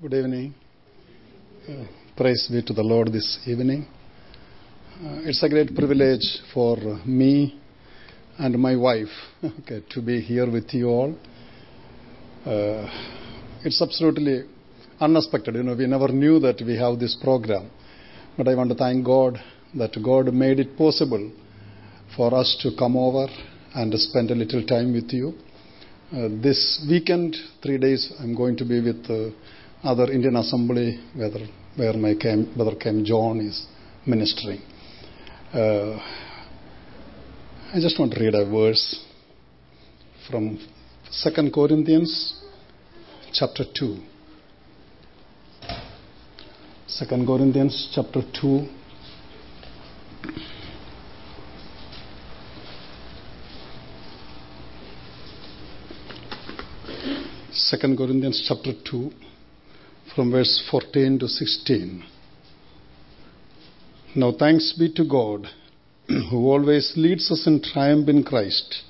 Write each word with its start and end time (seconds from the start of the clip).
Good 0.00 0.14
evening. 0.14 0.54
Uh, 1.68 1.84
praise 2.16 2.46
be 2.48 2.62
to 2.62 2.72
the 2.72 2.84
Lord 2.84 3.12
this 3.12 3.40
evening. 3.48 3.84
Uh, 5.02 5.26
it's 5.28 5.42
a 5.42 5.48
great 5.48 5.74
privilege 5.74 6.22
for 6.54 6.76
me 7.04 7.58
and 8.38 8.56
my 8.60 8.76
wife 8.76 9.08
okay, 9.44 9.82
to 9.90 10.00
be 10.00 10.20
here 10.20 10.48
with 10.48 10.72
you 10.72 10.86
all. 10.86 11.16
Uh, 12.46 12.86
it's 13.64 13.82
absolutely 13.82 14.44
unexpected. 15.00 15.56
You 15.56 15.64
know, 15.64 15.74
we 15.74 15.88
never 15.88 16.12
knew 16.12 16.38
that 16.38 16.62
we 16.64 16.76
have 16.76 17.00
this 17.00 17.16
program. 17.20 17.68
But 18.36 18.46
I 18.46 18.54
want 18.54 18.70
to 18.70 18.76
thank 18.76 19.04
God 19.04 19.42
that 19.74 20.00
God 20.00 20.32
made 20.32 20.60
it 20.60 20.78
possible 20.78 21.32
for 22.16 22.32
us 22.36 22.56
to 22.62 22.70
come 22.78 22.96
over 22.96 23.26
and 23.74 23.92
spend 23.94 24.30
a 24.30 24.36
little 24.36 24.64
time 24.64 24.92
with 24.92 25.12
you. 25.12 25.34
Uh, 26.12 26.28
this 26.40 26.86
weekend, 26.88 27.34
three 27.64 27.78
days, 27.78 28.12
I'm 28.20 28.36
going 28.36 28.56
to 28.58 28.64
be 28.64 28.80
with 28.80 29.04
uh, 29.10 29.34
other 29.82 30.10
Indian 30.10 30.36
Assembly, 30.36 30.98
where 31.14 31.92
my 31.94 32.14
brother 32.56 32.74
Cam 32.76 33.04
John 33.04 33.40
is 33.40 33.66
ministering. 34.06 34.60
Uh, 35.54 35.96
I 37.72 37.80
just 37.80 37.98
want 37.98 38.12
to 38.14 38.20
read 38.20 38.34
a 38.34 38.44
verse 38.50 39.04
from 40.28 40.58
Second 41.10 41.52
Corinthians 41.52 42.42
chapter 43.32 43.64
2. 43.78 43.98
Second 46.88 47.26
Corinthians 47.26 47.90
chapter 47.94 48.22
2. 48.40 48.66
Second 57.52 57.96
Corinthians 57.96 58.44
chapter 58.48 58.72
2 58.90 59.12
from 60.18 60.32
verse 60.32 60.60
14 60.68 61.20
to 61.20 61.28
16. 61.28 62.04
Now 64.16 64.32
thanks 64.36 64.74
be 64.76 64.92
to 64.94 65.04
God 65.04 65.46
who 66.08 66.38
always 66.48 66.92
leads 66.96 67.30
us 67.30 67.46
in 67.46 67.62
triumph 67.62 68.08
in 68.08 68.24
Christ 68.24 68.82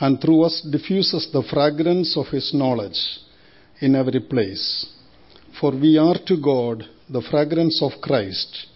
and 0.00 0.20
through 0.20 0.42
us 0.42 0.60
diffuses 0.70 1.30
the 1.32 1.42
fragrance 1.50 2.14
of 2.14 2.26
his 2.26 2.52
knowledge 2.52 3.00
in 3.80 3.96
every 3.96 4.20
place. 4.20 4.86
For 5.58 5.70
we 5.70 5.96
are 5.96 6.18
to 6.26 6.36
God 6.36 6.84
the 7.08 7.22
fragrance 7.30 7.80
of 7.82 7.92
Christ 8.02 8.66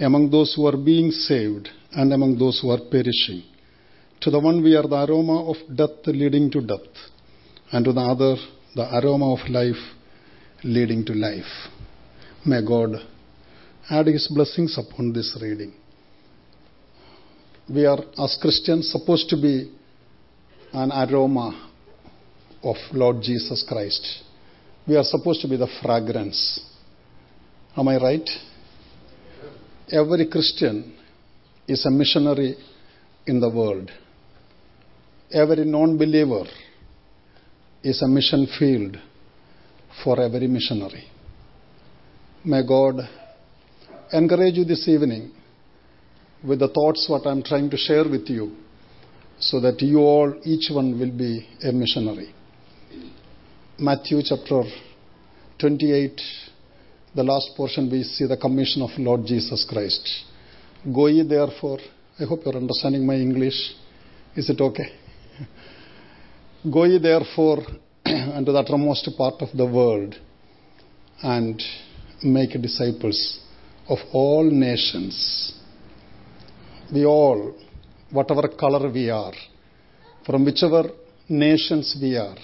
among 0.00 0.32
those 0.32 0.54
who 0.56 0.66
are 0.66 0.76
being 0.76 1.12
saved 1.12 1.68
and 1.92 2.12
among 2.12 2.36
those 2.36 2.58
who 2.60 2.70
are 2.70 2.90
perishing. 2.90 3.44
To 4.22 4.32
the 4.32 4.40
one 4.40 4.60
we 4.60 4.74
are 4.74 4.88
the 4.88 5.04
aroma 5.04 5.50
of 5.50 5.56
death 5.76 6.04
leading 6.06 6.50
to 6.50 6.60
death, 6.62 6.96
and 7.70 7.84
to 7.84 7.92
the 7.92 8.00
other 8.00 8.34
the 8.74 8.92
aroma 8.98 9.34
of 9.34 9.48
life 9.48 9.94
leading 10.64 11.04
to 11.04 11.12
life. 11.12 11.68
May 12.44 12.64
God 12.64 12.90
add 13.88 14.06
His 14.06 14.28
blessings 14.28 14.76
upon 14.78 15.12
this 15.12 15.36
reading. 15.40 15.72
We 17.68 17.86
are, 17.86 17.98
as 18.18 18.36
Christians, 18.40 18.90
supposed 18.90 19.28
to 19.30 19.36
be 19.36 19.72
an 20.72 20.90
aroma 20.90 21.70
of 22.62 22.76
Lord 22.92 23.22
Jesus 23.22 23.64
Christ. 23.68 24.24
We 24.86 24.96
are 24.96 25.04
supposed 25.04 25.42
to 25.42 25.48
be 25.48 25.56
the 25.56 25.68
fragrance. 25.82 26.60
Am 27.76 27.86
I 27.88 27.98
right? 27.98 28.28
Every 29.92 30.26
Christian 30.28 30.96
is 31.66 31.84
a 31.86 31.90
missionary 31.90 32.56
in 33.26 33.40
the 33.40 33.50
world. 33.50 33.90
Every 35.30 35.64
non 35.64 35.98
believer 35.98 36.44
is 37.82 38.02
a 38.02 38.08
mission 38.08 38.48
field 38.58 38.96
for 40.02 40.20
every 40.20 40.46
missionary. 40.46 41.04
May 42.44 42.66
God 42.66 42.96
encourage 44.12 44.54
you 44.54 44.64
this 44.64 44.86
evening 44.88 45.32
with 46.46 46.60
the 46.60 46.68
thoughts 46.68 47.06
what 47.08 47.26
I'm 47.26 47.42
trying 47.42 47.68
to 47.70 47.76
share 47.76 48.08
with 48.08 48.28
you 48.28 48.56
so 49.40 49.60
that 49.60 49.80
you 49.82 49.98
all, 49.98 50.34
each 50.44 50.70
one 50.70 50.98
will 50.98 51.16
be 51.16 51.46
a 51.62 51.72
missionary. 51.72 52.34
Matthew 53.78 54.20
chapter 54.24 54.62
28, 55.58 56.20
the 57.14 57.22
last 57.22 57.50
portion 57.56 57.90
we 57.90 58.02
see 58.02 58.26
the 58.26 58.36
commission 58.36 58.82
of 58.82 58.90
Lord 58.98 59.24
Jesus 59.24 59.66
Christ. 59.68 60.24
Go 60.92 61.06
ye 61.06 61.22
therefore, 61.22 61.78
I 62.18 62.24
hope 62.24 62.40
you're 62.44 62.56
understanding 62.56 63.06
my 63.06 63.14
English. 63.14 63.74
Is 64.36 64.50
it 64.50 64.60
okay? 64.60 64.92
Go 66.72 66.84
ye 66.84 66.98
therefore 66.98 67.62
unto 68.34 68.52
the 68.52 68.58
uttermost 68.58 69.08
part 69.16 69.42
of 69.42 69.48
the 69.56 69.66
world 69.66 70.14
and 71.22 71.62
make 72.22 72.50
disciples 72.60 73.40
of 73.88 73.98
all 74.12 74.44
nations. 74.44 75.54
We 76.92 77.04
all, 77.04 77.54
whatever 78.10 78.48
color 78.48 78.90
we 78.90 79.10
are, 79.10 79.34
from 80.24 80.44
whichever 80.44 80.90
nations 81.28 81.96
we 82.00 82.16
are, 82.16 82.36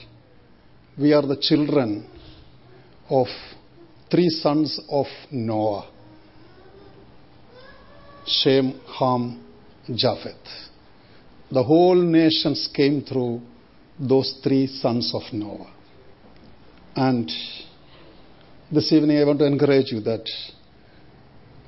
we 0.99 1.13
are 1.13 1.23
the 1.23 1.39
children 1.41 2.07
of 3.09 3.27
three 4.11 4.29
sons 4.29 4.81
of 4.91 5.07
Noah 5.31 5.91
Shem, 8.27 8.81
Ham, 8.99 9.45
Japheth. 9.95 10.71
The 11.51 11.63
whole 11.63 11.95
nations 11.95 12.69
came 12.75 13.03
through 13.03 13.43
those 13.99 14.41
three 14.43 14.67
sons 14.67 15.13
of 15.15 15.23
Noah. 15.33 15.73
And 16.97 17.31
this 18.71 18.93
evening 18.93 19.19
I 19.19 19.25
want 19.25 19.39
to 19.41 19.47
encourage 19.47 19.93
you 19.93 20.01
that 20.01 20.29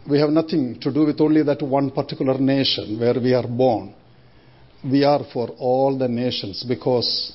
we 0.09 0.21
have 0.21 0.31
nothing 0.31 0.79
to 0.81 0.93
do 0.93 1.05
with 1.05 1.21
only 1.21 1.43
that 1.43 1.63
one 1.63 1.91
particular 1.91 2.39
nation 2.39 2.99
where 2.99 3.15
we 3.15 3.35
are 3.35 3.47
born. 3.47 3.95
We 4.85 5.03
are 5.05 5.25
for 5.33 5.49
all 5.59 5.99
the 5.99 6.09
nations 6.09 6.65
because 6.67 7.33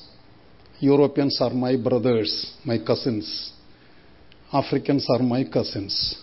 Europeans 0.80 1.38
are 1.40 1.50
my 1.50 1.76
brothers, 1.76 2.54
my 2.64 2.78
cousins. 2.78 3.52
Africans 4.52 5.06
are 5.10 5.22
my 5.22 5.44
cousins. 5.44 6.22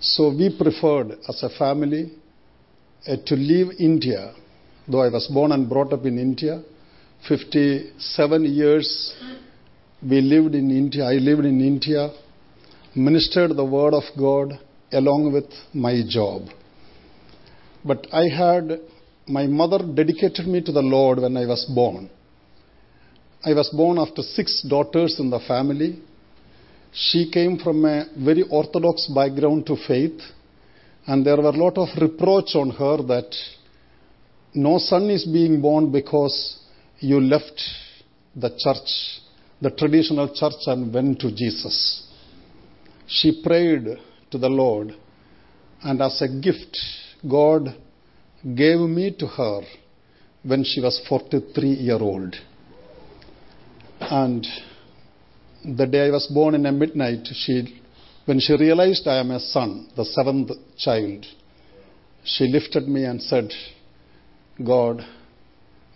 So 0.00 0.30
we 0.30 0.56
preferred 0.56 1.12
as 1.28 1.42
a 1.42 1.50
family 1.50 2.12
uh, 3.06 3.16
to 3.24 3.34
leave 3.34 3.72
India, 3.78 4.34
though 4.88 5.02
I 5.02 5.08
was 5.08 5.26
born 5.28 5.52
and 5.52 5.68
brought 5.68 5.92
up 5.92 6.04
in 6.04 6.18
India. 6.18 6.62
57 7.28 8.44
years 8.44 9.14
we 10.02 10.20
lived 10.20 10.54
in 10.54 10.70
India. 10.70 11.04
I 11.04 11.14
lived 11.14 11.44
in 11.44 11.60
India, 11.60 12.10
ministered 12.94 13.56
the 13.56 13.64
word 13.64 13.94
of 13.94 14.04
God 14.18 14.58
along 14.92 15.32
with 15.32 15.50
my 15.72 16.02
job. 16.08 16.42
But 17.84 18.06
I 18.12 18.28
had, 18.28 18.80
my 19.26 19.46
mother 19.46 19.78
dedicated 19.78 20.46
me 20.46 20.60
to 20.62 20.72
the 20.72 20.82
Lord 20.82 21.18
when 21.18 21.36
I 21.36 21.46
was 21.46 21.64
born. 21.74 22.10
I 23.44 23.52
was 23.54 23.68
born 23.70 23.98
after 23.98 24.22
six 24.22 24.62
daughters 24.68 25.18
in 25.18 25.30
the 25.30 25.40
family. 25.40 26.00
She 26.92 27.30
came 27.30 27.58
from 27.58 27.84
a 27.84 28.06
very 28.18 28.42
orthodox 28.42 29.06
background 29.14 29.66
to 29.66 29.76
faith, 29.86 30.20
and 31.06 31.24
there 31.24 31.36
were 31.36 31.50
a 31.50 31.62
lot 31.64 31.78
of 31.78 31.88
reproach 32.00 32.54
on 32.54 32.70
her 32.70 32.96
that 33.02 33.34
no 34.54 34.78
son 34.78 35.10
is 35.10 35.24
being 35.24 35.60
born 35.60 35.92
because 35.92 36.58
you 37.00 37.20
left 37.20 37.60
the 38.34 38.50
church, 38.58 39.20
the 39.60 39.70
traditional 39.70 40.34
church, 40.34 40.66
and 40.66 40.92
went 40.92 41.20
to 41.20 41.34
Jesus. 41.34 42.06
She 43.06 43.42
prayed 43.42 43.86
to 44.30 44.38
the 44.38 44.48
Lord, 44.48 44.94
and 45.82 46.00
as 46.00 46.20
a 46.22 46.28
gift, 46.40 46.76
God 47.28 47.74
gave 48.54 48.78
me 48.78 49.14
to 49.18 49.26
her 49.26 49.60
when 50.42 50.64
she 50.64 50.80
was 50.80 51.00
43 51.08 51.68
year 51.68 51.98
old. 51.98 52.34
And 54.00 54.46
the 55.64 55.86
day 55.86 56.06
I 56.06 56.10
was 56.10 56.26
born 56.32 56.54
in 56.54 56.66
a 56.66 56.72
midnight, 56.72 57.26
she, 57.32 57.80
when 58.24 58.38
she 58.38 58.54
realized 58.54 59.06
I 59.08 59.18
am 59.18 59.30
a 59.30 59.40
son, 59.40 59.88
the 59.96 60.04
seventh 60.04 60.50
child, 60.78 61.26
she 62.24 62.44
lifted 62.44 62.88
me 62.88 63.04
and 63.04 63.22
said, 63.22 63.50
God, 64.64 65.04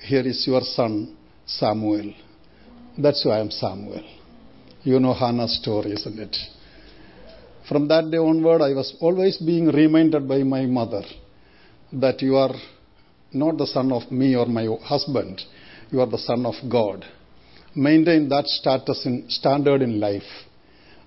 here 0.01 0.27
is 0.27 0.47
your 0.47 0.63
son, 0.63 1.17
Samuel. 1.47 2.15
That's 2.99 3.25
why 3.25 3.37
I 3.37 3.41
am 3.41 3.51
Samuel. 3.51 4.05
You 4.83 4.99
know 4.99 5.13
Hannah's 5.13 5.59
story, 5.63 5.93
isn't 5.93 6.19
it? 6.19 6.37
From 7.69 7.87
that 7.89 8.11
day 8.11 8.17
onward, 8.17 8.63
I 8.63 8.73
was 8.73 8.97
always 9.01 9.37
being 9.37 9.67
reminded 9.69 10.27
by 10.27 10.43
my 10.43 10.67
mother 10.67 11.03
that 11.93 12.23
you 12.23 12.37
are 12.37 12.55
not 13.33 13.59
the 13.59 13.67
son 13.67 13.93
of 13.93 14.11
me 14.11 14.35
or 14.35 14.47
my 14.47 14.67
husband, 14.83 15.43
you 15.91 16.01
are 16.01 16.07
the 16.07 16.19
son 16.19 16.47
of 16.47 16.55
God. 16.69 17.05
Maintain 17.77 18.29
that 18.31 18.47
status 18.47 19.07
in, 19.07 19.27
standard 19.29 19.83
in 19.83 20.01
life, 20.01 20.47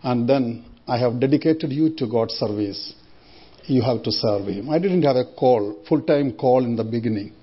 and 0.03 0.29
then 0.29 0.65
I 0.87 0.97
have 0.99 1.19
dedicated 1.19 1.71
you 1.71 1.95
to 1.97 2.07
God's 2.07 2.33
service. 2.35 2.93
You 3.65 3.81
have 3.81 4.03
to 4.03 4.11
serve 4.11 4.47
Him. 4.47 4.69
I 4.69 4.79
didn't 4.79 5.03
have 5.03 5.15
a 5.15 5.25
call, 5.25 5.83
full 5.87 6.01
time 6.01 6.33
call 6.33 6.63
in 6.63 6.75
the 6.75 6.83
beginning. 6.83 7.33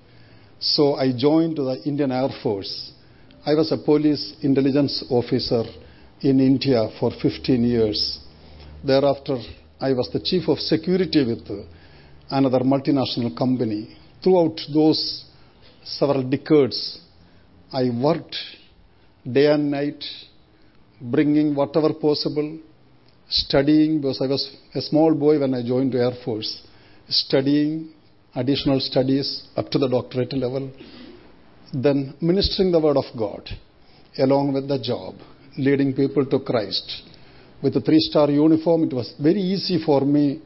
So 0.61 0.93
I 0.93 1.11
joined 1.11 1.57
the 1.57 1.81
Indian 1.85 2.11
Air 2.11 2.29
Force. 2.43 2.91
I 3.43 3.55
was 3.55 3.71
a 3.71 3.77
police 3.77 4.35
intelligence 4.43 5.03
officer 5.09 5.63
in 6.21 6.39
India 6.39 6.87
for 6.99 7.09
15 7.19 7.63
years. 7.63 8.19
Thereafter, 8.85 9.39
I 9.79 9.93
was 9.93 10.11
the 10.13 10.19
chief 10.19 10.47
of 10.47 10.59
security 10.59 11.25
with 11.25 11.65
another 12.29 12.59
multinational 12.59 13.35
company. 13.35 13.97
Throughout 14.23 14.61
those 14.71 15.25
several 15.83 16.21
decades, 16.29 16.99
I 17.73 17.89
worked 17.89 18.35
day 19.25 19.47
and 19.47 19.71
night, 19.71 20.03
bringing 21.01 21.55
whatever 21.55 21.91
possible, 21.93 22.59
studying, 23.27 23.99
because 23.99 24.21
I 24.21 24.27
was 24.27 24.55
a 24.75 24.81
small 24.81 25.15
boy 25.15 25.39
when 25.39 25.55
I 25.55 25.63
joined 25.65 25.93
the 25.93 26.03
Air 26.03 26.23
Force, 26.23 26.61
studying 27.09 27.93
additional 28.35 28.79
studies 28.79 29.43
up 29.55 29.69
to 29.69 29.77
the 29.77 29.87
doctorate 29.87 30.33
level, 30.33 30.71
then 31.73 32.15
ministering 32.21 32.71
the 32.71 32.79
Word 32.79 32.97
of 32.97 33.05
God 33.17 33.49
along 34.17 34.53
with 34.53 34.67
the 34.67 34.79
job, 34.79 35.15
leading 35.57 35.93
people 35.93 36.25
to 36.25 36.39
Christ. 36.39 37.03
With 37.61 37.75
a 37.77 37.81
three 37.81 37.99
star 37.99 38.29
uniform, 38.29 38.83
it 38.83 38.93
was 38.93 39.13
very 39.21 39.41
easy 39.41 39.83
for 39.83 40.01
me 40.01 40.41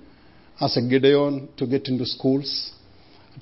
as 0.59 0.77
a 0.77 0.81
Gideon 0.81 1.49
to 1.57 1.65
get 1.65 1.87
into 1.87 2.05
schools, 2.05 2.71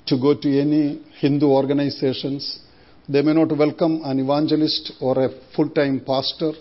to 0.06 0.18
go 0.18 0.34
to 0.34 0.60
any 0.60 1.02
Hindu 1.20 1.46
organizations. 1.46 2.60
They 3.08 3.22
may 3.22 3.34
not 3.34 3.56
welcome 3.56 4.00
an 4.04 4.18
evangelist 4.18 4.92
or 5.00 5.24
a 5.24 5.28
full 5.54 5.70
time 5.70 6.02
pastor, 6.06 6.52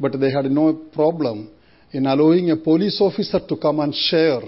but 0.00 0.18
they 0.18 0.30
had 0.30 0.46
no 0.46 0.72
problem 0.72 1.50
in 1.92 2.06
allowing 2.06 2.50
a 2.50 2.56
police 2.56 3.00
officer 3.00 3.40
to 3.46 3.56
come 3.56 3.80
and 3.80 3.94
share 3.94 4.40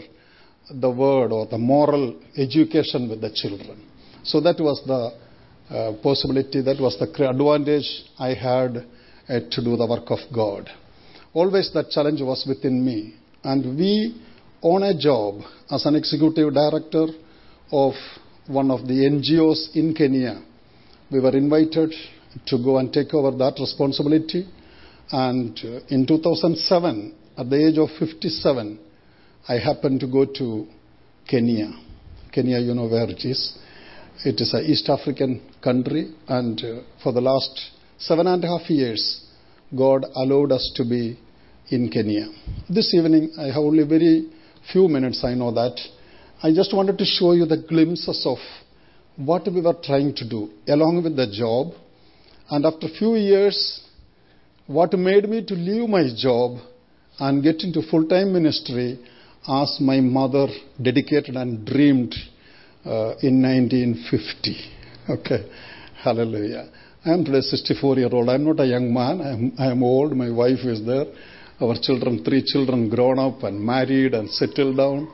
the 0.71 0.91
word 0.91 1.33
or 1.33 1.47
the 1.47 1.59
moral 1.59 2.17
education 2.37 3.09
with 3.09 3.21
the 3.21 3.31
children. 3.31 3.83
So 4.23 4.41
that 4.41 4.59
was 4.59 4.83
the 4.87 5.75
uh, 5.75 5.93
possibility, 6.03 6.63
that 6.63 6.81
was 6.81 6.99
the 6.99 7.29
advantage 7.29 8.05
I 8.19 8.35
had 8.35 8.77
uh, 9.29 9.41
to 9.51 9.65
do 9.65 9.77
the 9.77 9.87
work 9.87 10.11
of 10.11 10.21
God. 10.35 10.71
Always 11.33 11.71
that 11.75 11.91
challenge 11.91 12.21
was 12.23 12.45
within 12.47 12.85
me. 12.85 13.15
And 13.43 13.77
we, 13.77 14.21
on 14.63 14.83
a 14.83 14.97
job 14.97 15.41
as 15.71 15.85
an 15.85 15.97
executive 15.97 16.55
director 16.55 17.07
of 17.73 17.95
one 18.47 18.71
of 18.71 18.87
the 18.87 18.95
NGOs 18.95 19.75
in 19.75 19.95
Kenya, 19.95 20.43
we 21.11 21.21
were 21.21 21.37
invited 21.37 21.93
to 22.47 22.59
go 22.59 22.79
and 22.79 22.93
take 22.93 23.13
over 23.15 23.37
that 23.37 23.59
responsibility. 23.61 24.49
And 25.11 25.59
uh, 25.65 25.81
in 25.89 26.07
2007, 26.07 27.15
at 27.37 27.51
the 27.51 27.69
age 27.69 27.79
of 27.79 27.89
57, 27.99 28.79
I 29.46 29.58
happened 29.58 30.00
to 30.00 30.06
go 30.06 30.25
to 30.25 30.67
Kenya. 31.29 31.70
Kenya, 32.32 32.58
you 32.61 32.75
know 32.75 32.88
where 32.88 33.11
it 33.11 33.26
is. 33.26 33.58
It 34.25 34.41
is 34.41 34.55
an 34.55 34.64
East 34.64 34.88
African 34.88 35.43
country, 35.62 36.14
and 36.26 36.58
uh, 36.64 36.81
for 37.02 37.12
the 37.12 37.20
last 37.20 37.73
seven 37.99 38.26
and 38.26 38.43
a 38.43 38.46
half 38.46 38.70
years, 38.70 39.23
God 39.76 40.06
allowed 40.14 40.52
us 40.52 40.73
to 40.76 40.85
be 40.85 41.19
in 41.69 41.91
Kenya. 41.91 42.29
This 42.70 42.94
evening, 42.94 43.32
I 43.38 43.49
have 43.49 43.58
only 43.58 43.85
very 43.85 44.31
few 44.73 44.88
minutes, 44.88 45.23
I 45.23 45.35
know 45.35 45.52
that. 45.52 45.79
I 46.43 46.55
just 46.55 46.75
wanted 46.75 46.96
to 46.96 47.05
show 47.05 47.32
you 47.32 47.44
the 47.44 47.58
glimpses 47.69 48.25
of 48.25 48.38
what 49.17 49.44
we 49.52 49.61
were 49.61 49.76
trying 49.85 50.14
to 50.14 50.29
do 50.29 50.50
along 50.69 51.05
with 51.05 51.17
the 51.17 51.31
job. 51.31 51.75
And 52.49 52.64
after 52.64 52.87
a 52.87 52.99
few 52.99 53.17
years, 53.17 53.82
what 54.67 54.94
made 54.94 55.29
me 55.29 55.44
to 55.44 55.55
leave 55.55 55.87
my 55.87 56.05
job 56.17 56.61
and 57.19 57.43
get 57.43 57.62
into 57.62 57.82
full 57.91 58.08
time 58.08 58.32
ministry 58.32 58.99
as 59.46 59.79
my 59.81 60.00
mother 60.00 60.46
dedicated 60.81 61.37
and 61.37 61.67
dreamed 61.67 62.14
uh, 62.85 63.14
in 63.23 63.43
1950. 63.43 64.70
Okay, 65.06 65.50
hallelujah. 66.02 66.70
I 67.05 67.11
am 67.11 67.25
today 67.25 67.43
64 67.43 67.99
year 67.99 68.08
old. 68.11 68.31
I'm 68.31 68.44
not 68.44 68.61
a 68.61 68.67
young 68.67 68.93
man. 68.93 69.20
I'm, 69.20 69.52
I'm 69.58 69.82
old. 69.82 70.17
My 70.17 70.31
wife 70.31 70.64
is 70.64 70.85
there. 70.87 71.05
Our 71.61 71.75
children, 71.81 72.25
three 72.25 72.43
children, 72.43 72.88
grown 72.88 73.19
up 73.19 73.43
and 73.43 73.61
married 73.61 74.14
and 74.14 74.31
settled 74.31 74.79
down. 74.79 75.08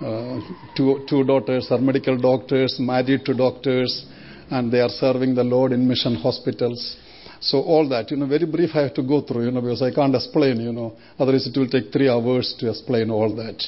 Uh, 0.00 0.40
two, 0.74 1.04
two 1.08 1.22
daughters 1.24 1.68
are 1.70 1.78
medical 1.78 2.16
doctors, 2.16 2.76
married 2.80 3.24
to 3.26 3.34
doctors, 3.34 4.06
and 4.50 4.72
they 4.72 4.80
are 4.80 4.88
serving 4.88 5.34
the 5.34 5.44
Lord 5.44 5.72
in 5.72 5.86
mission 5.86 6.14
hospitals. 6.14 6.96
So 7.44 7.60
all 7.60 7.86
that, 7.90 8.10
you 8.10 8.16
know, 8.16 8.26
very 8.26 8.46
brief 8.46 8.70
I 8.74 8.82
have 8.84 8.94
to 8.94 9.02
go 9.02 9.20
through, 9.20 9.44
you 9.44 9.50
know, 9.50 9.60
because 9.60 9.82
I 9.82 9.92
can't 9.92 10.14
explain, 10.14 10.60
you 10.60 10.72
know. 10.72 10.96
Otherwise 11.18 11.46
it 11.46 11.58
will 11.58 11.68
take 11.68 11.92
three 11.92 12.08
hours 12.08 12.54
to 12.58 12.70
explain 12.70 13.10
all 13.10 13.34
that. 13.36 13.62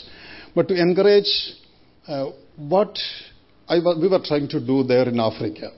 But 0.55 0.69
to 0.69 0.75
encourage 0.75 1.31
uh, 2.08 2.31
what 2.56 2.99
I, 3.69 3.78
we 3.78 4.08
were 4.08 4.23
trying 4.25 4.49
to 4.49 4.61
do 4.61 4.82
there 4.82 5.08
in 5.08 5.20
Africa. 5.20 5.73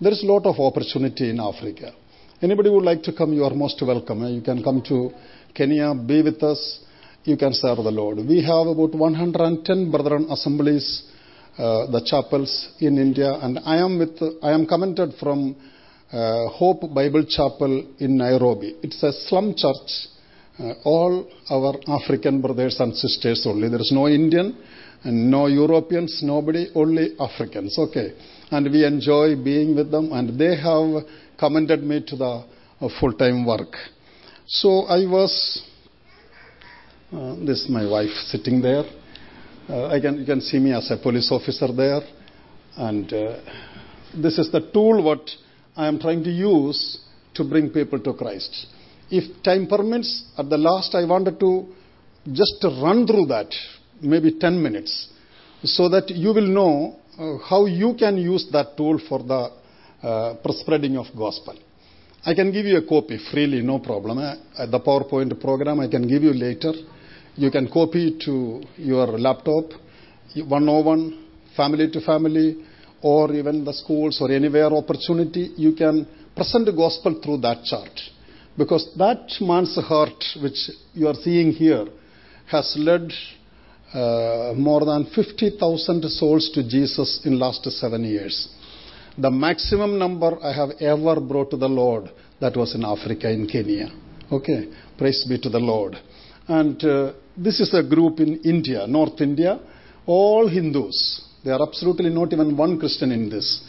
There 0.00 0.10
is 0.10 0.22
a 0.24 0.26
lot 0.26 0.46
of 0.46 0.58
opportunity 0.58 1.30
in 1.30 1.38
Africa. 1.38 1.94
Anybody 2.42 2.70
would 2.70 2.82
like 2.82 3.02
to 3.04 3.12
come, 3.12 3.32
you 3.32 3.44
are 3.44 3.54
most 3.54 3.80
welcome. 3.86 4.26
You 4.26 4.42
can 4.42 4.62
come 4.64 4.82
to 4.88 5.12
Kenya, 5.54 5.94
be 5.94 6.22
with 6.22 6.42
us. 6.42 6.80
You 7.22 7.36
can 7.36 7.52
serve 7.52 7.76
the 7.78 7.90
Lord. 7.90 8.18
We 8.18 8.42
have 8.42 8.66
about 8.66 8.94
110 8.94 9.90
brethren 9.92 10.26
assemblies, 10.28 11.04
uh, 11.56 11.86
the 11.86 12.02
chapels 12.04 12.70
in 12.80 12.98
India, 12.98 13.32
and 13.40 13.60
I 13.64 13.76
am 13.76 13.98
with, 13.98 14.20
I 14.42 14.50
am 14.50 14.66
commented 14.66 15.14
from 15.20 15.54
uh, 16.12 16.48
Hope 16.48 16.92
Bible 16.94 17.24
Chapel 17.26 17.94
in 17.98 18.16
Nairobi. 18.16 18.76
It's 18.82 19.02
a 19.02 19.12
slum 19.12 19.54
church. 19.56 20.08
Uh, 20.56 20.72
all 20.84 21.28
our 21.50 21.74
African 21.88 22.40
brothers 22.40 22.78
and 22.78 22.94
sisters 22.94 23.44
only. 23.44 23.68
There 23.68 23.80
is 23.80 23.90
no 23.92 24.06
Indian 24.06 24.56
and 25.02 25.30
no 25.30 25.46
Europeans, 25.46 26.20
nobody, 26.22 26.68
only 26.74 27.16
Africans. 27.18 27.76
Okay. 27.78 28.14
And 28.50 28.70
we 28.70 28.84
enjoy 28.84 29.34
being 29.34 29.74
with 29.74 29.90
them, 29.90 30.12
and 30.12 30.38
they 30.38 30.56
have 30.56 31.04
commended 31.38 31.82
me 31.82 32.04
to 32.06 32.16
the 32.16 32.44
uh, 32.80 32.88
full 33.00 33.12
time 33.14 33.44
work. 33.44 33.74
So 34.46 34.82
I 34.82 35.06
was, 35.06 35.62
uh, 37.12 37.34
this 37.36 37.62
is 37.62 37.68
my 37.68 37.88
wife 37.88 38.12
sitting 38.26 38.60
there. 38.60 38.84
Uh, 39.68 39.88
I 39.88 39.98
can, 40.00 40.20
you 40.20 40.26
can 40.26 40.40
see 40.40 40.58
me 40.58 40.72
as 40.72 40.90
a 40.90 40.96
police 40.96 41.32
officer 41.32 41.68
there. 41.72 42.02
And 42.76 43.12
uh, 43.12 43.40
this 44.16 44.38
is 44.38 44.52
the 44.52 44.70
tool 44.72 45.02
what 45.02 45.30
I 45.76 45.88
am 45.88 45.98
trying 45.98 46.22
to 46.24 46.30
use 46.30 46.98
to 47.34 47.44
bring 47.44 47.70
people 47.70 47.98
to 48.00 48.14
Christ. 48.14 48.66
If 49.10 49.42
time 49.42 49.66
permits, 49.66 50.24
at 50.38 50.48
the 50.48 50.56
last 50.56 50.94
I 50.94 51.04
wanted 51.04 51.40
to 51.40 51.66
just 52.32 52.64
run 52.82 53.06
through 53.06 53.26
that, 53.26 53.52
maybe 54.00 54.38
10 54.38 54.62
minutes, 54.62 55.08
so 55.64 55.88
that 55.88 56.10
you 56.10 56.32
will 56.32 56.46
know 56.46 56.96
uh, 57.18 57.38
how 57.48 57.66
you 57.66 57.94
can 57.98 58.16
use 58.16 58.48
that 58.52 58.76
tool 58.76 59.00
for 59.08 59.22
the 59.22 59.50
uh, 60.06 60.52
spreading 60.52 60.96
of 60.96 61.06
gospel. 61.16 61.58
I 62.24 62.34
can 62.34 62.52
give 62.52 62.66
you 62.66 62.78
a 62.78 62.86
copy 62.86 63.18
freely, 63.30 63.60
no 63.60 63.80
problem. 63.80 64.18
Uh, 64.18 64.66
the 64.66 64.80
PowerPoint 64.80 65.38
program 65.40 65.80
I 65.80 65.88
can 65.88 66.06
give 66.08 66.22
you 66.22 66.32
later. 66.32 66.72
You 67.36 67.50
can 67.50 67.68
copy 67.68 68.16
to 68.24 68.62
your 68.76 69.06
laptop, 69.18 69.72
101, 70.34 71.24
family 71.56 71.90
to 71.90 72.00
family, 72.00 72.64
or 73.04 73.34
even 73.34 73.66
the 73.66 73.72
schools 73.74 74.18
or 74.22 74.32
anywhere 74.32 74.72
opportunity, 74.72 75.52
you 75.58 75.74
can 75.74 76.06
present 76.34 76.64
the 76.64 76.72
gospel 76.72 77.20
through 77.22 77.36
that 77.36 77.62
chart. 77.62 77.92
Because 78.56 78.88
that 78.96 79.28
man's 79.42 79.76
heart, 79.76 80.24
which 80.40 80.70
you 80.94 81.06
are 81.08 81.14
seeing 81.14 81.52
here, 81.52 81.84
has 82.46 82.74
led 82.78 83.12
uh, 83.92 84.54
more 84.56 84.86
than 84.86 85.04
50,000 85.14 86.02
souls 86.08 86.50
to 86.54 86.66
Jesus 86.66 87.20
in 87.26 87.38
last 87.38 87.70
seven 87.72 88.04
years. 88.04 88.48
The 89.18 89.30
maximum 89.30 89.98
number 89.98 90.42
I 90.42 90.54
have 90.54 90.70
ever 90.80 91.20
brought 91.20 91.50
to 91.50 91.58
the 91.58 91.68
Lord, 91.68 92.10
that 92.40 92.56
was 92.56 92.74
in 92.74 92.86
Africa, 92.86 93.30
in 93.30 93.46
Kenya. 93.46 93.90
Okay, 94.32 94.70
praise 94.96 95.26
be 95.28 95.38
to 95.40 95.50
the 95.50 95.60
Lord. 95.60 95.96
And 96.48 96.82
uh, 96.82 97.12
this 97.36 97.60
is 97.60 97.74
a 97.74 97.82
group 97.82 98.18
in 98.20 98.40
India, 98.44 98.86
North 98.86 99.20
India, 99.20 99.60
all 100.06 100.48
Hindus. 100.48 101.33
There 101.44 101.52
are 101.52 101.68
absolutely 101.68 102.08
not 102.08 102.32
even 102.32 102.56
one 102.56 102.78
Christian 102.78 103.12
in 103.12 103.28
this. 103.28 103.62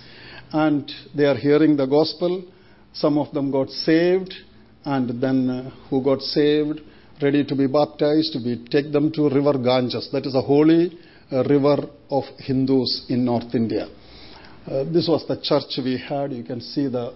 And 0.54 0.90
they 1.14 1.26
are 1.26 1.36
hearing 1.36 1.76
the 1.76 1.86
gospel. 1.86 2.44
Some 2.94 3.18
of 3.18 3.34
them 3.34 3.52
got 3.52 3.70
saved, 3.70 4.34
and 4.86 5.22
then 5.22 5.50
uh, 5.50 5.70
who 5.90 6.02
got 6.02 6.22
saved, 6.22 6.80
ready 7.22 7.44
to 7.44 7.56
be 7.56 7.68
baptized, 7.68 8.38
we 8.46 8.66
take 8.70 8.94
them 8.94 9.12
to 9.12 9.30
River 9.30 9.58
Ganges. 9.58 10.10
That 10.14 10.26
is 10.26 10.36
a 10.36 10.42
holy 10.42 10.98
uh, 11.30 11.44
river 11.44 11.90
of 12.10 12.24
Hindus 12.38 13.08
in 13.10 13.26
North 13.26 13.54
India. 13.54 13.88
Uh, 14.66 14.86
this 14.86 15.10
was 15.10 15.26
the 15.28 15.36
church 15.42 15.78
we 15.84 15.98
had. 15.98 16.32
You 16.32 16.44
can 16.46 16.62
see 16.62 16.88
the 16.88 17.14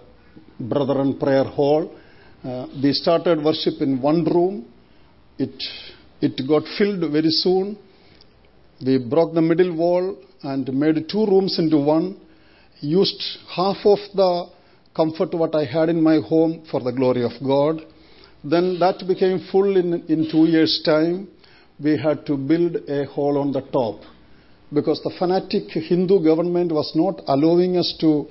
Brethren 0.58 1.18
Prayer 1.18 1.44
Hall. 1.44 1.90
Uh, 2.44 2.66
we 2.82 2.92
started 2.92 3.42
worship 3.42 3.80
in 3.80 4.02
one 4.02 4.24
room. 4.24 4.66
It, 5.38 5.62
it 6.20 6.46
got 6.46 6.64
filled 6.76 7.00
very 7.10 7.30
soon. 7.30 7.78
We 8.84 8.98
broke 8.98 9.32
the 9.32 9.42
middle 9.42 9.74
wall 9.74 10.16
and 10.42 10.72
made 10.72 11.08
two 11.08 11.26
rooms 11.26 11.58
into 11.58 11.78
one, 11.78 12.16
used 12.80 13.22
half 13.54 13.76
of 13.84 13.98
the 14.14 14.48
comfort 14.94 15.34
what 15.34 15.54
I 15.54 15.64
had 15.64 15.88
in 15.88 16.02
my 16.02 16.18
home 16.20 16.64
for 16.70 16.80
the 16.80 16.92
glory 16.92 17.24
of 17.24 17.32
God. 17.46 17.80
Then 18.42 18.78
that 18.78 19.06
became 19.06 19.46
full 19.52 19.76
in, 19.76 20.04
in 20.08 20.30
two 20.30 20.46
years' 20.46 20.82
time. 20.84 21.28
We 21.82 21.98
had 21.98 22.26
to 22.26 22.36
build 22.36 22.76
a 22.88 23.04
hall 23.06 23.38
on 23.38 23.52
the 23.52 23.60
top 23.60 24.00
because 24.72 25.02
the 25.02 25.12
fanatic 25.18 25.70
Hindu 25.70 26.22
government 26.22 26.72
was 26.72 26.92
not 26.94 27.22
allowing 27.26 27.76
us 27.76 27.94
to 28.00 28.26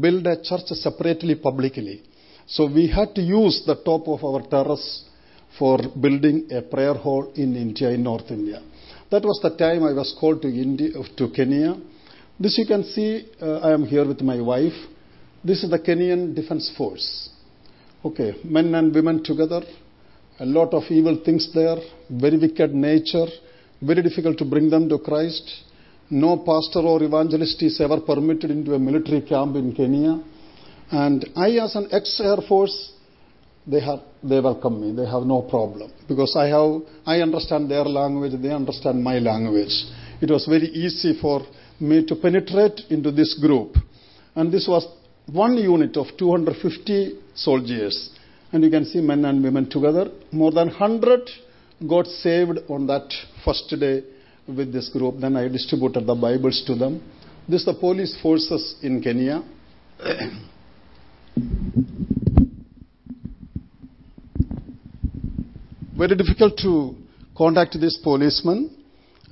build 0.00 0.26
a 0.26 0.42
church 0.42 0.66
separately 0.68 1.34
publicly. 1.34 2.02
So 2.46 2.66
we 2.66 2.88
had 2.88 3.14
to 3.14 3.22
use 3.22 3.62
the 3.66 3.76
top 3.76 4.08
of 4.08 4.24
our 4.24 4.42
terrace 4.48 5.04
for 5.58 5.78
building 6.00 6.48
a 6.50 6.62
prayer 6.62 6.94
hall 6.94 7.32
in 7.34 7.56
India, 7.56 7.90
in 7.90 8.02
North 8.02 8.30
India. 8.30 8.62
That 9.12 9.26
was 9.26 9.40
the 9.42 9.50
time 9.50 9.84
I 9.84 9.92
was 9.92 10.16
called 10.18 10.40
to 10.40 10.48
India, 10.48 10.88
to 11.18 11.28
Kenya. 11.28 11.76
This 12.40 12.56
you 12.56 12.64
can 12.64 12.82
see, 12.82 13.28
uh, 13.42 13.58
I 13.58 13.74
am 13.74 13.84
here 13.84 14.06
with 14.06 14.22
my 14.22 14.40
wife. 14.40 14.78
This 15.44 15.62
is 15.62 15.68
the 15.68 15.78
Kenyan 15.78 16.34
Defense 16.34 16.72
Force. 16.78 17.28
Okay, 18.02 18.40
men 18.42 18.74
and 18.74 18.94
women 18.94 19.22
together, 19.22 19.60
a 20.40 20.46
lot 20.46 20.72
of 20.72 20.84
evil 20.88 21.20
things 21.22 21.46
there, 21.52 21.76
very 22.08 22.38
wicked 22.38 22.74
nature, 22.74 23.26
very 23.82 24.02
difficult 24.02 24.38
to 24.38 24.46
bring 24.46 24.70
them 24.70 24.88
to 24.88 24.98
Christ. 24.98 25.60
No 26.08 26.38
pastor 26.38 26.80
or 26.80 27.02
evangelist 27.02 27.62
is 27.62 27.82
ever 27.82 28.00
permitted 28.00 28.50
into 28.50 28.72
a 28.72 28.78
military 28.78 29.20
camp 29.20 29.56
in 29.56 29.74
Kenya. 29.74 30.24
And 30.90 31.28
I, 31.36 31.50
as 31.58 31.76
an 31.76 31.88
ex-Air 31.92 32.38
Force, 32.48 32.92
they 33.66 33.80
have 33.80 34.00
they 34.22 34.40
welcome 34.40 34.80
me. 34.80 34.94
They 34.94 35.08
have 35.08 35.22
no 35.22 35.42
problem 35.42 35.92
because 36.08 36.34
I 36.36 36.46
have 36.46 36.82
I 37.06 37.20
understand 37.20 37.70
their 37.70 37.84
language. 37.84 38.32
They 38.40 38.50
understand 38.50 39.02
my 39.02 39.18
language. 39.18 39.72
It 40.20 40.30
was 40.30 40.46
very 40.46 40.68
easy 40.68 41.18
for 41.20 41.42
me 41.80 42.04
to 42.06 42.16
penetrate 42.16 42.80
into 42.90 43.10
this 43.10 43.38
group, 43.40 43.76
and 44.34 44.52
this 44.52 44.66
was 44.68 44.86
one 45.26 45.56
unit 45.56 45.96
of 45.96 46.06
250 46.18 47.18
soldiers, 47.34 48.10
and 48.52 48.64
you 48.64 48.70
can 48.70 48.84
see 48.84 49.00
men 49.00 49.24
and 49.24 49.42
women 49.42 49.68
together. 49.68 50.10
More 50.30 50.50
than 50.50 50.68
100 50.68 51.28
got 51.88 52.06
saved 52.06 52.58
on 52.68 52.86
that 52.86 53.12
first 53.44 53.68
day 53.78 54.02
with 54.46 54.72
this 54.72 54.88
group. 54.90 55.20
Then 55.20 55.36
I 55.36 55.48
distributed 55.48 56.06
the 56.06 56.14
Bibles 56.14 56.62
to 56.66 56.74
them. 56.74 57.02
This 57.48 57.60
is 57.60 57.66
the 57.66 57.74
police 57.74 58.16
forces 58.20 58.76
in 58.82 59.02
Kenya. 59.02 59.42
Very 66.02 66.16
difficult 66.16 66.56
to 66.58 66.96
contact 67.36 67.72
these 67.80 67.96
policemen. 68.02 68.58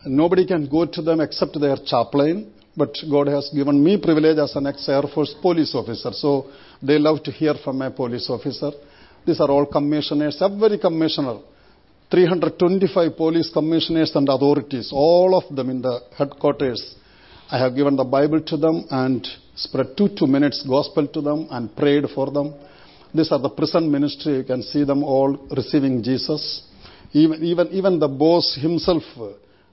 Nobody 0.07 0.47
can 0.47 0.69
go 0.69 0.87
to 0.87 1.03
them 1.03 1.21
except 1.21 1.59
their 1.59 1.77
chaplain. 1.85 2.37
But 2.77 2.93
God 3.11 3.27
has 3.27 3.50
given 3.53 3.83
me 3.83 3.93
privilege 4.00 4.39
as 4.39 4.55
an 4.55 4.69
ex-Air 4.69 5.03
Force 5.12 5.35
police 5.43 5.75
officer. 5.75 6.12
So 6.12 6.47
they 6.81 6.97
love 7.07 7.25
to 7.25 7.33
hear 7.33 7.55
from 7.65 7.83
a 7.83 7.91
police 7.91 8.31
officer. 8.31 8.71
These 9.27 9.41
are 9.41 9.50
all 9.50 9.67
commissioners, 9.67 10.41
every 10.41 10.79
commissioner. 10.79 11.39
325 12.09 13.17
police 13.17 13.50
commissioners 13.53 14.12
and 14.15 14.29
authorities, 14.29 14.91
all 14.93 15.37
of 15.41 15.55
them 15.55 15.71
in 15.71 15.83
the 15.83 16.00
headquarters. 16.17 16.95
I 17.50 17.59
have 17.59 17.75
given 17.75 17.97
the 17.97 18.05
Bible 18.05 18.41
to 18.43 18.57
them 18.57 18.85
and 18.91 19.27
spread 19.57 19.97
two, 19.97 20.09
two 20.17 20.29
minutes 20.29 20.65
gospel 20.67 21.09
to 21.09 21.21
them 21.21 21.49
and 21.50 21.75
prayed 21.77 22.05
for 22.15 22.31
them. 22.31 22.55
These 23.14 23.33
are 23.33 23.38
the 23.38 23.50
prison 23.50 23.90
ministry. 23.90 24.38
You 24.38 24.45
can 24.45 24.62
see 24.62 24.85
them 24.85 25.02
all 25.02 25.37
receiving 25.50 26.02
Jesus. 26.02 26.62
Even, 27.12 27.43
even, 27.43 27.69
even 27.69 27.99
the 27.99 28.09
boss 28.09 28.57
himself 28.61 29.02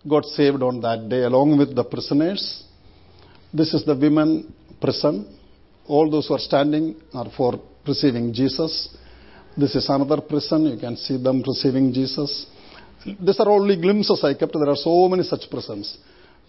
got 0.08 0.26
saved 0.26 0.64
on 0.64 0.82
that 0.82 1.08
day 1.10 1.24
along 1.24 1.58
with 1.58 1.76
the 1.76 1.84
prisoners. 1.84 2.64
This 3.54 3.74
is 3.74 3.86
the 3.86 3.96
women 3.96 4.54
prison. 4.82 5.38
All 5.88 6.10
those 6.10 6.28
who 6.28 6.34
are 6.34 6.40
standing 6.40 6.96
are 7.14 7.30
for 7.36 7.60
receiving 7.88 8.34
Jesus. 8.34 8.90
This 9.56 9.76
is 9.76 9.88
another 9.90 10.22
prison. 10.22 10.66
You 10.66 10.78
can 10.78 10.98
see 10.98 11.22
them 11.22 11.44
receiving 11.46 11.94
Jesus. 11.94 12.48
These 13.06 13.40
are 13.40 13.50
only 13.50 13.80
glimpses 13.80 14.24
I 14.24 14.34
kept. 14.34 14.54
There 14.54 14.70
are 14.70 14.76
so 14.76 15.08
many 15.08 15.24
such 15.24 15.50
prisons. 15.50 15.98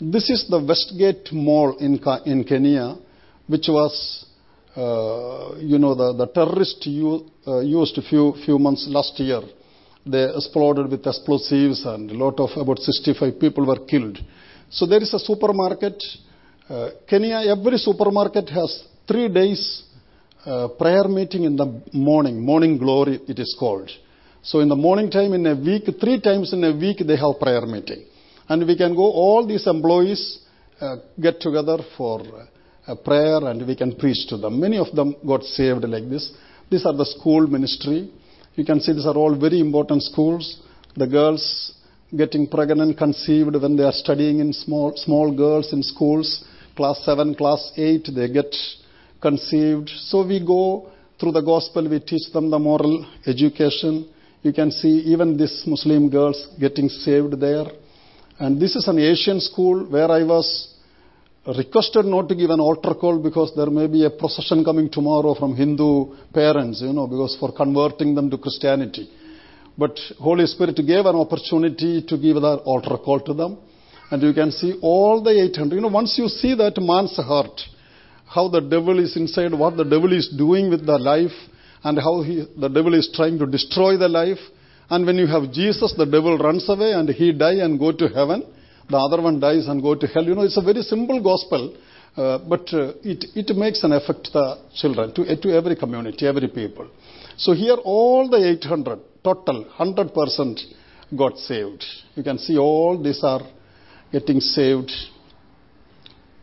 This 0.01 0.31
is 0.31 0.47
the 0.49 0.59
Westgate 0.63 1.33
Mall 1.33 1.77
in, 1.79 2.01
in 2.25 2.45
Kenya, 2.45 2.97
which 3.47 3.67
was 3.69 4.25
you 4.79 5.79
know, 5.79 5.95
the, 5.95 6.13
the 6.13 6.27
terrorists 6.27 6.87
uh, 6.87 7.61
used 7.61 7.99
a 7.99 8.03
few, 8.03 8.35
few 8.45 8.59
months 8.59 8.87
last 8.89 9.19
year. 9.19 9.41
They 10.07 10.25
exploded 10.35 10.91
with 10.91 11.07
explosives 11.07 11.85
and 11.85 12.11
a 12.11 12.15
lot 12.15 12.39
of, 12.39 12.51
about 12.57 12.79
65 12.79 13.41
people 13.41 13.67
were 13.67 13.85
killed. 13.87 14.19
So 14.71 14.87
there 14.87 15.03
is 15.03 15.13
a 15.15 15.19
supermarket. 15.19 16.03
Uh, 16.69 16.91
Kenya, 17.09 17.43
every 17.57 17.79
supermarket 17.79 18.49
has 18.51 18.85
three 19.07 19.29
days 19.29 19.83
uh, 20.45 20.69
prayer 20.69 21.09
meeting 21.09 21.45
in 21.45 21.57
the 21.57 21.83
morning, 21.93 22.41
morning 22.41 22.79
glory 22.79 23.21
it 23.27 23.39
is 23.39 23.57
called. 23.59 23.91
So 24.43 24.61
in 24.61 24.69
the 24.69 24.77
morning 24.77 25.11
time 25.11 25.33
in 25.33 25.47
a 25.47 25.57
week, 25.57 25.85
three 26.01 26.21
times 26.21 26.53
in 26.53 26.63
a 26.63 26.73
week 26.73 26.99
they 27.07 27.17
have 27.17 27.41
prayer 27.41 27.67
meeting. 27.67 28.05
And 28.49 28.67
we 28.67 28.77
can 28.77 28.95
go, 28.95 29.03
all 29.03 29.47
these 29.47 29.67
employees 29.67 30.39
uh, 30.81 30.97
get 31.21 31.41
together 31.41 31.79
for 31.97 32.23
a 32.89 32.97
prayer 32.97 33.37
and 33.51 33.67
we 33.67 33.77
can 33.77 33.95
preach 33.95 34.27
to 34.29 34.37
them. 34.39 34.59
Many 34.59 34.79
of 34.79 34.95
them 34.97 35.15
got 35.27 35.43
saved 35.45 35.85
like 35.85 36.09
this. 36.09 36.33
These 36.71 36.87
are 36.87 36.95
the 36.95 37.05
school 37.05 37.47
ministry. 37.47 38.11
You 38.55 38.65
can 38.65 38.81
see 38.81 38.93
these 38.93 39.07
are 39.07 39.15
all 39.15 39.39
very 39.39 39.61
important 39.61 40.03
schools. 40.03 40.61
The 40.97 41.07
girls 41.07 41.75
getting 42.17 42.49
pregnant, 42.49 42.97
conceived 42.97 43.55
when 43.55 43.77
they 43.77 43.85
are 43.85 43.93
studying 43.93 44.41
in 44.41 44.53
small, 44.53 44.95
small 44.97 45.35
girls 45.37 45.73
in 45.73 45.83
schools. 45.83 46.45
Class 46.77 47.05
7, 47.05 47.35
class 47.35 47.73
8, 47.77 48.09
they 48.15 48.29
get 48.29 48.55
conceived. 49.21 49.91
So 49.91 50.27
we 50.27 50.45
go 50.45 50.91
through 51.21 51.33
the 51.33 51.43
gospel, 51.43 51.89
we 51.89 52.01
teach 52.01 52.33
them 52.33 52.51
the 52.51 52.59
moral 52.59 53.05
education. 53.27 54.09
You 54.43 54.53
can 54.53 54.71
see 54.71 55.01
even 55.13 55.37
these 55.37 55.65
Muslim 55.67 56.09
girls 56.09 56.49
getting 56.59 56.89
saved 56.89 57.39
there. 57.41 57.67
And 58.39 58.61
this 58.61 58.77
is 58.77 58.87
an 58.89 58.99
Asian 58.99 59.41
school 59.41 59.85
where 59.91 60.11
I 60.11 60.23
was 60.23 60.75
requested 61.57 62.05
not 62.05 62.29
to 62.29 62.35
give 62.35 62.51
an 62.51 62.61
altar 62.61 62.95
call 62.95 63.19
because 63.23 63.53
there 63.57 63.71
may 63.71 63.87
be 63.87 64.05
a 64.05 64.11
procession 64.11 64.63
coming 64.65 64.91
tomorrow 64.91 65.35
from 65.35 65.57
Hindu 65.57 66.15
parents, 66.33 66.83
you 66.83 66.93
know, 66.93 67.07
because 67.07 67.37
for 67.41 67.53
converting 67.53 68.15
them 68.15 68.29
to 68.31 68.37
Christianity. 68.37 69.09
But 69.77 69.99
Holy 70.19 70.47
Spirit 70.47 70.77
gave 70.77 71.07
an 71.07 71.17
opportunity 71.17 72.03
to 72.03 72.19
give 72.19 72.35
that 72.37 72.63
altar 72.65 72.99
call 72.99 73.21
to 73.21 73.33
them. 73.33 73.59
And 74.11 74.23
you 74.23 74.35
can 74.35 74.51
see 74.51 74.79
all 74.83 75.23
the 75.23 75.31
800. 75.31 75.75
You 75.75 75.81
know, 75.81 75.89
once 75.89 76.19
you 76.19 76.29
see 76.29 76.55
that 76.57 76.75
man's 76.79 77.17
heart, 77.17 77.61
how 78.27 78.49
the 78.49 78.61
devil 78.61 78.99
is 78.99 79.17
inside, 79.17 79.53
what 79.53 79.77
the 79.77 79.85
devil 79.85 80.13
is 80.13 80.29
doing 80.37 80.69
with 80.69 80.85
the 80.85 80.99
life, 80.99 81.37
and 81.85 81.99
how 81.99 82.23
he, 82.23 82.45
the 82.59 82.69
devil 82.69 82.93
is 82.95 83.11
trying 83.15 83.39
to 83.39 83.47
destroy 83.47 83.97
the 83.97 84.09
life. 84.09 84.39
And 84.91 85.07
when 85.07 85.17
you 85.17 85.27
have 85.27 85.53
Jesus, 85.53 85.95
the 85.97 86.07
devil 86.07 86.37
runs 86.37 86.69
away 86.69 86.93
and 86.93 87.09
he 87.09 87.33
die 87.33 87.61
and 87.65 87.79
go 87.79 87.93
to 87.93 88.09
heaven 88.09 88.43
the 88.89 88.97
other 88.97 89.21
one 89.21 89.39
dies 89.39 89.67
and 89.67 89.83
go 89.83 89.95
to 89.95 90.07
hell. 90.07 90.25
You 90.25 90.35
know, 90.35 90.43
it's 90.43 90.57
a 90.57 90.63
very 90.63 90.83
simple 90.83 91.23
gospel, 91.23 91.77
uh, 92.17 92.39
but 92.39 92.73
uh, 92.73 92.95
it, 93.03 93.25
it 93.35 93.57
makes 93.57 93.85
an 93.85 93.93
effect 93.93 94.25
to 94.25 94.31
the 94.33 94.59
children, 94.75 95.13
to, 95.15 95.37
to 95.37 95.49
every 95.51 95.77
community, 95.77 96.27
every 96.27 96.49
people. 96.49 96.89
So 97.37 97.53
here 97.53 97.77
all 97.85 98.29
the 98.29 98.39
800, 98.63 98.99
total, 99.23 99.67
100% 99.79 100.61
got 101.17 101.37
saved. 101.39 101.85
You 102.15 102.23
can 102.23 102.39
see 102.39 102.57
all 102.57 103.01
these 103.03 103.23
are 103.23 103.43
getting 104.11 104.41
saved. 104.41 104.91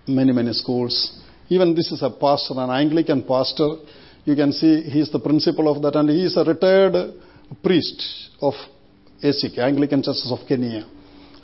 Many, 0.07 0.31
many 0.31 0.53
schools. 0.53 1.19
Even 1.49 1.73
this 1.73 1.91
is 1.91 2.03
a 2.03 2.11
pastor, 2.11 2.53
an 2.57 2.69
Anglican 2.69 3.23
pastor. 3.23 3.77
You 4.23 4.35
can 4.35 4.51
see 4.51 4.81
he's 4.83 5.11
the 5.11 5.19
principal 5.19 5.67
of 5.75 5.81
that 5.81 5.95
and 5.95 6.09
he 6.09 6.25
is 6.25 6.37
a 6.37 6.43
retired 6.43 7.13
priest 7.63 8.29
of 8.39 8.53
ACK, 9.23 9.57
Anglican 9.57 10.03
Churches 10.03 10.31
of 10.31 10.47
Kenya 10.47 10.85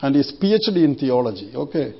and 0.02 0.14
his 0.14 0.32
PhD 0.40 0.84
in 0.84 0.96
theology. 0.96 1.52
Okay. 1.54 1.94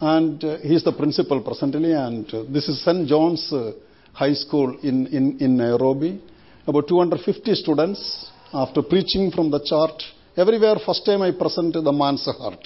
And 0.00 0.42
uh, 0.44 0.58
he's 0.58 0.84
the 0.84 0.92
principal 0.92 1.42
presently, 1.42 1.92
and 1.92 2.32
uh, 2.32 2.44
this 2.48 2.68
is 2.68 2.82
St. 2.84 3.06
John's 3.08 3.52
uh, 3.52 3.72
High 4.12 4.34
School 4.34 4.78
in, 4.82 5.08
in, 5.08 5.38
in 5.40 5.56
Nairobi. 5.56 6.22
About 6.68 6.86
250 6.86 7.54
students, 7.54 8.30
after 8.52 8.82
preaching 8.82 9.32
from 9.32 9.50
the 9.50 9.58
chart, 9.64 10.00
everywhere, 10.36 10.76
first 10.86 11.04
time 11.04 11.22
I 11.22 11.32
presented 11.32 11.82
the 11.82 11.92
man's 11.92 12.24
heart. 12.26 12.64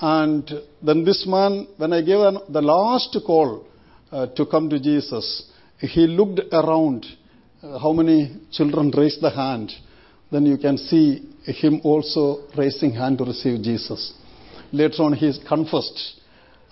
And 0.00 0.50
then 0.82 1.04
this 1.04 1.26
man, 1.26 1.66
when 1.78 1.94
I 1.94 2.02
gave 2.02 2.20
an, 2.20 2.38
the 2.50 2.60
last 2.60 3.16
call 3.26 3.66
uh, 4.12 4.26
to 4.26 4.44
come 4.44 4.68
to 4.68 4.78
Jesus, 4.78 5.50
he 5.78 6.06
looked 6.06 6.40
around 6.52 7.06
uh, 7.62 7.78
how 7.78 7.92
many 7.92 8.36
children 8.52 8.90
raised 8.94 9.22
the 9.22 9.30
hand. 9.30 9.72
Then 10.30 10.44
you 10.44 10.58
can 10.58 10.76
see 10.76 11.29
him 11.44 11.80
also 11.84 12.44
raising 12.56 12.92
hand 12.92 13.18
to 13.18 13.24
receive 13.24 13.62
Jesus. 13.62 14.12
Later 14.72 15.02
on, 15.02 15.12
he 15.14 15.32
confessed, 15.48 16.20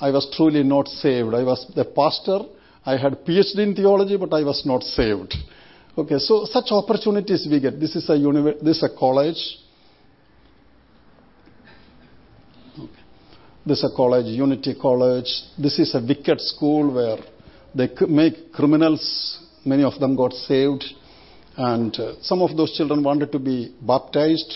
I 0.00 0.10
was 0.10 0.32
truly 0.36 0.62
not 0.62 0.88
saved. 0.88 1.34
I 1.34 1.42
was 1.42 1.66
the 1.74 1.84
pastor. 1.84 2.40
I 2.84 2.96
had 2.96 3.24
PhD 3.24 3.58
in 3.58 3.74
theology, 3.74 4.16
but 4.16 4.32
I 4.32 4.44
was 4.44 4.64
not 4.64 4.82
saved. 4.82 5.34
Okay, 5.96 6.18
so 6.18 6.44
such 6.44 6.66
opportunities 6.70 7.46
we 7.50 7.58
get. 7.60 7.80
This 7.80 7.96
is 7.96 8.08
a 8.08 8.12
univer- 8.12 8.60
this 8.60 8.76
is 8.76 8.82
a 8.84 8.96
college. 8.96 9.58
This 13.66 13.78
is 13.78 13.90
a 13.92 13.96
college, 13.96 14.26
Unity 14.26 14.74
College. 14.80 15.28
This 15.58 15.78
is 15.78 15.94
a 15.94 16.00
wicked 16.00 16.40
school 16.40 16.94
where 16.94 17.18
they 17.74 17.90
make 18.06 18.52
criminals. 18.52 19.38
Many 19.64 19.82
of 19.82 19.98
them 19.98 20.16
got 20.16 20.32
saved. 20.32 20.84
And 21.58 21.92
uh, 21.98 22.14
some 22.22 22.40
of 22.40 22.56
those 22.56 22.76
children 22.76 23.02
wanted 23.02 23.32
to 23.32 23.40
be 23.40 23.74
baptized. 23.82 24.54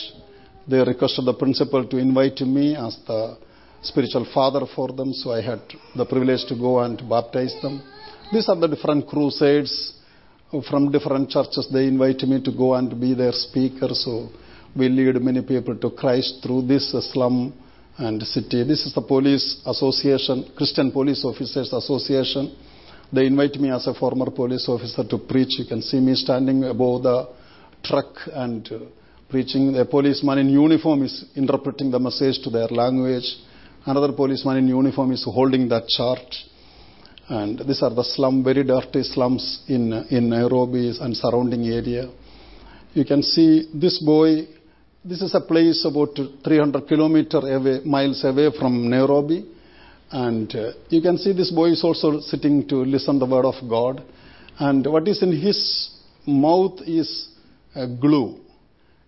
They 0.68 0.78
requested 0.78 1.24
the 1.24 1.34
principal 1.34 1.84
to 1.84 1.96
invite 1.98 2.40
me 2.42 2.76
as 2.76 2.96
the 3.08 3.36
spiritual 3.82 4.24
father 4.32 4.64
for 4.76 4.92
them, 4.92 5.12
so 5.12 5.32
I 5.32 5.42
had 5.42 5.60
the 5.96 6.06
privilege 6.06 6.46
to 6.46 6.54
go 6.54 6.78
and 6.78 7.02
baptize 7.08 7.56
them. 7.60 7.82
These 8.32 8.48
are 8.48 8.54
the 8.54 8.68
different 8.68 9.08
crusades 9.08 9.94
from 10.70 10.92
different 10.92 11.28
churches. 11.28 11.68
They 11.72 11.88
invite 11.88 12.22
me 12.22 12.40
to 12.44 12.52
go 12.52 12.74
and 12.74 12.88
be 13.00 13.14
their 13.14 13.32
speaker. 13.32 13.88
So 13.92 14.28
we 14.76 14.88
lead 14.88 15.20
many 15.20 15.42
people 15.42 15.76
to 15.76 15.90
Christ 15.90 16.38
through 16.44 16.68
this 16.68 16.94
slum 17.12 17.52
and 17.98 18.22
city. 18.22 18.62
This 18.62 18.86
is 18.86 18.94
the 18.94 19.02
police 19.02 19.60
association, 19.66 20.52
Christian 20.56 20.92
Police 20.92 21.24
Officers 21.24 21.72
Association. 21.72 22.56
They 23.12 23.26
invite 23.26 23.56
me 23.56 23.70
as 23.70 23.86
a 23.86 23.94
former 23.94 24.30
police 24.30 24.66
officer 24.68 25.04
to 25.04 25.18
preach. 25.18 25.58
You 25.58 25.66
can 25.66 25.82
see 25.82 26.00
me 26.00 26.14
standing 26.14 26.64
above 26.64 27.02
the 27.02 27.28
truck 27.84 28.06
and 28.32 28.66
uh, 28.72 28.78
preaching. 29.28 29.76
A 29.76 29.84
policeman 29.84 30.38
in 30.38 30.48
uniform 30.48 31.02
is 31.02 31.26
interpreting 31.36 31.90
the 31.90 31.98
message 31.98 32.42
to 32.44 32.50
their 32.50 32.68
language. 32.68 33.36
Another 33.84 34.12
policeman 34.12 34.56
in 34.58 34.68
uniform 34.68 35.12
is 35.12 35.24
holding 35.24 35.68
that 35.68 35.88
chart. 35.88 36.24
And 37.28 37.58
these 37.58 37.82
are 37.82 37.94
the 37.94 38.04
slum, 38.04 38.42
very 38.42 38.64
dirty 38.64 39.02
slums 39.02 39.62
in, 39.68 39.92
in 40.10 40.30
Nairobi 40.30 40.96
and 40.98 41.14
surrounding 41.14 41.66
area. 41.66 42.10
You 42.94 43.04
can 43.04 43.22
see 43.22 43.68
this 43.74 44.02
boy, 44.02 44.46
this 45.04 45.20
is 45.20 45.34
a 45.34 45.40
place 45.40 45.84
about 45.84 46.18
300 46.44 46.88
kilometer 46.88 47.38
away, 47.38 47.80
miles 47.84 48.24
away 48.24 48.50
from 48.58 48.88
Nairobi. 48.88 49.44
And 50.12 50.54
uh, 50.54 50.72
you 50.90 51.00
can 51.00 51.16
see 51.16 51.32
this 51.32 51.50
boy 51.50 51.70
is 51.70 51.82
also 51.82 52.20
sitting 52.20 52.68
to 52.68 52.76
listen 52.76 53.18
the 53.18 53.26
word 53.26 53.46
of 53.46 53.54
God. 53.68 54.04
And 54.58 54.86
what 54.86 55.08
is 55.08 55.22
in 55.22 55.32
his 55.32 55.90
mouth 56.26 56.80
is 56.86 57.30
uh, 57.74 57.86
glue. 57.86 58.38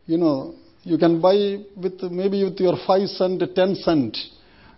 You 0.07 0.17
know, 0.17 0.55
you 0.83 0.97
can 0.97 1.21
buy 1.21 1.59
with 1.77 2.03
maybe 2.11 2.43
with 2.45 2.59
your 2.59 2.77
5 2.87 3.09
cent, 3.09 3.43
10 3.55 3.75
cent. 3.77 4.17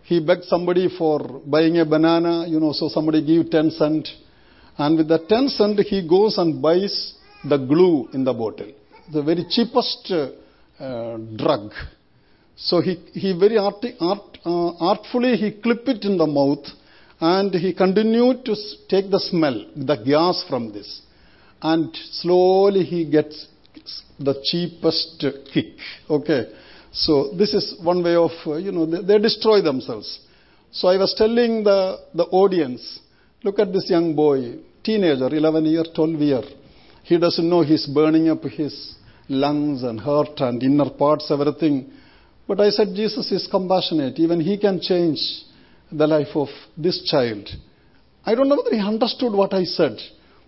He 0.02 0.18
begged 0.18 0.44
somebody 0.44 0.88
for 0.98 1.20
buying 1.46 1.78
a 1.78 1.84
banana, 1.84 2.46
you 2.48 2.58
know, 2.58 2.72
so 2.72 2.88
somebody 2.88 3.24
give 3.24 3.50
10 3.50 3.70
cent. 3.70 4.08
And 4.78 4.98
with 4.98 5.08
the 5.08 5.18
10 5.18 5.48
cent, 5.48 5.80
he 5.80 6.06
goes 6.06 6.38
and 6.38 6.60
buys 6.60 7.14
the 7.48 7.56
glue 7.56 8.08
in 8.12 8.24
the 8.24 8.32
bottle. 8.32 8.72
The 9.12 9.22
very 9.22 9.46
cheapest 9.48 10.12
uh, 10.78 11.18
drug. 11.36 11.70
So 12.56 12.80
he, 12.80 12.94
he 13.12 13.38
very 13.38 13.58
art, 13.58 13.84
art, 14.00 14.38
uh, 14.44 14.70
artfully 14.78 15.36
he 15.36 15.52
clip 15.52 15.86
it 15.88 16.04
in 16.04 16.16
the 16.16 16.26
mouth 16.26 16.66
and 17.20 17.54
he 17.54 17.72
continued 17.74 18.44
to 18.46 18.56
take 18.88 19.10
the 19.10 19.20
smell, 19.20 19.66
the 19.76 19.96
gas 19.96 20.44
from 20.48 20.72
this. 20.72 21.02
And 21.62 21.94
slowly 22.12 22.82
he 22.82 23.04
gets 23.10 23.46
the 24.18 24.34
cheapest 24.44 25.24
kick. 25.52 25.74
Okay. 26.08 26.52
So 26.92 27.32
this 27.36 27.52
is 27.52 27.74
one 27.82 28.02
way 28.02 28.16
of, 28.16 28.30
uh, 28.46 28.56
you 28.56 28.72
know, 28.72 28.86
they, 28.86 29.02
they, 29.02 29.18
destroy 29.18 29.60
themselves. 29.60 30.20
So 30.72 30.88
I 30.88 30.96
was 30.96 31.14
telling 31.16 31.62
the, 31.62 31.98
the 32.14 32.24
audience, 32.24 33.00
look 33.42 33.58
at 33.58 33.72
this 33.72 33.90
young 33.90 34.14
boy, 34.14 34.56
teenager, 34.82 35.28
11 35.28 35.66
year, 35.66 35.84
12 35.94 36.10
year. 36.20 36.42
He 37.02 37.18
doesn't 37.18 37.48
know 37.48 37.62
he's 37.62 37.86
burning 37.86 38.30
up 38.30 38.42
his 38.44 38.94
lungs 39.28 39.82
and 39.82 40.00
heart 40.00 40.40
and 40.40 40.62
inner 40.62 40.88
parts, 40.88 41.30
everything. 41.30 41.92
But 42.46 42.60
I 42.60 42.70
said, 42.70 42.88
Jesus 42.94 43.32
is 43.32 43.48
compassionate. 43.50 44.18
Even 44.18 44.40
he 44.40 44.56
can 44.56 44.80
change 44.80 45.18
the 45.90 46.06
life 46.06 46.34
of 46.34 46.48
this 46.76 47.02
child. 47.10 47.48
I 48.24 48.34
don't 48.34 48.48
know 48.48 48.56
whether 48.56 48.74
he 48.74 48.80
understood 48.80 49.32
what 49.32 49.52
I 49.52 49.64
said. 49.64 49.98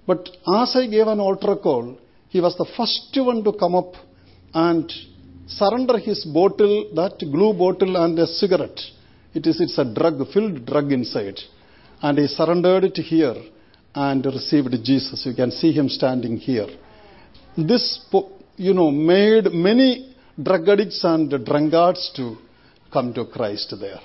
But 0.06 0.28
as 0.46 0.74
I 0.74 0.86
gave 0.86 1.06
an 1.06 1.20
altar 1.20 1.56
call, 1.56 1.98
he 2.28 2.40
was 2.40 2.56
the 2.56 2.66
first 2.76 3.10
one 3.14 3.42
to 3.44 3.52
come 3.52 3.74
up 3.74 3.92
and 4.54 4.90
surrender 5.46 5.98
his 5.98 6.24
bottle, 6.24 6.90
that 6.94 7.18
glue 7.18 7.52
bottle 7.52 7.96
and 7.96 8.18
a 8.18 8.26
cigarette. 8.26 8.80
It 9.34 9.46
is, 9.46 9.60
it's 9.60 9.78
a 9.78 9.84
drug, 9.84 10.26
filled 10.32 10.64
drug 10.66 10.92
inside. 10.92 11.38
And 12.00 12.18
he 12.18 12.26
surrendered 12.26 12.84
it 12.84 12.96
here 12.96 13.34
and 13.94 14.24
received 14.24 14.74
Jesus. 14.84 15.24
You 15.26 15.34
can 15.34 15.50
see 15.50 15.72
him 15.72 15.88
standing 15.88 16.36
here. 16.36 16.68
This, 17.56 18.04
you 18.56 18.72
know, 18.72 18.90
made 18.90 19.52
many 19.52 20.07
drug 20.40 20.68
addicts 20.68 21.02
and 21.04 21.30
drunkards 21.44 22.12
to 22.16 22.36
come 22.92 23.12
to 23.14 23.24
Christ 23.26 23.74
there. 23.80 24.00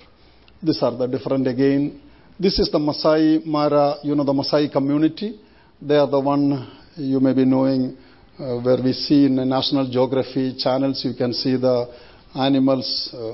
These 0.62 0.82
are 0.82 0.96
the 0.98 1.08
different 1.08 1.48
again. 1.48 2.02
This 2.40 2.58
is 2.60 2.72
the 2.72 2.80
Masai 2.80 3.42
Mara, 3.46 3.98
you 4.04 4.16
know, 4.16 4.24
the 4.24 4.34
Masai 4.34 4.70
community. 4.70 5.40
They 5.82 5.96
are 5.96 6.10
the 6.10 6.20
one 6.20 6.72
you 6.96 7.20
may 7.20 7.34
be 7.34 7.46
knowing 7.46 7.98
uh, 8.40 8.60
where 8.62 8.82
we 8.82 8.94
see 8.94 9.26
in 9.26 9.36
National 9.48 9.90
Geography 9.90 10.56
channels, 10.58 11.06
you 11.06 11.14
can 11.14 11.34
see 11.34 11.56
the 11.56 11.94
animals 12.36 13.10
uh, 13.14 13.34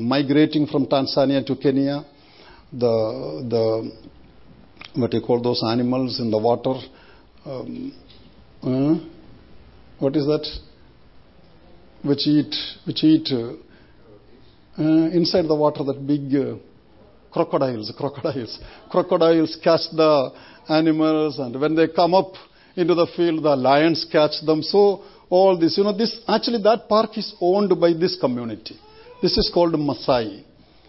migrating 0.00 0.66
from 0.66 0.86
Tanzania 0.86 1.46
to 1.46 1.54
Kenya. 1.54 2.04
The, 2.72 3.46
the, 3.48 3.92
what 5.00 5.12
you 5.12 5.20
call 5.20 5.40
those 5.40 5.62
animals 5.64 6.18
in 6.18 6.30
the 6.30 6.38
water. 6.38 6.80
Um, 7.44 7.92
uh, 8.62 9.06
what 10.00 10.16
is 10.16 10.26
that? 10.26 10.46
Which 12.02 12.26
eat, 12.26 12.54
which 12.86 13.04
eat 13.04 13.28
uh, 13.30 13.52
uh, 14.78 15.10
inside 15.10 15.46
the 15.46 15.54
water, 15.54 15.84
that 15.84 16.06
big 16.06 16.34
uh, 16.34 16.56
crocodiles, 17.30 17.92
crocodiles. 17.96 18.58
Crocodiles 18.90 19.58
catch 19.62 19.82
the 19.92 20.32
animals, 20.68 21.38
and 21.38 21.60
when 21.60 21.74
they 21.74 21.88
come 21.88 22.14
up, 22.14 22.32
into 22.76 22.94
the 22.94 23.06
field, 23.16 23.42
the 23.42 23.56
lions 23.56 24.06
catch 24.10 24.40
them. 24.44 24.62
So 24.62 25.02
all 25.28 25.58
this, 25.58 25.76
you 25.76 25.84
know, 25.84 25.96
this 25.96 26.20
actually 26.28 26.62
that 26.62 26.88
park 26.88 27.16
is 27.16 27.34
owned 27.40 27.78
by 27.80 27.92
this 27.92 28.16
community. 28.18 28.78
This 29.22 29.36
is 29.36 29.50
called 29.52 29.78
Masai, 29.78 30.44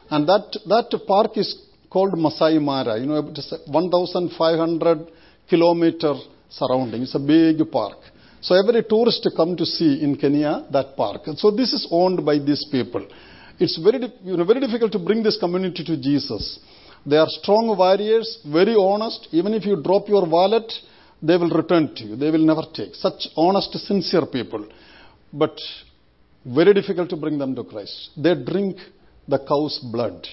and 0.10 0.28
that 0.28 0.58
that 0.68 1.08
park 1.08 1.38
is 1.38 1.50
called 1.90 2.18
Masai 2.18 2.60
Mara. 2.60 3.00
You 3.00 3.08
know, 3.08 3.28
it 3.28 3.38
is 3.38 3.54
1,500 3.68 5.08
kilometer 5.50 6.16
surrounding. 6.50 7.02
It's 7.04 7.16
a 7.16 7.20
big 7.20 7.60
park. 7.72 7.98
So 8.42 8.56
every 8.56 8.84
tourist 8.84 9.28
come 9.36 9.56
to 9.56 9.66
see 9.66 10.02
in 10.02 10.16
Kenya 10.16 10.66
that 10.72 10.96
park. 10.98 11.22
So 11.36 11.52
this 11.52 11.74
is 11.74 11.88
owned 11.92 12.26
by 12.26 12.40
these 12.40 12.66
people. 12.72 13.08
It's 13.60 13.78
very, 13.78 14.12
you 14.24 14.36
know, 14.36 14.44
very 14.44 14.60
difficult 14.60 14.92
to 14.94 15.00
bring 15.00 15.22
this 15.22 15.38
community 15.38 15.84
to 15.84 15.96
Jesus. 15.96 16.60
They 17.06 17.18
are 17.18 17.28
strong 17.30 17.76
warriors, 17.78 18.40
very 18.46 18.76
honest. 18.76 19.28
Even 19.32 19.54
if 19.54 19.66
you 19.66 19.82
drop 19.82 20.08
your 20.08 20.28
wallet, 20.28 20.72
they 21.22 21.38
will 21.38 21.52
return 21.52 21.94
to 21.96 22.04
you. 22.04 22.16
They 22.16 22.32
will 22.32 22.46
never 22.46 22.64
take. 22.74 22.96
Such 22.96 23.28
honest, 23.36 23.74
sincere 23.74 24.26
people. 24.26 24.68
But 25.32 25.56
very 26.44 26.74
difficult 26.74 27.10
to 27.12 27.16
bring 27.16 27.38
them 27.38 27.54
to 27.56 27.64
Christ. 27.64 28.10
They 28.18 28.34
drink 28.34 28.78
the 29.28 29.38
cow's 29.38 29.80
blood. 29.92 30.28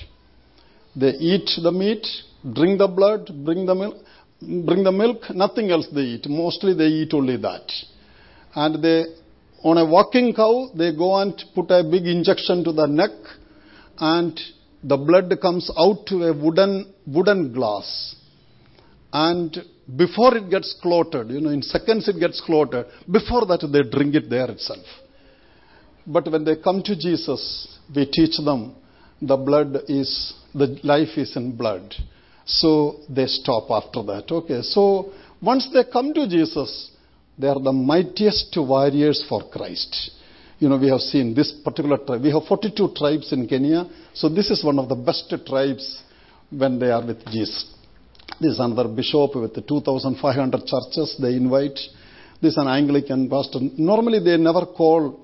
They 0.96 1.10
eat 1.10 1.50
the 1.62 1.70
meat, 1.70 2.06
drink 2.54 2.78
the 2.78 2.88
blood, 2.88 3.30
bring 3.44 3.66
the 3.66 3.74
milk, 3.74 3.96
bring 4.40 4.82
the 4.82 4.92
milk, 4.92 5.30
nothing 5.30 5.70
else 5.70 5.86
they 5.92 6.00
eat. 6.00 6.26
Mostly 6.26 6.72
they 6.72 6.86
eat 6.86 7.12
only 7.12 7.36
that. 7.36 7.70
And 8.62 8.82
they, 8.82 9.04
on 9.62 9.78
a 9.78 9.84
walking 9.84 10.34
cow, 10.34 10.68
they 10.74 10.90
go 10.96 11.16
and 11.22 11.32
put 11.54 11.70
a 11.70 11.84
big 11.84 12.06
injection 12.06 12.64
to 12.64 12.72
the 12.72 12.86
neck 12.86 13.16
and 13.98 14.40
the 14.82 14.96
blood 14.96 15.32
comes 15.40 15.70
out 15.78 16.06
to 16.06 16.24
a 16.24 16.32
wooden, 16.32 16.92
wooden 17.06 17.52
glass. 17.52 18.16
And 19.12 19.56
before 19.96 20.36
it 20.36 20.50
gets 20.50 20.76
clotted, 20.82 21.30
you 21.30 21.40
know, 21.40 21.50
in 21.50 21.62
seconds 21.62 22.08
it 22.08 22.18
gets 22.18 22.40
clotted, 22.40 22.86
before 23.10 23.46
that 23.46 23.60
they 23.72 23.88
drink 23.96 24.16
it 24.16 24.28
there 24.28 24.50
itself. 24.50 24.86
But 26.04 26.30
when 26.30 26.44
they 26.44 26.56
come 26.56 26.82
to 26.82 26.96
Jesus, 26.96 27.78
we 27.94 28.06
teach 28.06 28.38
them 28.38 28.74
the 29.22 29.36
blood 29.36 29.76
is, 29.88 30.34
the 30.52 30.78
life 30.82 31.16
is 31.16 31.36
in 31.36 31.56
blood. 31.56 31.94
So 32.44 33.00
they 33.08 33.26
stop 33.26 33.70
after 33.70 34.02
that. 34.04 34.30
Okay, 34.30 34.62
so 34.62 35.12
once 35.40 35.68
they 35.72 35.84
come 35.92 36.12
to 36.14 36.28
Jesus, 36.28 36.90
they 37.38 37.48
are 37.48 37.60
the 37.60 37.72
mightiest 37.72 38.56
warriors 38.56 39.24
for 39.28 39.48
Christ. 39.48 40.10
You 40.58 40.68
know, 40.68 40.76
we 40.76 40.88
have 40.88 41.00
seen 41.00 41.34
this 41.34 41.52
particular 41.52 41.98
tribe. 41.98 42.22
We 42.22 42.32
have 42.32 42.44
42 42.44 42.94
tribes 42.96 43.32
in 43.32 43.46
Kenya. 43.46 43.86
So 44.12 44.28
this 44.28 44.50
is 44.50 44.64
one 44.64 44.78
of 44.78 44.88
the 44.88 44.96
best 44.96 45.32
tribes 45.46 46.02
when 46.50 46.78
they 46.80 46.90
are 46.90 47.06
with 47.06 47.24
Jesus. 47.26 47.74
This 48.40 48.54
is 48.54 48.58
another 48.58 48.88
bishop 48.88 49.36
with 49.36 49.54
2,500 49.66 50.66
churches 50.66 51.16
they 51.20 51.34
invite. 51.34 51.78
This 52.40 52.52
is 52.52 52.56
an 52.56 52.68
Anglican 52.68 53.28
pastor. 53.28 53.60
Normally 53.76 54.18
they 54.18 54.36
never 54.36 54.66
call 54.66 55.20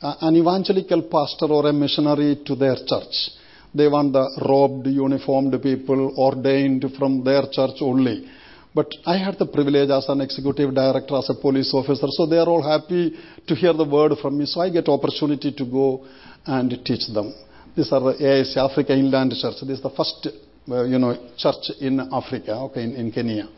uh, 0.00 0.16
an 0.20 0.36
evangelical 0.36 1.02
pastor 1.02 1.46
or 1.46 1.68
a 1.68 1.72
missionary 1.72 2.42
to 2.44 2.54
their 2.54 2.76
church. 2.86 3.30
They 3.74 3.88
want 3.88 4.12
the 4.12 4.40
robed, 4.48 4.86
uniformed 4.86 5.60
people 5.62 6.14
ordained 6.16 6.84
from 6.98 7.24
their 7.24 7.42
church 7.50 7.78
only. 7.80 8.28
But 8.74 8.88
I 9.06 9.16
had 9.18 9.38
the 9.38 9.46
privilege 9.46 9.90
as 9.90 10.08
an 10.08 10.20
executive 10.20 10.74
director, 10.74 11.16
as 11.16 11.30
a 11.30 11.34
police 11.34 11.72
officer, 11.72 12.06
so 12.10 12.26
they 12.26 12.38
are 12.38 12.48
all 12.48 12.62
happy 12.62 13.14
to 13.46 13.54
hear 13.54 13.72
the 13.72 13.84
word 13.84 14.12
from 14.20 14.36
me. 14.36 14.46
So 14.46 14.60
I 14.60 14.70
get 14.70 14.88
opportunity 14.88 15.52
to 15.52 15.64
go 15.64 16.04
and 16.44 16.70
teach 16.84 17.06
them. 17.14 17.32
These 17.76 17.92
are 17.92 18.00
the 18.00 18.14
AIC 18.14 18.56
Africa 18.56 18.92
Inland 18.92 19.32
Church. 19.40 19.54
This 19.62 19.78
is 19.78 19.82
the 19.82 19.90
first 19.90 20.28
uh, 20.68 20.84
you 20.84 20.98
know, 20.98 21.14
church 21.36 21.70
in 21.80 22.00
Africa, 22.12 22.56
okay, 22.66 22.82
in, 22.82 22.94
in 22.96 23.12
Kenya. 23.12 23.48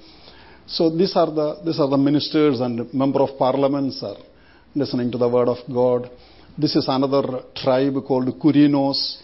So 0.67 0.91
these 0.91 1.15
are 1.15 1.31
the 1.31 1.63
these 1.65 1.79
are 1.79 1.89
the 1.89 1.97
ministers 1.97 2.61
and 2.61 2.93
member 2.93 3.21
of 3.23 3.39
parliaments 3.39 4.03
are 4.03 4.17
listening 4.75 5.13
to 5.13 5.19
the 5.19 5.29
word 5.29 5.49
of 5.49 5.59
God. 5.73 6.11
This 6.59 6.75
is 6.75 6.87
another 6.89 7.45
tribe 7.55 7.95
called 8.07 8.29
Kurinos, 8.41 9.23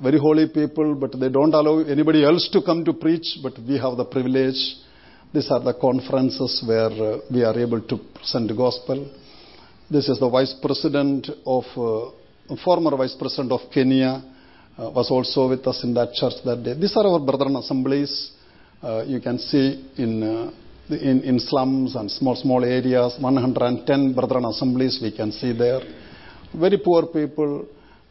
very 0.00 0.18
holy 0.18 0.48
people, 0.48 0.94
but 0.94 1.18
they 1.18 1.28
don't 1.28 1.52
allow 1.52 1.80
anybody 1.80 2.24
else 2.24 2.48
to 2.52 2.62
come 2.62 2.84
to 2.84 2.92
preach, 2.92 3.38
but 3.42 3.58
we 3.66 3.76
have 3.78 3.96
the 3.96 4.04
privilege. 4.04 4.60
These 5.34 5.50
are 5.50 5.58
the 5.58 5.74
conferences 5.74 6.62
where 6.64 6.92
uh, 6.92 7.18
we 7.28 7.42
are 7.42 7.58
able 7.58 7.80
to 7.80 7.96
present 8.14 8.46
the 8.46 8.54
gospel. 8.54 9.10
This 9.90 10.08
is 10.08 10.20
the 10.20 10.28
vice 10.28 10.54
president 10.62 11.28
of, 11.44 11.64
uh, 11.76 12.54
former 12.64 12.96
vice 12.96 13.16
president 13.18 13.50
of 13.50 13.62
Kenya, 13.68 14.22
uh, 14.78 14.90
was 14.90 15.10
also 15.10 15.48
with 15.48 15.66
us 15.66 15.82
in 15.82 15.92
that 15.94 16.12
church 16.14 16.34
that 16.44 16.62
day. 16.62 16.74
These 16.74 16.96
are 16.96 17.08
our 17.08 17.18
brethren 17.18 17.56
assemblies. 17.56 18.30
Uh, 18.80 19.02
you 19.08 19.18
can 19.18 19.40
see 19.40 19.84
in, 19.96 20.22
uh, 20.22 20.52
in, 20.90 21.24
in 21.24 21.40
slums 21.40 21.96
and 21.96 22.08
small, 22.12 22.36
small 22.36 22.64
areas, 22.64 23.18
110 23.18 24.14
brethren 24.14 24.44
assemblies 24.44 25.00
we 25.02 25.10
can 25.10 25.32
see 25.32 25.50
there. 25.50 25.80
Very 26.54 26.78
poor 26.78 27.06
people. 27.06 27.66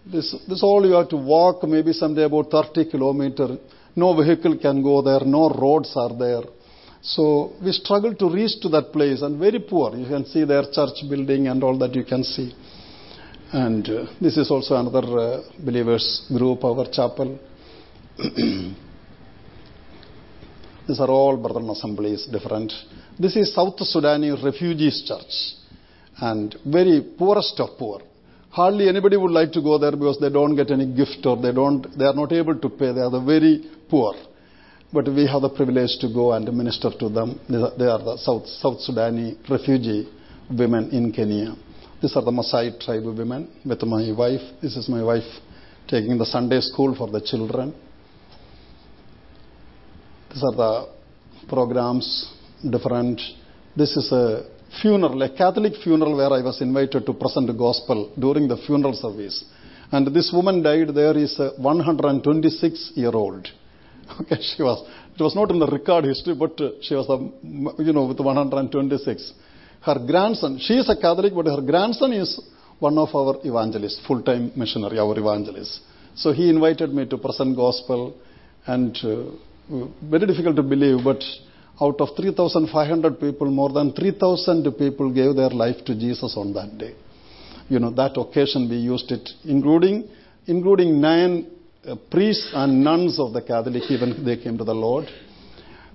This, 0.06 0.36
this 0.50 0.62
all 0.62 0.86
you 0.86 0.96
have 0.96 1.08
to 1.08 1.16
walk 1.16 1.64
maybe 1.64 1.94
someday 1.94 2.24
about 2.24 2.52
30 2.52 2.92
kilometers. 2.92 3.60
No 3.96 4.14
vehicle 4.14 4.58
can 4.58 4.84
go 4.84 5.02
there, 5.02 5.24
no 5.24 5.48
roads 5.48 5.94
are 5.96 6.14
there. 6.20 6.44
So 7.04 7.52
we 7.62 7.74
struggle 7.74 8.16
to 8.16 8.30
reach 8.30 8.62
to 8.62 8.70
that 8.70 8.94
place 8.94 9.22
and 9.22 9.38
very 9.38 9.60
poor. 9.60 9.94
You 9.96 10.08
can 10.08 10.26
see 10.26 10.46
their 10.46 10.63
church 10.72 11.04
building 11.10 11.48
and 11.50 11.62
all 11.62 11.78
that 11.80 11.94
you 11.94 12.06
can 12.06 12.24
see. 12.24 12.56
And 13.52 13.88
uh, 13.89 14.06
this 14.22 14.38
is 14.38 14.50
also 14.50 14.76
another 14.76 15.20
uh, 15.20 15.42
believers 15.60 16.26
group, 16.30 16.63
our 16.63 16.86
chapel. 16.89 17.38
These 20.88 21.00
are 21.00 21.10
all 21.10 21.36
brethren 21.38 21.70
assemblies, 21.70 22.26
different. 22.26 22.72
This 23.20 23.36
is 23.36 23.54
South 23.54 23.80
Sudanese 23.80 24.42
Refugees 24.42 25.04
Church. 25.06 25.56
And 26.20 26.56
very 26.66 27.02
poorest 27.02 27.60
of 27.60 27.78
poor. 27.78 28.02
Hardly 28.50 28.88
anybody 28.88 29.18
would 29.18 29.32
like 29.32 29.52
to 29.52 29.62
go 29.62 29.78
there 29.78 29.92
because 29.92 30.20
they 30.22 30.30
don't 30.30 30.56
get 30.56 30.72
any 30.72 30.86
gift 30.86 31.26
or 31.26 31.36
they 31.36 31.52
don't, 31.52 31.86
they 31.98 32.06
are 32.06 32.13
not 32.13 32.32
able 32.32 32.56
to 32.56 32.70
pay. 32.70 32.94
They 32.94 33.02
are 33.02 33.12
the 33.12 33.20
very 33.20 33.66
poor. 33.89 34.16
But 34.93 35.08
we 35.08 35.25
have 35.25 35.41
the 35.41 35.49
privilege 35.49 35.97
to 36.01 36.08
go 36.08 36.34
and 36.34 36.45
minister 36.53 36.91
to 36.99 37.10
them. 37.10 37.39
They 37.49 37.86
are 37.88 37.97
the 37.97 38.17
South, 38.17 38.45
South 38.47 38.77
Sudani 38.77 39.38
refugee 39.49 40.08
women 40.51 40.91
in 40.91 41.12
Kenya. 41.12 41.56
These 41.99 42.15
are 42.15 42.21
the 42.21 42.29
Maasai 42.29 42.79
tribe 42.79 43.06
women 43.06 43.49
with 43.65 43.82
my 43.84 44.12
wife. 44.12 44.41
This 44.62 44.77
is 44.77 44.88
my 44.88 45.01
wife 45.01 45.23
taking 45.88 46.19
the 46.19 46.27
Sunday 46.27 46.60
school 46.60 46.93
for 46.95 47.10
the 47.10 47.21
children. 47.21 47.73
These 50.32 50.43
are 50.43 50.56
the 50.56 50.89
programs, 51.49 52.32
different. 52.69 53.19
This 53.75 53.97
is 53.97 54.12
a 54.12 54.45
funeral, 54.79 55.19
a 55.23 55.36
Catholic 55.36 55.73
funeral 55.84 56.15
where 56.15 56.32
I 56.34 56.43
was 56.43 56.62
invited 56.62 57.03
to 57.08 57.13
present 57.13 57.47
the 57.47 57.53
gospel 57.53 58.13
during 58.19 58.47
the 58.47 58.58
funeral 58.58 58.93
service. 58.93 59.43
And 59.91 60.13
this 60.13 60.32
woman 60.32 60.62
died 60.62 60.93
there 60.93 61.17
is 61.17 61.39
a 61.39 61.53
126 61.58 62.91
year 62.93 63.12
old. 63.12 63.47
Okay, 64.22 64.38
she 64.42 64.62
was, 64.63 64.88
it 65.16 65.22
was 65.22 65.36
not 65.36 65.50
in 65.52 65.60
the 65.60 65.68
record 65.68 66.06
history, 66.06 66.36
but 66.36 66.60
she 66.82 66.96
was, 66.96 67.08
a, 67.10 67.84
you 67.84 67.94
know, 67.94 68.06
with 68.06 68.20
126. 68.20 69.34
Her 69.82 70.00
grandson, 70.06 70.60
she 70.60 70.76
is 70.76 70.89
a 70.89 70.96
Catholic, 70.96 71.34
but 71.34 71.46
her 71.46 71.62
grandson 71.62 72.13
is 72.13 72.39
one 72.80 72.98
of 72.98 73.13
our 73.16 73.38
evangelists, 73.44 74.02
full-time 74.06 74.52
missionary, 74.56 75.00
our 75.00 75.18
evangelist. 75.18 75.82
So 76.16 76.32
he 76.32 76.50
invited 76.50 76.94
me 76.94 77.06
to 77.08 77.18
present 77.18 77.56
gospel 77.56 78.16
and 78.66 78.98
uh, 79.04 79.86
very 80.10 80.26
difficult 80.28 80.56
to 80.58 80.63
believe, 80.63 81.04
but 81.04 81.24
out 81.82 82.00
of 82.02 82.10
3,500 82.16 83.20
people, 83.20 83.50
more 83.50 83.72
than 83.72 83.94
3,000 83.94 84.72
people 84.74 85.12
gave 85.12 85.36
their 85.36 85.50
life 85.50 85.84
to 85.86 85.96
Jesus 85.96 86.36
on 86.38 86.54
that 86.54 86.78
day. 86.78 86.94
You 87.70 87.80
know, 87.80 87.92
that 87.92 88.18
occasion 88.18 88.70
we 88.70 88.78
used 88.78 89.12
it, 89.12 89.30
including, 89.46 90.08
including 90.48 91.02
nine 91.02 91.48
priests 92.10 92.50
and 92.54 92.84
nuns 92.84 93.19
of 93.19 93.34
the 93.34 93.41
Catholic, 93.41 93.84
even 93.89 94.24
they 94.24 94.38
came 94.38 94.58
to 94.58 94.63
the 94.63 94.74
Lord. 94.74 95.06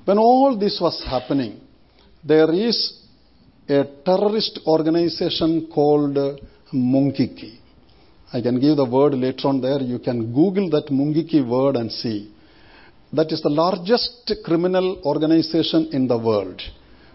When 0.04 0.18
all 0.18 0.56
this 0.58 0.78
was 0.80 1.02
happening, 1.08 1.60
there 2.24 2.52
is 2.52 2.98
a 3.68 3.84
terrorist 4.04 4.60
organization 4.66 5.68
called 5.72 6.16
uh, 6.16 6.36
Mungiki. 6.72 7.58
I 8.32 8.40
can 8.40 8.60
give 8.60 8.76
the 8.76 8.84
word 8.84 9.14
later 9.14 9.48
on 9.48 9.60
there. 9.60 9.80
You 9.80 9.98
can 9.98 10.32
Google 10.32 10.68
that 10.70 10.86
Mungiki 10.90 11.46
word 11.46 11.76
and 11.76 11.90
see. 11.90 12.32
That 13.12 13.32
is 13.32 13.40
the 13.40 13.48
largest 13.48 14.30
criminal 14.44 15.00
organization 15.04 15.88
in 15.92 16.08
the 16.08 16.18
world 16.18 16.60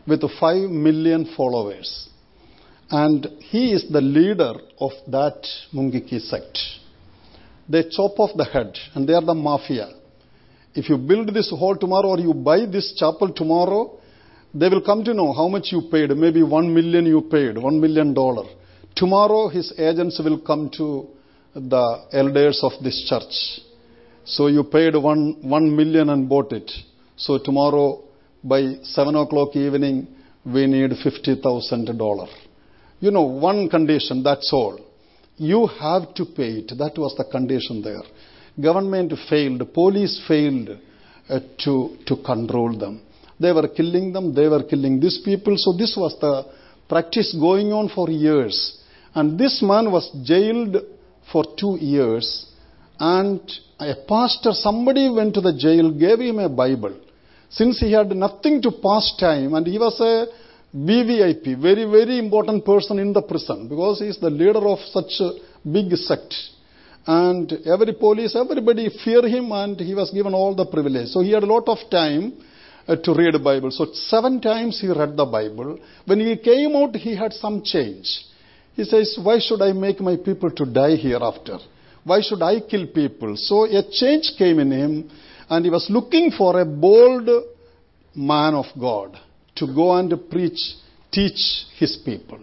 with 0.08 0.22
5 0.40 0.70
million 0.70 1.32
followers. 1.38 2.10
And 2.90 3.28
he 3.40 3.74
is 3.74 3.92
the 3.92 4.02
leader 4.02 4.54
of 4.80 4.92
that 5.08 5.48
Mungiki 5.74 6.20
sect. 6.20 6.58
They 7.70 7.84
chop 7.90 8.20
off 8.20 8.32
the 8.36 8.46
head 8.46 8.78
and 8.94 9.08
they 9.08 9.14
are 9.14 9.26
the 9.26 9.34
mafia. 9.34 9.90
If 10.74 10.90
you 10.90 10.98
build 10.98 11.34
this 11.34 11.50
hall 11.50 11.76
tomorrow 11.78 12.10
or 12.10 12.20
you 12.20 12.34
buy 12.34 12.66
this 12.66 12.94
chapel 12.98 13.32
tomorrow, 13.34 14.00
they 14.54 14.70
will 14.70 14.82
come 14.82 15.04
to 15.04 15.14
know 15.14 15.34
how 15.34 15.48
much 15.48 15.72
you 15.72 15.84
paid. 15.92 16.10
Maybe 16.12 16.44
one 16.44 16.74
million 16.74 17.06
you 17.06 17.22
paid, 17.22 17.58
one 17.58 17.80
million 17.80 18.14
dollar. 18.14 18.46
Tomorrow 18.96 19.50
his 19.50 19.74
agents 19.78 20.20
will 20.24 20.40
come 20.40 20.70
to 20.78 21.08
the 21.56 22.06
elders 22.12 22.60
of 22.64 22.72
this 22.84 23.06
church 23.08 23.64
so 24.26 24.48
you 24.48 24.64
paid 24.64 24.96
one, 24.96 25.38
one 25.42 25.76
million 25.76 26.10
and 26.10 26.30
bought 26.30 26.54
it. 26.54 26.72
So 27.18 27.38
tomorrow 27.38 28.04
by 28.44 28.76
seven 28.84 29.16
o'clock 29.16 29.56
evening, 29.56 30.08
we 30.46 30.66
need 30.66 30.92
$50,000. 30.92 32.28
You 33.00 33.12
know, 33.12 33.24
one 33.24 33.70
condition, 33.70 34.24
that's 34.24 34.50
all. 34.54 34.80
You 35.38 35.68
have 35.68 36.14
to 36.16 36.26
pay 36.26 36.60
it. 36.60 36.78
That 36.78 36.98
was 36.98 37.16
the 37.16 37.26
condition 37.26 37.82
there. 37.82 38.04
Government 38.60 39.14
failed, 39.30 39.74
police 39.74 40.22
failed 40.28 40.70
uh, 41.30 41.40
to, 41.64 41.98
to 42.06 42.18
control 42.18 42.78
them. 42.78 43.02
They 43.40 43.52
were 43.52 43.68
killing 43.68 44.14
them, 44.14 44.34
they 44.34 44.48
were 44.48 44.64
killing 44.64 45.00
these 45.00 45.20
people. 45.26 45.56
So 45.58 45.74
this 45.74 45.96
was 45.98 46.16
the 46.22 46.46
practice 46.88 47.36
going 47.40 47.74
on 47.74 47.90
for 47.90 48.10
years. 48.10 48.80
And 49.16 49.40
this 49.40 49.62
man 49.62 49.92
was 49.92 50.12
jailed 50.24 50.78
for 51.32 51.44
two 51.58 51.78
years 51.80 52.48
and 53.00 53.42
a 53.80 53.96
pastor, 54.08 54.52
somebody 54.54 55.10
went 55.10 55.34
to 55.34 55.42
the 55.42 55.54
jail, 55.54 55.92
gave 55.92 56.20
him 56.20 56.40
a 56.40 56.50
Bible. 56.50 57.00
Since 57.50 57.80
he 57.80 57.92
had 57.92 58.16
nothing 58.16 58.62
to 58.62 58.72
pass 58.72 59.16
time, 59.20 59.54
and 59.54 59.66
he 59.68 59.78
was 59.78 60.00
a 60.00 60.28
VVIP, 60.76 61.62
very, 61.62 61.86
very 61.86 62.18
important 62.18 62.66
person 62.66 62.98
in 62.98 63.14
the 63.14 63.22
prison, 63.22 63.68
because 63.68 64.00
he 64.00 64.08
is 64.08 64.18
the 64.20 64.30
leader 64.30 64.68
of 64.68 64.80
such 64.80 65.20
a 65.20 65.34
big 65.72 65.94
sect. 65.94 66.34
And 67.06 67.52
every 67.68 67.94
police, 67.94 68.36
everybody 68.36 68.90
fear 69.04 69.28
him, 69.28 69.52
and 69.52 69.80
he 69.80 69.94
was 69.94 70.10
given 70.10 70.34
all 70.34 70.56
the 70.56 70.66
privilege. 70.66 71.10
So 71.10 71.22
he 71.22 71.32
had 71.32 71.44
a 71.44 71.46
lot 71.46 71.68
of 71.68 71.78
time 71.92 72.34
uh, 72.88 72.96
to 72.96 73.14
read 73.14 73.36
the 73.36 73.40
Bible. 73.40 73.70
So 73.70 73.94
seven 73.94 74.42
times 74.42 74.82
he 74.82 74.88
read 74.88 75.16
the 75.16 75.26
Bible. 75.26 75.78
When 76.06 76.20
he 76.20 76.38
came 76.38 76.76
out, 76.76 76.96
he 76.96 77.16
had 77.16 77.34
some 77.34 77.62
change. 77.64 78.26
He 78.74 78.84
says, 78.84 79.20
why 79.22 79.38
should 79.40 79.62
I 79.62 79.74
make 79.74 80.00
my 80.00 80.18
people 80.18 80.50
to 80.50 80.66
die 80.66 80.96
hereafter? 80.96 81.60
Why 82.04 82.22
should 82.22 82.42
I 82.42 82.62
kill 82.62 82.88
people? 82.88 83.38
So 83.38 83.66
a 83.66 83.84
change 83.92 84.32
came 84.40 84.58
in 84.58 84.72
him, 84.72 85.12
and 85.50 85.64
he 85.64 85.70
was 85.70 85.88
looking 85.92 86.32
for 86.32 86.60
a 86.60 86.66
bold 86.66 87.30
man 88.16 88.56
of 88.56 88.66
God 88.80 89.20
to 89.56 89.68
go 89.68 89.96
and 89.96 90.14
preach, 90.30 90.60
teach 91.12 91.66
his 91.78 91.98
people. 92.04 92.40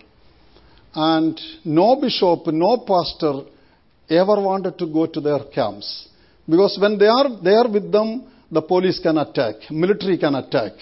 And 0.95 1.41
no 1.65 2.01
bishop, 2.01 2.47
no 2.47 2.79
pastor 2.79 3.43
ever 4.09 4.41
wanted 4.41 4.79
to 4.79 4.87
go 4.87 5.07
to 5.07 5.21
their 5.21 5.41
camps. 5.55 6.09
Because 6.49 6.79
when 6.81 6.99
they 6.99 7.07
are 7.07 7.29
there 7.43 7.69
with 7.69 7.93
them, 7.93 8.27
the 8.51 8.63
police 8.63 8.99
can 8.99 9.19
attack, 9.19 9.71
military 9.71 10.19
can 10.19 10.35
attack. 10.35 10.73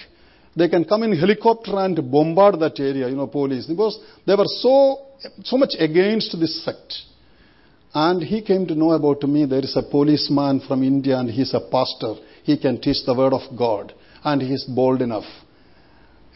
They 0.57 0.69
can 0.69 0.85
come 0.85 1.05
in 1.05 1.17
helicopter 1.17 1.79
and 1.79 2.11
bombard 2.11 2.59
that 2.61 2.81
area, 2.81 3.09
you 3.09 3.15
know, 3.15 3.27
police. 3.27 3.67
Because 3.67 4.01
they 4.27 4.35
were 4.35 4.47
so, 4.47 5.07
so 5.45 5.57
much 5.57 5.75
against 5.79 6.39
this 6.41 6.65
sect. 6.65 6.95
And 7.95 8.23
he 8.23 8.43
came 8.43 8.67
to 8.67 8.75
know 8.75 8.91
about 8.93 9.23
me. 9.23 9.45
There 9.45 9.61
is 9.61 9.77
a 9.77 9.89
policeman 9.89 10.61
from 10.67 10.83
India 10.83 11.19
and 11.19 11.31
he's 11.31 11.55
a 11.55 11.61
pastor. 11.61 12.15
He 12.43 12.59
can 12.59 12.81
teach 12.81 13.05
the 13.07 13.15
word 13.15 13.33
of 13.33 13.57
God. 13.57 13.95
And 14.25 14.43
he's 14.43 14.65
bold 14.65 15.01
enough. 15.01 15.27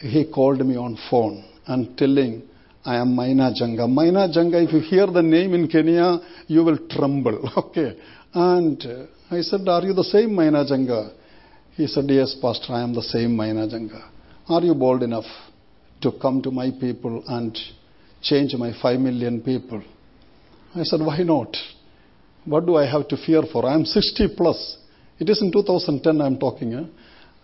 He 0.03 0.25
called 0.25 0.65
me 0.65 0.75
on 0.75 0.97
phone 1.09 1.45
and 1.65 1.97
telling, 1.97 2.43
I 2.83 2.97
am 2.97 3.15
Maina 3.15 3.51
Njenga. 3.51 3.87
Maina 3.89 4.27
Njenga, 4.27 4.61
if 4.61 4.73
you 4.73 4.79
hear 4.81 5.07
the 5.07 5.23
name 5.23 5.53
in 5.53 5.67
Kenya, 5.69 6.19
you 6.47 6.63
will 6.63 6.77
tremble. 6.89 7.49
Okay. 7.57 7.97
And 8.33 8.83
uh, 8.83 9.05
I 9.35 9.41
said, 9.41 9.67
Are 9.67 9.83
you 9.83 9.93
the 9.93 10.03
same 10.03 10.35
Maina 10.35 10.65
Njenga? 10.65 11.13
He 11.75 11.87
said, 11.87 12.05
Yes, 12.09 12.35
Pastor, 12.41 12.73
I 12.73 12.81
am 12.81 12.93
the 12.93 13.01
same 13.01 13.35
Maina 13.35 13.67
Njenga. 13.67 14.03
Are 14.49 14.61
you 14.61 14.75
bold 14.75 15.03
enough 15.03 15.25
to 16.01 16.11
come 16.21 16.41
to 16.41 16.51
my 16.51 16.69
people 16.71 17.23
and 17.27 17.57
change 18.21 18.53
my 18.55 18.73
five 18.81 18.99
million 18.99 19.41
people? 19.41 19.81
I 20.75 20.83
said, 20.83 20.99
why 20.99 21.19
not? 21.19 21.55
What 22.45 22.65
do 22.65 22.75
I 22.75 22.85
have 22.89 23.07
to 23.07 23.17
fear 23.17 23.43
for? 23.51 23.65
I 23.65 23.73
am 23.73 23.85
60 23.85 24.35
plus. 24.35 24.77
It 25.19 25.29
is 25.29 25.41
in 25.41 25.51
2010 25.51 26.19
I 26.19 26.25
am 26.25 26.37
talking. 26.37 26.73
Eh? 26.73 26.83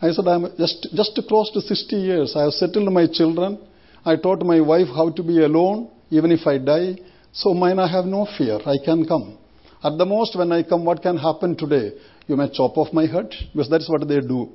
I 0.01 0.11
said, 0.11 0.27
I 0.27 0.35
am 0.35 0.47
just, 0.57 0.87
just 0.93 1.19
close 1.27 1.51
to 1.51 1.61
60 1.61 1.95
years. 1.95 2.33
I 2.35 2.43
have 2.43 2.53
settled 2.53 2.91
my 2.91 3.07
children. 3.11 3.59
I 4.05 4.15
taught 4.15 4.41
my 4.41 4.61
wife 4.61 4.87
how 4.87 5.09
to 5.11 5.23
be 5.23 5.43
alone, 5.43 5.89
even 6.09 6.31
if 6.31 6.47
I 6.47 6.57
die. 6.57 6.95
So 7.33 7.53
mine, 7.53 7.79
I 7.79 7.87
have 7.87 8.05
no 8.05 8.27
fear. 8.37 8.59
I 8.65 8.77
can 8.83 9.05
come. 9.05 9.37
At 9.83 9.97
the 9.97 10.05
most, 10.05 10.37
when 10.37 10.51
I 10.51 10.63
come, 10.63 10.85
what 10.85 11.01
can 11.01 11.17
happen 11.17 11.55
today? 11.55 11.93
You 12.27 12.37
may 12.37 12.49
chop 12.49 12.77
off 12.77 12.93
my 12.93 13.05
head, 13.05 13.33
because 13.53 13.69
that's 13.69 13.89
what 13.89 14.07
they 14.07 14.21
do. 14.21 14.49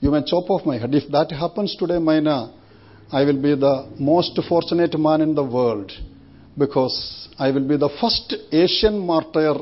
You 0.00 0.10
may 0.10 0.22
chop 0.24 0.50
off 0.50 0.64
my 0.66 0.78
head. 0.78 0.94
If 0.94 1.10
that 1.12 1.32
happens 1.32 1.74
today, 1.76 1.98
Maina, 1.98 2.52
I 3.12 3.24
will 3.24 3.40
be 3.40 3.54
the 3.54 3.88
most 3.98 4.38
fortunate 4.48 4.98
man 4.98 5.20
in 5.20 5.34
the 5.34 5.44
world 5.44 5.92
because 6.58 7.28
I 7.38 7.50
will 7.50 7.66
be 7.66 7.76
the 7.76 7.90
first 8.00 8.34
Asian 8.52 8.98
martyr 8.98 9.54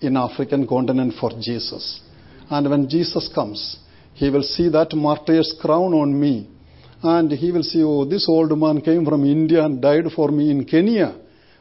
in 0.00 0.16
African 0.16 0.66
continent 0.66 1.14
for 1.20 1.30
Jesus. 1.40 2.00
And 2.48 2.68
when 2.68 2.88
Jesus 2.88 3.30
comes, 3.34 3.76
he 4.20 4.28
will 4.28 4.42
see 4.42 4.68
that 4.68 4.92
martyr's 4.92 5.50
crown 5.62 5.94
on 5.94 6.10
me. 6.20 6.46
And 7.02 7.32
he 7.32 7.50
will 7.50 7.62
see, 7.62 7.82
oh, 7.82 8.04
this 8.04 8.26
old 8.28 8.52
man 8.58 8.82
came 8.82 9.02
from 9.06 9.24
India 9.24 9.64
and 9.64 9.80
died 9.80 10.04
for 10.14 10.28
me 10.30 10.50
in 10.50 10.66
Kenya. 10.66 11.16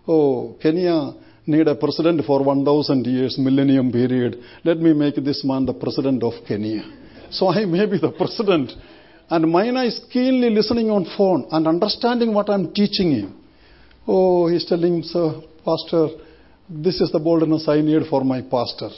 Oh, 0.06 0.58
Kenya 0.62 1.14
need 1.46 1.70
a 1.70 1.76
president 1.76 2.26
for 2.26 2.44
1000 2.44 3.06
years, 3.06 3.38
millennium 3.40 3.94
period. 3.94 4.44
Let 4.66 4.78
me 4.78 4.92
make 4.92 5.16
this 5.16 5.42
man 5.46 5.66
the 5.66 5.74
president 5.74 6.22
of 6.22 6.34
Kenya. 6.46 6.84
So 7.32 7.48
I 7.48 7.64
may 7.64 7.86
be 7.86 7.98
the 7.98 8.12
president. 8.12 8.74
And 9.30 9.50
Maina 9.50 9.86
is 9.86 10.02
keenly 10.12 10.50
listening 10.50 10.90
on 10.90 11.06
phone 11.16 11.48
and 11.52 11.66
understanding 11.66 12.34
what 12.34 12.50
I'm 12.50 12.74
teaching 12.74 13.12
him. 13.12 13.42
Oh, 14.06 14.48
he's 14.50 14.66
telling, 14.66 15.02
sir, 15.04 15.42
pastor, 15.64 16.10
this 16.70 17.00
is 17.00 17.10
the 17.14 17.20
boldness 17.20 17.70
I 17.70 17.80
need 17.80 18.02
for 18.10 18.26
my 18.26 18.42
pastor. 18.42 18.90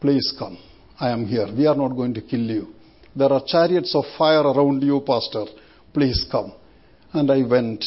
Please 0.00 0.32
come. 0.38 0.58
I 1.00 1.10
am 1.10 1.26
here. 1.26 1.48
We 1.52 1.66
are 1.66 1.74
not 1.74 1.96
going 1.96 2.14
to 2.14 2.20
kill 2.20 2.46
you. 2.58 2.68
There 3.16 3.32
are 3.32 3.42
chariots 3.46 3.94
of 3.94 4.04
fire 4.18 4.42
around 4.42 4.82
you, 4.82 5.00
pastor. 5.06 5.46
Please 5.92 6.26
come. 6.30 6.52
And 7.12 7.30
I 7.30 7.42
went 7.42 7.84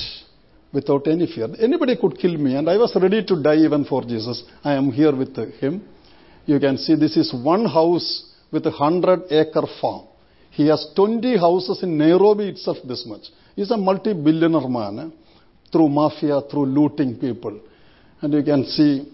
without 0.71 1.07
any 1.07 1.27
fear. 1.27 1.49
Anybody 1.59 1.97
could 1.97 2.17
kill 2.17 2.37
me, 2.37 2.55
and 2.55 2.69
I 2.69 2.77
was 2.77 2.95
ready 2.95 3.23
to 3.25 3.41
die 3.41 3.57
even 3.57 3.83
for 3.85 4.03
Jesus. 4.03 4.43
I 4.63 4.73
am 4.73 4.91
here 4.91 5.15
with 5.15 5.35
him. 5.59 5.87
You 6.45 6.59
can 6.59 6.77
see 6.77 6.95
this 6.95 7.17
is 7.17 7.33
one 7.33 7.65
house 7.65 8.33
with 8.51 8.65
a 8.65 8.71
hundred 8.71 9.23
acre 9.29 9.67
farm. 9.81 10.07
He 10.51 10.67
has 10.67 10.87
20 10.95 11.37
houses 11.37 11.83
in 11.83 11.97
Nairobi 11.97 12.49
itself 12.49 12.77
this 12.87 13.05
much. 13.05 13.27
He's 13.55 13.69
a 13.71 13.77
multi-billionaire 13.77 14.69
man 14.69 14.99
eh? 14.99 15.09
through 15.71 15.89
mafia, 15.89 16.41
through 16.49 16.67
looting 16.67 17.17
people. 17.19 17.59
And 18.21 18.33
you 18.33 18.43
can 18.43 18.65
see, 18.65 19.11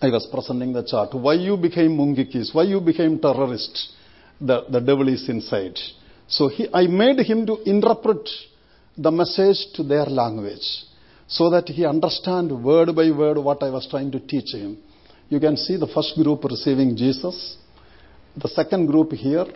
I 0.00 0.08
was 0.08 0.26
presenting 0.30 0.72
the 0.72 0.84
chart. 0.84 1.14
Why 1.14 1.34
you 1.34 1.56
became 1.56 1.90
mungikis? 1.96 2.54
Why 2.54 2.62
you 2.62 2.80
became 2.80 3.18
terrorist? 3.18 3.92
The, 4.40 4.66
the 4.70 4.80
devil 4.80 5.08
is 5.08 5.28
inside. 5.28 5.78
So 6.28 6.48
he, 6.48 6.68
I 6.72 6.86
made 6.86 7.20
him 7.20 7.46
to 7.46 7.62
interpret 7.64 8.28
the 8.96 9.10
message 9.10 9.58
to 9.74 9.82
their 9.82 10.06
language 10.06 10.84
so 11.28 11.50
that 11.50 11.68
he 11.68 11.84
understand 11.84 12.50
word 12.62 12.94
by 12.94 13.10
word 13.10 13.38
what 13.38 13.62
I 13.62 13.70
was 13.70 13.86
trying 13.88 14.10
to 14.12 14.20
teach 14.20 14.52
him. 14.54 14.78
You 15.28 15.40
can 15.40 15.56
see 15.56 15.76
the 15.76 15.88
first 15.88 16.14
group 16.16 16.44
receiving 16.44 16.96
Jesus. 16.96 17.56
The 18.36 18.48
second 18.48 18.86
group 18.86 19.12
here. 19.12 19.46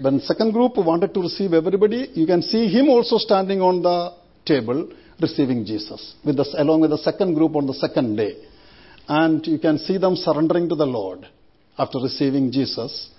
When 0.00 0.20
second 0.20 0.52
group 0.52 0.76
wanted 0.76 1.12
to 1.14 1.20
receive 1.20 1.52
everybody, 1.52 2.10
you 2.14 2.26
can 2.26 2.42
see 2.42 2.68
him 2.68 2.88
also 2.88 3.18
standing 3.18 3.60
on 3.60 3.82
the 3.82 4.12
table 4.46 4.88
receiving 5.20 5.64
Jesus 5.64 6.14
with 6.24 6.36
the, 6.36 6.46
along 6.56 6.80
with 6.80 6.90
the 6.90 6.98
second 6.98 7.34
group 7.34 7.54
on 7.56 7.66
the 7.66 7.74
second 7.74 8.16
day. 8.16 8.36
And 9.08 9.44
you 9.46 9.58
can 9.58 9.78
see 9.78 9.98
them 9.98 10.16
surrendering 10.16 10.68
to 10.68 10.74
the 10.74 10.86
Lord 10.86 11.26
after 11.76 11.98
receiving 11.98 12.52
Jesus. 12.52 13.10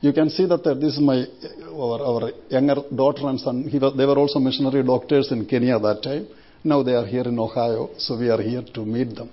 You 0.00 0.12
can 0.12 0.30
see 0.30 0.46
that 0.46 0.64
uh, 0.64 0.74
this 0.74 0.94
is 0.94 1.00
my 1.00 1.24
our, 1.72 2.00
our 2.00 2.30
younger 2.48 2.76
daughter 2.94 3.26
and 3.28 3.40
son. 3.40 3.68
Was, 3.82 3.96
they 3.96 4.06
were 4.06 4.18
also 4.18 4.38
missionary 4.38 4.84
doctors 4.84 5.32
in 5.32 5.44
Kenya 5.46 5.78
that 5.80 6.02
time. 6.02 6.28
Now 6.62 6.84
they 6.84 6.94
are 6.94 7.06
here 7.06 7.24
in 7.24 7.38
Ohio, 7.38 7.90
so 7.98 8.16
we 8.16 8.30
are 8.30 8.40
here 8.40 8.62
to 8.74 8.84
meet 8.84 9.16
them. 9.16 9.30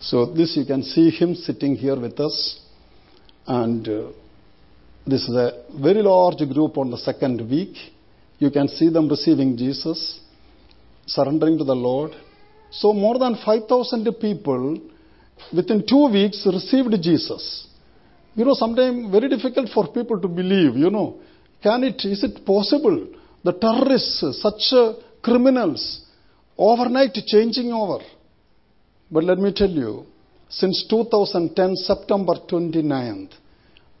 So 0.00 0.26
this 0.26 0.56
you 0.56 0.64
can 0.64 0.82
see 0.82 1.10
him 1.10 1.36
sitting 1.36 1.76
here 1.76 1.98
with 1.98 2.18
us, 2.18 2.60
and 3.46 3.86
uh, 3.88 4.08
this 5.06 5.22
is 5.22 5.36
a 5.36 5.64
very 5.80 6.02
large 6.02 6.38
group 6.52 6.78
on 6.78 6.90
the 6.90 6.98
second 6.98 7.48
week. 7.48 7.76
You 8.40 8.50
can 8.50 8.66
see 8.66 8.88
them 8.88 9.08
receiving 9.08 9.56
Jesus, 9.56 10.20
surrendering 11.06 11.58
to 11.58 11.64
the 11.64 11.76
Lord. 11.76 12.12
So 12.72 12.92
more 12.92 13.18
than 13.18 13.36
5,000 13.44 14.12
people 14.20 14.80
within 15.54 15.86
two 15.86 16.08
weeks 16.08 16.44
received 16.44 17.00
Jesus. 17.00 17.68
You 18.34 18.44
know, 18.44 18.54
sometimes 18.54 19.10
very 19.10 19.28
difficult 19.28 19.68
for 19.68 19.88
people 19.88 20.20
to 20.20 20.28
believe, 20.28 20.76
you 20.76 20.90
know. 20.90 21.20
Can 21.62 21.84
it, 21.84 22.04
is 22.04 22.24
it 22.24 22.44
possible? 22.46 23.08
The 23.44 23.52
terrorists, 23.52 24.40
such 24.40 24.72
uh, 24.72 24.94
criminals, 25.22 26.04
overnight 26.56 27.14
changing 27.26 27.72
over. 27.72 28.02
But 29.10 29.24
let 29.24 29.38
me 29.38 29.52
tell 29.52 29.68
you, 29.70 30.06
since 30.48 30.86
2010, 30.88 31.76
September 31.76 32.34
29th, 32.50 33.32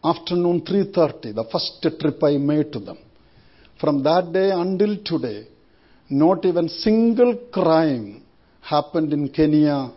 afternoon 0.02 0.62
3.30, 0.62 1.34
the 1.34 1.44
first 1.52 1.84
trip 2.00 2.22
I 2.22 2.38
made 2.38 2.72
to 2.72 2.80
them. 2.80 2.98
From 3.80 4.02
that 4.04 4.32
day 4.32 4.50
until 4.50 4.96
today, 5.04 5.46
not 6.08 6.44
even 6.44 6.68
single 6.68 7.36
crime 7.52 8.22
happened 8.60 9.12
in 9.12 9.28
Kenya 9.28 9.92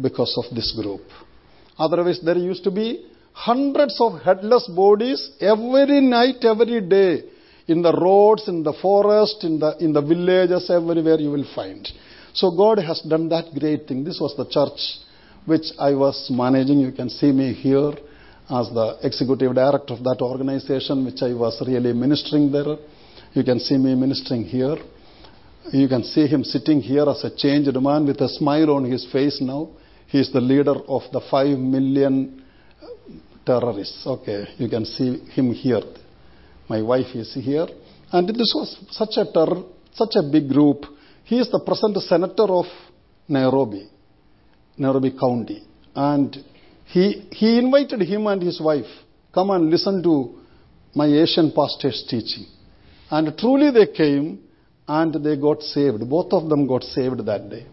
because 0.00 0.34
of 0.36 0.54
this 0.54 0.72
group. 0.80 1.02
Otherwise, 1.78 2.20
there 2.22 2.36
used 2.36 2.64
to 2.64 2.70
be 2.70 3.06
hundreds 3.32 4.00
of 4.00 4.20
headless 4.22 4.66
bodies 4.68 5.30
every 5.40 6.00
night, 6.00 6.44
every 6.44 6.80
day, 6.80 7.24
in 7.66 7.82
the 7.82 7.92
roads, 7.92 8.48
in 8.48 8.62
the 8.62 8.72
forest, 8.72 9.44
in 9.44 9.58
the, 9.58 9.76
in 9.78 9.92
the 9.92 10.02
villages, 10.02 10.68
everywhere 10.70 11.18
you 11.18 11.30
will 11.30 11.46
find. 11.54 11.88
So 12.32 12.50
God 12.50 12.78
has 12.78 13.00
done 13.00 13.28
that 13.30 13.46
great 13.58 13.86
thing. 13.86 14.04
This 14.04 14.18
was 14.20 14.36
the 14.36 14.46
church 14.48 14.80
which 15.46 15.66
I 15.78 15.94
was 15.94 16.28
managing. 16.30 16.80
You 16.80 16.92
can 16.92 17.08
see 17.08 17.32
me 17.32 17.52
here 17.52 17.92
as 18.50 18.68
the 18.70 18.98
executive 19.02 19.54
director 19.54 19.94
of 19.94 20.02
that 20.04 20.18
organization, 20.20 21.04
which 21.04 21.22
I 21.22 21.32
was 21.32 21.62
really 21.66 21.92
ministering 21.92 22.50
there. 22.50 22.76
You 23.32 23.44
can 23.44 23.60
see 23.60 23.78
me 23.78 23.94
ministering 23.94 24.44
here. 24.44 24.76
You 25.72 25.88
can 25.88 26.02
see 26.02 26.26
him 26.26 26.42
sitting 26.42 26.80
here 26.80 27.08
as 27.08 27.22
a 27.22 27.34
changed 27.34 27.74
man 27.80 28.06
with 28.06 28.20
a 28.20 28.28
smile 28.28 28.70
on 28.70 28.84
his 28.84 29.06
face 29.12 29.40
now. 29.40 29.68
He 30.08 30.18
is 30.18 30.32
the 30.32 30.40
leader 30.40 30.74
of 30.88 31.02
the 31.12 31.20
five 31.30 31.56
million 31.56 32.42
terrorists. 33.50 34.06
Okay, 34.06 34.40
you 34.58 34.68
can 34.74 34.84
see 34.84 35.10
him 35.36 35.52
here. 35.52 35.82
My 36.68 36.80
wife 36.92 37.12
is 37.22 37.30
here. 37.34 37.68
And 38.12 38.28
this 38.28 38.52
was 38.58 38.68
such 39.00 39.14
a 39.22 39.26
terror, 39.36 39.62
such 39.92 40.14
a 40.20 40.24
big 40.34 40.48
group. 40.54 40.78
He 41.30 41.36
is 41.42 41.48
the 41.50 41.60
present 41.68 41.96
senator 42.12 42.48
of 42.60 42.66
Nairobi, 43.28 43.84
Nairobi 44.76 45.12
County. 45.24 45.60
And 45.94 46.36
he, 46.94 47.04
he 47.40 47.58
invited 47.58 48.00
him 48.12 48.26
and 48.26 48.42
his 48.42 48.60
wife, 48.60 48.92
come 49.32 49.50
and 49.50 49.70
listen 49.70 50.02
to 50.08 50.14
my 50.94 51.06
Asian 51.06 51.52
pastor's 51.52 52.04
teaching. 52.08 52.46
And 53.10 53.36
truly 53.38 53.70
they 53.70 53.88
came 53.92 54.40
and 54.86 55.12
they 55.24 55.36
got 55.36 55.62
saved. 55.62 56.08
Both 56.08 56.32
of 56.32 56.48
them 56.48 56.66
got 56.66 56.82
saved 56.84 57.24
that 57.26 57.48
day. 57.50 57.66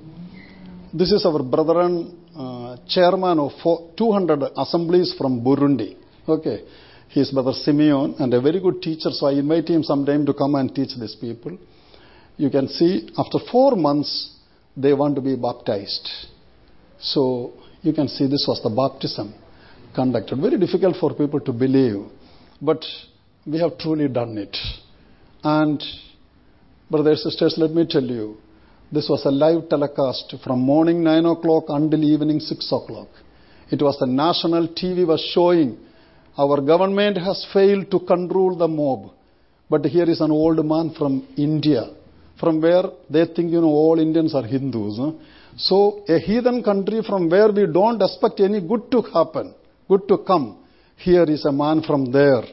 This 0.93 1.11
is 1.11 1.25
our 1.25 1.41
brethren 1.43 1.93
uh, 2.37 2.77
chairman 2.87 3.39
of 3.39 3.51
200 3.97 4.51
assemblies 4.55 5.15
from 5.17 5.41
Burundi. 5.43 5.97
Okay. 6.27 6.63
He 7.09 7.21
is 7.21 7.31
Brother 7.31 7.53
Simeon 7.53 8.15
and 8.19 8.33
a 8.33 8.41
very 8.41 8.59
good 8.59 8.81
teacher, 8.81 9.09
so 9.11 9.27
I 9.27 9.31
invite 9.33 9.69
him 9.69 9.81
sometime 9.81 10.25
to 10.25 10.33
come 10.33 10.55
and 10.55 10.73
teach 10.73 10.89
these 10.99 11.15
people. 11.15 11.57
You 12.35 12.49
can 12.49 12.67
see 12.67 13.09
after 13.17 13.39
four 13.51 13.75
months, 13.75 14.35
they 14.75 14.93
want 14.93 15.15
to 15.15 15.21
be 15.21 15.35
baptized. 15.35 16.07
So 16.99 17.53
you 17.81 17.93
can 17.93 18.07
see 18.07 18.27
this 18.27 18.45
was 18.47 18.61
the 18.61 18.69
baptism 18.69 19.33
conducted. 19.95 20.39
Very 20.39 20.59
difficult 20.59 20.97
for 20.97 21.13
people 21.13 21.39
to 21.39 21.51
believe, 21.51 22.05
but 22.61 22.83
we 23.45 23.59
have 23.59 23.77
truly 23.77 24.07
done 24.09 24.37
it. 24.37 24.55
And, 25.43 25.81
brothers 26.91 27.23
and 27.23 27.31
sisters, 27.31 27.55
let 27.57 27.71
me 27.71 27.87
tell 27.89 28.03
you, 28.03 28.37
this 28.89 29.09
was 29.09 29.25
a 29.25 29.31
live 29.31 29.67
telecast 29.69 30.33
from 30.43 30.59
morning 30.59 31.03
9 31.03 31.25
o'clock 31.25 31.65
until 31.67 32.01
evening 32.03 32.39
6 32.39 32.71
o'clock. 32.71 33.09
It 33.69 33.81
was 33.81 33.97
the 33.99 34.07
national 34.07 34.69
TV 34.69 35.05
was 35.05 35.19
showing 35.33 35.77
our 36.37 36.61
government 36.61 37.17
has 37.17 37.45
failed 37.51 37.91
to 37.91 37.99
control 37.99 38.55
the 38.55 38.67
mob. 38.67 39.11
But 39.69 39.85
here 39.85 40.09
is 40.09 40.21
an 40.21 40.31
old 40.31 40.65
man 40.65 40.93
from 40.97 41.27
India, 41.35 41.89
from 42.39 42.61
where 42.61 42.83
they 43.09 43.25
think, 43.25 43.51
you 43.51 43.59
know, 43.59 43.67
all 43.67 43.99
Indians 43.99 44.33
are 44.33 44.45
Hindus. 44.45 44.97
Huh? 44.97 45.11
So 45.57 46.05
a 46.07 46.19
heathen 46.19 46.63
country 46.63 47.01
from 47.05 47.29
where 47.29 47.51
we 47.51 47.65
don't 47.65 48.01
expect 48.01 48.39
any 48.39 48.61
good 48.61 48.89
to 48.91 49.01
happen, 49.01 49.53
good 49.89 50.07
to 50.07 50.19
come. 50.19 50.63
Here 50.95 51.25
is 51.25 51.43
a 51.43 51.51
man 51.51 51.81
from 51.81 52.11
there 52.11 52.43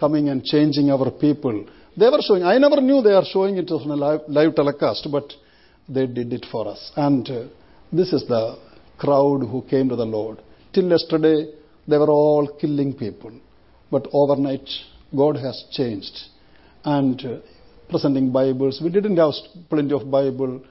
coming 0.00 0.28
and 0.28 0.42
changing 0.42 0.90
our 0.90 1.12
people. 1.12 1.66
They 1.96 2.08
were 2.08 2.20
showing, 2.26 2.42
I 2.42 2.58
never 2.58 2.80
knew 2.80 3.00
they 3.00 3.12
are 3.12 3.24
showing 3.24 3.58
it 3.58 3.70
on 3.70 3.88
a 3.88 3.94
live, 3.94 4.20
live 4.26 4.56
telecast, 4.56 5.06
but 5.12 5.32
they 5.88 6.06
did 6.06 6.32
it 6.32 6.46
for 6.50 6.68
us. 6.68 6.92
And 6.96 7.28
uh, 7.28 7.44
this 7.92 8.12
is 8.12 8.26
the 8.26 8.58
crowd 8.98 9.40
who 9.40 9.62
came 9.68 9.88
to 9.88 9.96
the 9.96 10.04
Lord. 10.06 10.40
Till 10.72 10.88
yesterday, 10.88 11.52
they 11.86 11.98
were 11.98 12.10
all 12.10 12.56
killing 12.60 12.94
people. 12.94 13.32
But 13.90 14.08
overnight, 14.12 14.68
God 15.14 15.36
has 15.36 15.64
changed. 15.70 16.16
And 16.84 17.20
uh, 17.24 17.38
presenting 17.88 18.32
Bibles. 18.32 18.80
We 18.82 18.90
didn't 18.90 19.16
have 19.16 19.34
plenty 19.68 19.94
of 19.94 20.10
Bible. 20.10 20.62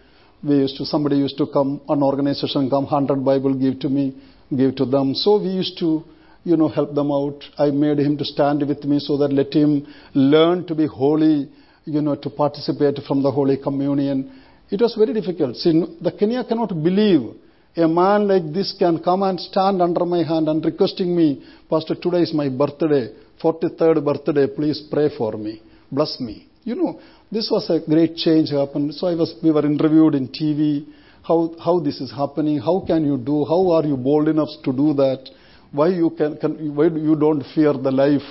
We 0.44 0.56
used 0.56 0.78
to, 0.78 0.86
somebody 0.86 1.18
used 1.18 1.38
to 1.38 1.48
come, 1.48 1.82
an 1.88 2.04
organization 2.04 2.70
come, 2.70 2.84
100 2.84 3.24
Bible, 3.24 3.54
give 3.54 3.80
to 3.80 3.90
me, 3.90 4.22
give 4.56 4.76
to 4.76 4.86
them. 4.86 5.16
So 5.16 5.40
we 5.40 5.50
used 5.50 5.78
to, 5.80 6.04
you 6.44 6.58
know, 6.58 6.68
help 6.68 6.94
them 6.94 7.12
out. 7.12 7.44
I 7.58 7.72
made 7.72 8.00
him 8.00 8.18
to 8.18 8.26
stand 8.26 8.68
with 8.68 8.84
me 8.84 9.00
so 9.00 9.18
that 9.18 9.32
let 9.32 9.54
him 9.54 9.88
learn 10.14 10.66
to 10.68 10.76
be 10.76 10.86
holy, 10.86 11.50
you 11.86 12.02
know, 12.02 12.16
to 12.16 12.30
participate 12.30 13.00
from 13.08 13.24
the 13.24 13.32
Holy 13.32 13.58
Communion 13.58 14.43
It 14.74 14.82
was 14.82 14.96
very 14.96 15.14
difficult. 15.14 15.56
See, 15.58 15.72
the 16.02 16.12
Kenya 16.12 16.44
cannot 16.44 16.70
believe 16.70 17.36
a 17.76 17.88
man 17.88 18.28
like 18.28 18.52
this 18.52 18.74
can 18.80 18.98
come 19.04 19.22
and 19.22 19.40
stand 19.40 19.84
under 19.84 20.04
my 20.04 20.24
hand 20.24 20.50
and 20.50 20.66
requesting 20.66 21.16
me, 21.16 21.44
Pastor, 21.70 21.94
today 21.94 22.22
is 22.22 22.34
my 22.34 22.50
birthday, 22.50 23.10
43rd 23.40 24.04
birthday, 24.04 24.48
please 24.48 24.82
pray 24.90 25.10
for 25.16 25.34
me, 25.34 25.62
bless 25.92 26.20
me. 26.20 26.48
You 26.64 26.74
know, 26.74 27.00
this 27.32 27.52
was 27.52 27.70
a 27.70 27.88
great 27.88 28.16
change 28.16 28.50
happened. 28.50 28.96
So 28.96 29.06
I 29.06 29.14
was, 29.14 29.36
we 29.44 29.52
were 29.52 29.64
interviewed 29.64 30.16
in 30.16 30.30
TV, 30.30 30.88
how, 31.22 31.54
how 31.64 31.80
this 31.80 32.02
is 32.02 32.12
happening, 32.12 32.58
how 32.58 32.84
can 32.88 33.06
you 33.06 33.20
do, 33.20 33.46
how 33.46 33.70
are 33.74 33.86
you 33.86 33.96
bold 33.96 34.28
enough 34.28 34.50
to 34.64 34.74
do 34.74 34.96
that, 34.96 35.30
why 35.72 35.90
you 35.90 36.10
can, 36.18 36.38
can 36.38 36.76
why 36.76 36.86
you 36.86 37.16
don't 37.16 37.44
fear 37.54 37.74
the 37.74 37.92
life. 37.92 38.28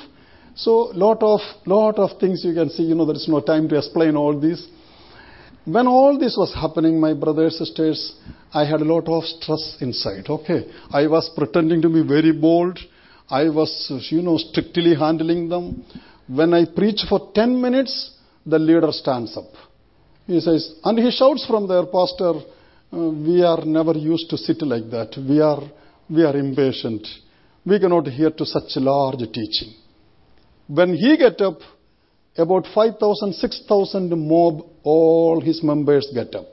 So 0.56 0.90
lot 0.92 1.22
of, 1.22 1.38
lot 1.66 1.98
of 1.98 2.18
things 2.18 2.44
you 2.44 2.52
can 2.52 2.68
see, 2.68 2.82
you 2.82 2.96
know, 2.96 3.06
there 3.06 3.14
is 3.14 3.28
no 3.28 3.40
time 3.40 3.68
to 3.68 3.78
explain 3.78 4.16
all 4.16 4.36
this. 4.38 4.66
When 5.64 5.86
all 5.86 6.18
this 6.18 6.36
was 6.36 6.52
happening, 6.54 6.98
my 6.98 7.14
brothers, 7.14 7.58
sisters, 7.58 8.16
I 8.52 8.64
had 8.64 8.80
a 8.80 8.84
lot 8.84 9.06
of 9.08 9.24
stress 9.24 9.76
inside. 9.80 10.28
Okay. 10.28 10.66
I 10.90 11.06
was 11.06 11.30
pretending 11.36 11.80
to 11.82 11.88
be 11.88 12.02
very 12.02 12.32
bold. 12.32 12.78
I 13.30 13.48
was, 13.48 13.70
you 14.10 14.22
know, 14.22 14.38
strictly 14.38 14.94
handling 14.94 15.48
them. 15.48 15.84
When 16.26 16.52
I 16.52 16.64
preach 16.64 17.02
for 17.08 17.30
10 17.34 17.60
minutes, 17.60 18.12
the 18.44 18.58
leader 18.58 18.90
stands 18.90 19.36
up. 19.36 19.50
He 20.26 20.40
says, 20.40 20.74
and 20.84 20.98
he 20.98 21.10
shouts 21.10 21.46
from 21.46 21.68
there, 21.68 21.86
Pastor, 21.86 22.34
uh, 22.92 23.10
we 23.10 23.42
are 23.42 23.64
never 23.64 23.92
used 23.92 24.28
to 24.30 24.36
sit 24.36 24.62
like 24.62 24.90
that. 24.90 25.16
We 25.16 25.40
are, 25.40 25.62
we 26.10 26.24
are 26.24 26.36
impatient. 26.36 27.06
We 27.64 27.78
cannot 27.78 28.08
hear 28.08 28.30
to 28.30 28.44
such 28.44 28.76
large 28.76 29.20
teaching. 29.32 29.74
When 30.66 30.94
he 30.94 31.16
get 31.16 31.40
up, 31.40 31.58
about 32.36 32.66
5,000, 32.74 33.34
6,000 33.34 34.28
mob, 34.28 34.66
all 34.82 35.40
his 35.40 35.62
members 35.62 36.08
get 36.14 36.34
up. 36.34 36.52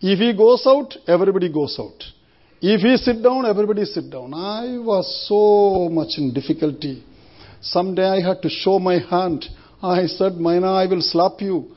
If 0.00 0.18
he 0.18 0.36
goes 0.36 0.64
out, 0.66 0.94
everybody 1.08 1.52
goes 1.52 1.76
out. 1.80 2.02
If 2.60 2.80
he 2.80 2.96
sit 2.96 3.22
down, 3.22 3.46
everybody 3.46 3.84
sit 3.84 4.10
down. 4.10 4.32
I 4.32 4.78
was 4.78 5.26
so 5.28 5.88
much 5.92 6.18
in 6.18 6.32
difficulty. 6.32 7.04
Someday 7.60 8.06
I 8.06 8.20
had 8.26 8.42
to 8.42 8.48
show 8.48 8.78
my 8.78 8.98
hand. 8.98 9.44
I 9.82 10.06
said, 10.06 10.34
Maina, 10.34 10.72
I 10.72 10.86
will 10.86 11.02
slap 11.02 11.40
you. 11.40 11.74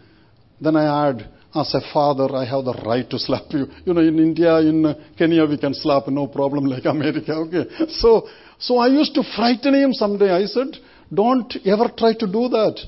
Then 0.62 0.76
I 0.76 1.10
add, 1.10 1.30
as 1.56 1.74
a 1.74 1.82
father, 1.94 2.34
I 2.36 2.46
have 2.46 2.66
the 2.66 2.74
right 2.86 3.10
to 3.10 3.18
slap 3.18 3.46
you. 3.52 3.68
You 3.86 3.94
know, 3.94 4.02
in 4.02 4.20
India, 4.20 4.58
in 4.58 4.96
Kenya, 5.18 5.46
we 5.46 5.58
can 5.58 5.74
slap, 5.74 6.08
no 6.08 6.28
problem, 6.28 6.66
like 6.66 6.86
America, 6.86 7.34
okay. 7.34 7.66
So, 7.90 8.28
so 8.60 8.78
I 8.78 8.88
used 8.88 9.16
to 9.16 9.24
frighten 9.36 9.74
him 9.74 9.94
someday. 9.94 10.32
I 10.32 10.46
said, 10.46 10.78
don't 11.14 11.54
ever 11.66 11.90
try 11.98 12.14
to 12.14 12.28
do 12.28 12.50
that. 12.50 12.80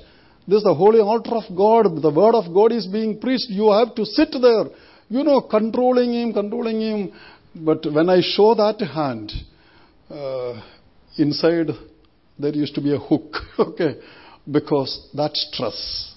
This 0.47 0.57
is 0.57 0.63
the 0.63 0.73
holy 0.73 0.99
altar 0.99 1.35
of 1.35 1.43
God. 1.55 2.01
The 2.01 2.09
word 2.09 2.35
of 2.35 2.53
God 2.53 2.71
is 2.71 2.87
being 2.87 3.19
preached. 3.19 3.49
You 3.49 3.71
have 3.71 3.93
to 3.95 4.05
sit 4.05 4.29
there, 4.31 4.65
you 5.09 5.23
know, 5.23 5.41
controlling 5.41 6.13
him, 6.13 6.33
controlling 6.33 6.81
him. 6.81 7.11
But 7.55 7.85
when 7.91 8.09
I 8.09 8.21
show 8.21 8.55
that 8.55 8.79
hand, 8.81 9.31
uh, 10.09 10.61
inside 11.17 11.67
there 12.39 12.53
used 12.55 12.73
to 12.75 12.81
be 12.81 12.93
a 12.93 12.97
hook, 12.97 13.35
okay, 13.59 13.97
because 14.49 15.09
that 15.13 15.35
stress. 15.35 16.15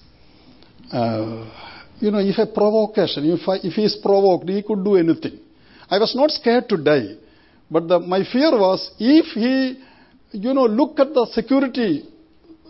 Uh, 0.91 1.51
you 2.01 2.11
know, 2.11 2.19
if 2.19 2.39
a 2.39 2.47
provocation, 2.47 3.31
if, 3.31 3.47
I, 3.49 3.57
if 3.63 3.75
he 3.75 3.85
is 3.85 3.99
provoked, 4.03 4.49
he 4.49 4.63
could 4.63 4.83
do 4.83 4.97
anything. 4.97 5.39
I 5.91 5.99
was 5.99 6.15
not 6.15 6.31
scared 6.31 6.69
to 6.71 6.77
die, 6.83 7.17
but 7.71 7.89
the, 7.89 8.01
my 8.01 8.25
fear 8.31 8.51
was 8.53 8.91
if 8.99 9.27
he, 9.35 9.83
you 10.33 10.55
know, 10.55 10.65
look 10.65 10.99
at 10.99 11.13
the 11.13 11.27
security 11.33 12.09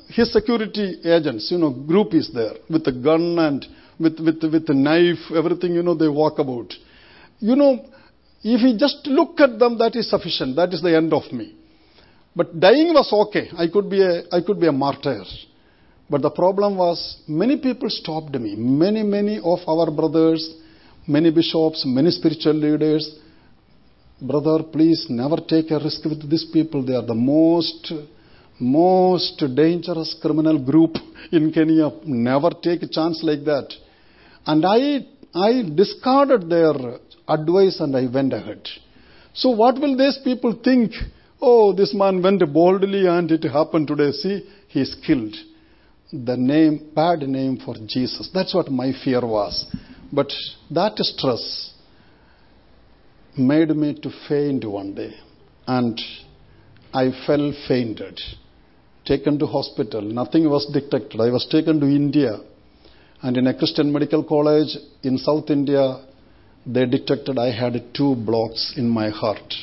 his 0.09 0.33
security 0.33 1.01
agents, 1.05 1.51
you 1.51 1.59
know, 1.59 1.71
group 1.71 2.15
is 2.15 2.31
there 2.33 2.55
with 2.69 2.87
a 2.87 2.93
gun 2.93 3.39
and 3.39 3.67
with, 3.99 4.19
with, 4.21 4.43
with 4.43 4.69
a 4.69 4.75
knife, 4.75 5.31
everything, 5.35 5.75
you 5.75 5.83
know, 5.83 5.95
they 5.95 6.09
walk 6.09 6.39
about. 6.39 6.73
You 7.39 7.57
know, 7.57 7.87
if 8.43 8.61
he 8.61 8.77
just 8.77 9.07
look 9.07 9.41
at 9.41 9.59
them, 9.59 9.79
that 9.79 9.97
is 9.97 10.11
sufficient. 10.11 10.57
That 10.57 10.75
is 10.75 10.83
the 10.83 10.97
end 10.97 11.13
of 11.13 11.33
me. 11.33 11.57
But 12.37 12.59
dying 12.59 12.93
was 12.93 13.11
okay. 13.29 13.49
I 13.57 13.69
could 13.69 13.89
be 13.89 14.03
a, 14.03 14.23
I 14.33 14.41
could 14.45 14.61
be 14.61 14.67
a 14.67 14.73
martyr. 14.73 15.23
But 16.11 16.23
the 16.23 16.31
problem 16.31 16.77
was 16.77 17.23
many 17.27 17.57
people 17.57 17.89
stopped 17.89 18.35
me. 18.35 18.57
Many, 18.57 19.03
many 19.03 19.39
of 19.43 19.61
our 19.67 19.91
brothers, 19.91 20.57
many 21.07 21.31
bishops, 21.31 21.85
many 21.87 22.11
spiritual 22.11 22.55
leaders. 22.55 23.19
Brother, 24.21 24.65
please 24.65 25.07
never 25.09 25.37
take 25.37 25.71
a 25.71 25.79
risk 25.79 26.05
with 26.05 26.29
these 26.29 26.47
people. 26.53 26.85
They 26.85 26.95
are 26.95 27.07
the 27.07 27.15
most 27.15 27.93
most 28.59 29.43
dangerous 29.55 30.17
criminal 30.21 30.59
group 30.59 30.97
in 31.33 31.53
Kenya. 31.53 31.91
Never 32.05 32.51
take 32.51 32.83
a 32.83 32.89
chance 32.89 33.23
like 33.23 33.45
that. 33.45 33.73
And 34.47 34.65
I, 34.65 35.07
I 35.35 35.63
discarded 35.75 36.49
their 36.49 36.75
advice 37.29 37.81
and 37.81 37.97
I 37.97 38.07
went 38.07 38.33
ahead. 38.33 38.69
So 39.33 39.51
what 39.51 39.81
will 39.81 39.97
these 39.97 40.19
people 40.23 40.59
think? 40.63 40.93
Oh, 41.41 41.73
this 41.73 41.93
man 41.95 42.23
went 42.23 42.43
boldly 42.53 43.07
and 43.07 43.31
it 43.31 43.45
happened 43.45 43.89
today. 43.89 44.13
See, 44.13 44.49
he 44.69 44.83
is 44.83 44.95
killed. 45.07 45.35
The 46.13 46.37
name, 46.37 46.91
bad 46.95 47.21
name 47.21 47.59
for 47.65 47.75
Jesus. 47.87 48.31
That's 48.33 48.55
what 48.55 48.71
my 48.71 48.93
fear 49.05 49.27
was. 49.27 49.67
But 50.13 50.33
that 50.71 50.97
stress 50.99 51.73
made 53.37 53.71
me 53.71 53.99
to 54.01 54.11
faint 54.29 54.65
one 54.65 54.95
day. 54.95 55.15
And 55.67 56.01
I 56.93 57.11
fell 57.27 57.53
fainted 57.67 58.21
taken 59.05 59.39
to 59.39 59.47
hospital. 59.47 60.03
Nothing 60.03 60.49
was 60.49 60.67
detected. 60.73 61.21
I 61.21 61.31
was 61.31 61.47
taken 61.51 61.81
to 61.81 61.87
India. 61.87 62.41
And 63.23 63.37
in 63.37 63.47
a 63.47 63.55
Christian 63.57 63.93
medical 63.93 64.23
college 64.23 64.77
in 65.03 65.19
South 65.19 65.51
India, 65.51 66.05
they 66.67 66.87
detected 66.87 67.39
I 67.39 67.51
had 67.51 67.95
two 67.95 68.15
blocks 68.17 68.75
in 68.77 68.89
my 68.89 69.11
heart. 69.11 69.55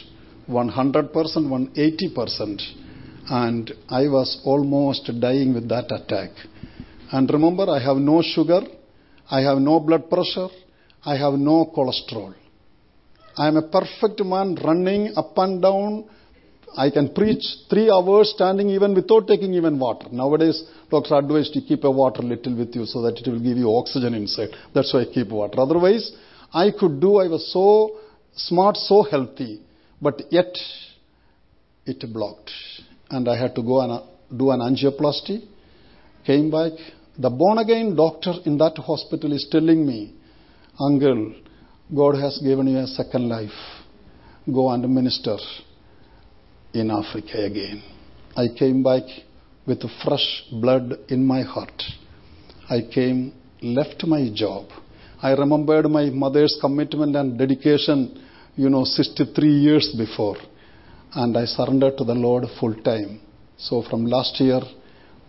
100%, 0.49 1.49
one 1.49 1.67
80%. 1.75 2.61
And 3.29 3.71
I 3.89 4.07
was 4.07 4.41
almost 4.45 5.09
dying 5.19 5.53
with 5.53 5.69
that 5.69 5.91
attack. 5.91 6.31
And 7.11 7.29
remember, 7.29 7.69
I 7.69 7.79
have 7.79 7.97
no 7.97 8.21
sugar, 8.21 8.61
I 9.29 9.41
have 9.41 9.57
no 9.57 9.79
blood 9.79 10.09
pressure, 10.09 10.47
I 11.03 11.15
have 11.17 11.33
no 11.33 11.71
cholesterol. 11.75 12.33
I 13.37 13.47
am 13.47 13.57
a 13.57 13.67
perfect 13.67 14.19
man 14.23 14.55
running 14.55 15.13
up 15.15 15.37
and 15.37 15.61
down 15.61 16.05
I 16.75 16.89
can 16.89 17.13
preach 17.13 17.43
three 17.69 17.91
hours 17.91 18.31
standing 18.33 18.69
even 18.69 18.93
without 18.93 19.27
taking 19.27 19.53
even 19.53 19.77
water. 19.77 20.07
Nowadays, 20.11 20.63
doctors 20.89 21.11
advise 21.11 21.49
to 21.51 21.61
keep 21.61 21.83
a 21.83 21.91
water 21.91 22.21
little 22.21 22.55
with 22.55 22.73
you 22.75 22.85
so 22.85 23.01
that 23.01 23.17
it 23.17 23.29
will 23.29 23.41
give 23.41 23.57
you 23.57 23.75
oxygen 23.75 24.13
inside. 24.13 24.49
That's 24.73 24.93
why 24.93 25.01
I 25.01 25.05
keep 25.05 25.29
water. 25.29 25.59
Otherwise, 25.59 26.11
I 26.53 26.71
could 26.71 27.01
do, 27.01 27.17
I 27.17 27.27
was 27.27 27.51
so 27.51 27.99
smart, 28.33 28.77
so 28.77 29.03
healthy, 29.03 29.61
but 30.01 30.21
yet 30.29 30.55
it 31.85 32.13
blocked. 32.13 32.51
And 33.09 33.27
I 33.27 33.37
had 33.37 33.53
to 33.55 33.61
go 33.61 33.81
and 33.81 33.91
uh, 33.91 34.03
do 34.35 34.51
an 34.51 34.59
angioplasty. 34.61 35.45
Came 36.25 36.49
back. 36.49 36.71
The 37.17 37.29
born 37.29 37.57
again 37.57 37.95
doctor 37.95 38.33
in 38.45 38.57
that 38.59 38.77
hospital 38.77 39.33
is 39.33 39.47
telling 39.51 39.85
me, 39.85 40.15
Uncle, 40.79 41.35
God 41.93 42.15
has 42.15 42.37
given 42.37 42.67
you 42.67 42.77
a 42.77 42.87
second 42.87 43.27
life. 43.27 43.49
Go 44.51 44.69
and 44.69 44.87
minister 44.87 45.37
in 46.73 46.91
Africa 46.91 47.45
again. 47.45 47.83
I 48.35 48.47
came 48.57 48.83
back 48.83 49.03
with 49.65 49.81
fresh 50.03 50.43
blood 50.51 50.93
in 51.09 51.25
my 51.25 51.41
heart. 51.41 51.81
I 52.69 52.81
came, 52.93 53.33
left 53.61 54.03
my 54.05 54.29
job. 54.33 54.65
I 55.21 55.31
remembered 55.31 55.89
my 55.89 56.05
mother's 56.09 56.57
commitment 56.61 57.15
and 57.15 57.37
dedication, 57.37 58.23
you 58.55 58.69
know, 58.69 58.85
63 58.85 59.47
years 59.47 59.93
before. 59.97 60.37
And 61.13 61.37
I 61.37 61.45
surrendered 61.45 61.97
to 61.97 62.03
the 62.05 62.15
Lord 62.15 62.45
full 62.59 62.73
time. 62.81 63.19
So 63.57 63.83
from 63.83 64.05
last 64.05 64.39
year, 64.39 64.61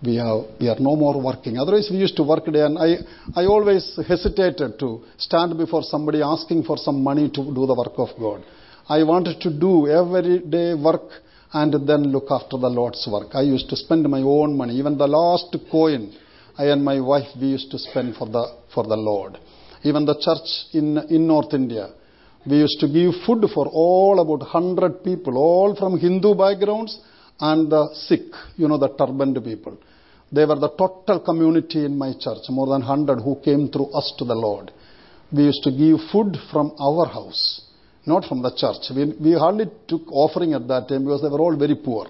we, 0.02 0.16
have, 0.16 0.44
we 0.60 0.68
are 0.68 0.78
no 0.78 0.96
more 0.96 1.20
working. 1.20 1.58
Otherwise, 1.58 1.88
we 1.90 1.98
used 1.98 2.16
to 2.16 2.22
work 2.22 2.44
day, 2.46 2.60
and 2.60 2.78
I, 2.78 2.96
I 3.36 3.44
always 3.46 3.98
hesitated 4.08 4.78
to 4.78 5.04
stand 5.18 5.56
before 5.58 5.82
somebody 5.82 6.22
asking 6.22 6.64
for 6.64 6.76
some 6.76 7.02
money 7.02 7.28
to 7.28 7.44
do 7.44 7.66
the 7.66 7.74
work 7.74 7.94
of 7.98 8.08
God. 8.18 8.44
I 8.88 9.02
wanted 9.04 9.40
to 9.42 9.50
do 9.50 9.88
every 9.88 10.40
day 10.40 10.74
work 10.74 11.08
and 11.52 11.86
then 11.86 12.04
look 12.04 12.30
after 12.30 12.56
the 12.56 12.68
Lord's 12.68 13.06
work. 13.10 13.34
I 13.34 13.42
used 13.42 13.68
to 13.70 13.76
spend 13.76 14.08
my 14.08 14.20
own 14.20 14.56
money. 14.56 14.74
Even 14.76 14.96
the 14.96 15.06
last 15.06 15.54
coin, 15.70 16.12
I 16.56 16.66
and 16.66 16.84
my 16.84 17.00
wife, 17.00 17.28
we 17.40 17.48
used 17.48 17.70
to 17.70 17.78
spend 17.78 18.16
for 18.16 18.26
the, 18.26 18.44
for 18.74 18.84
the 18.84 18.96
Lord. 18.96 19.38
Even 19.84 20.04
the 20.06 20.14
church 20.14 20.74
in, 20.74 20.98
in 21.10 21.26
North 21.26 21.52
India, 21.52 21.90
we 22.46 22.56
used 22.56 22.80
to 22.80 22.88
give 22.88 23.12
food 23.26 23.44
for 23.54 23.68
all 23.68 24.20
about 24.20 24.40
100 24.40 25.04
people, 25.04 25.36
all 25.36 25.76
from 25.76 25.98
Hindu 25.98 26.34
backgrounds 26.34 26.98
and 27.38 27.70
the 27.70 27.94
Sikh, 27.94 28.32
you 28.56 28.68
know, 28.68 28.78
the 28.78 28.88
turbaned 28.96 29.42
people. 29.44 29.76
They 30.30 30.46
were 30.46 30.58
the 30.58 30.70
total 30.70 31.20
community 31.20 31.84
in 31.84 31.98
my 31.98 32.14
church, 32.18 32.48
more 32.48 32.66
than 32.66 32.80
100 32.80 33.20
who 33.20 33.38
came 33.44 33.68
through 33.68 33.90
us 33.92 34.12
to 34.18 34.24
the 34.24 34.34
Lord. 34.34 34.72
We 35.30 35.44
used 35.44 35.62
to 35.64 35.70
give 35.70 35.98
food 36.10 36.36
from 36.50 36.74
our 36.80 37.06
house 37.06 37.71
not 38.04 38.24
from 38.24 38.42
the 38.42 38.50
church. 38.54 38.90
We, 38.94 39.30
we 39.30 39.38
hardly 39.38 39.66
took 39.86 40.02
offering 40.10 40.54
at 40.54 40.66
that 40.68 40.88
time 40.88 41.04
because 41.04 41.22
they 41.22 41.28
were 41.28 41.40
all 41.40 41.56
very 41.56 41.76
poor. 41.76 42.06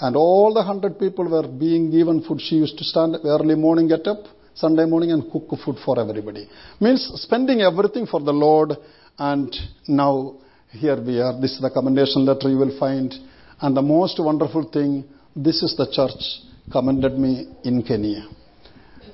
And 0.00 0.16
all 0.16 0.52
the 0.52 0.62
hundred 0.62 0.98
people 0.98 1.28
were 1.28 1.46
being 1.46 1.90
given 1.90 2.22
food. 2.22 2.40
She 2.40 2.56
used 2.56 2.76
to 2.78 2.84
stand 2.84 3.16
early 3.24 3.54
morning, 3.54 3.88
get 3.88 4.06
up, 4.06 4.24
Sunday 4.54 4.86
morning 4.86 5.10
and 5.12 5.30
cook 5.30 5.48
food 5.64 5.76
for 5.84 5.98
everybody. 5.98 6.48
Means 6.80 7.10
spending 7.22 7.60
everything 7.60 8.06
for 8.06 8.20
the 8.20 8.32
Lord. 8.32 8.72
And 9.18 9.54
now 9.86 10.36
here 10.70 11.00
we 11.00 11.20
are. 11.20 11.40
This 11.40 11.52
is 11.52 11.60
the 11.60 11.70
commendation 11.70 12.24
letter 12.24 12.48
you 12.48 12.58
will 12.58 12.76
find. 12.78 13.14
And 13.60 13.76
the 13.76 13.82
most 13.82 14.18
wonderful 14.18 14.68
thing, 14.70 15.04
this 15.36 15.62
is 15.62 15.76
the 15.76 15.86
church 15.90 16.42
commended 16.72 17.18
me 17.18 17.48
in 17.62 17.82
Kenya. 17.82 18.26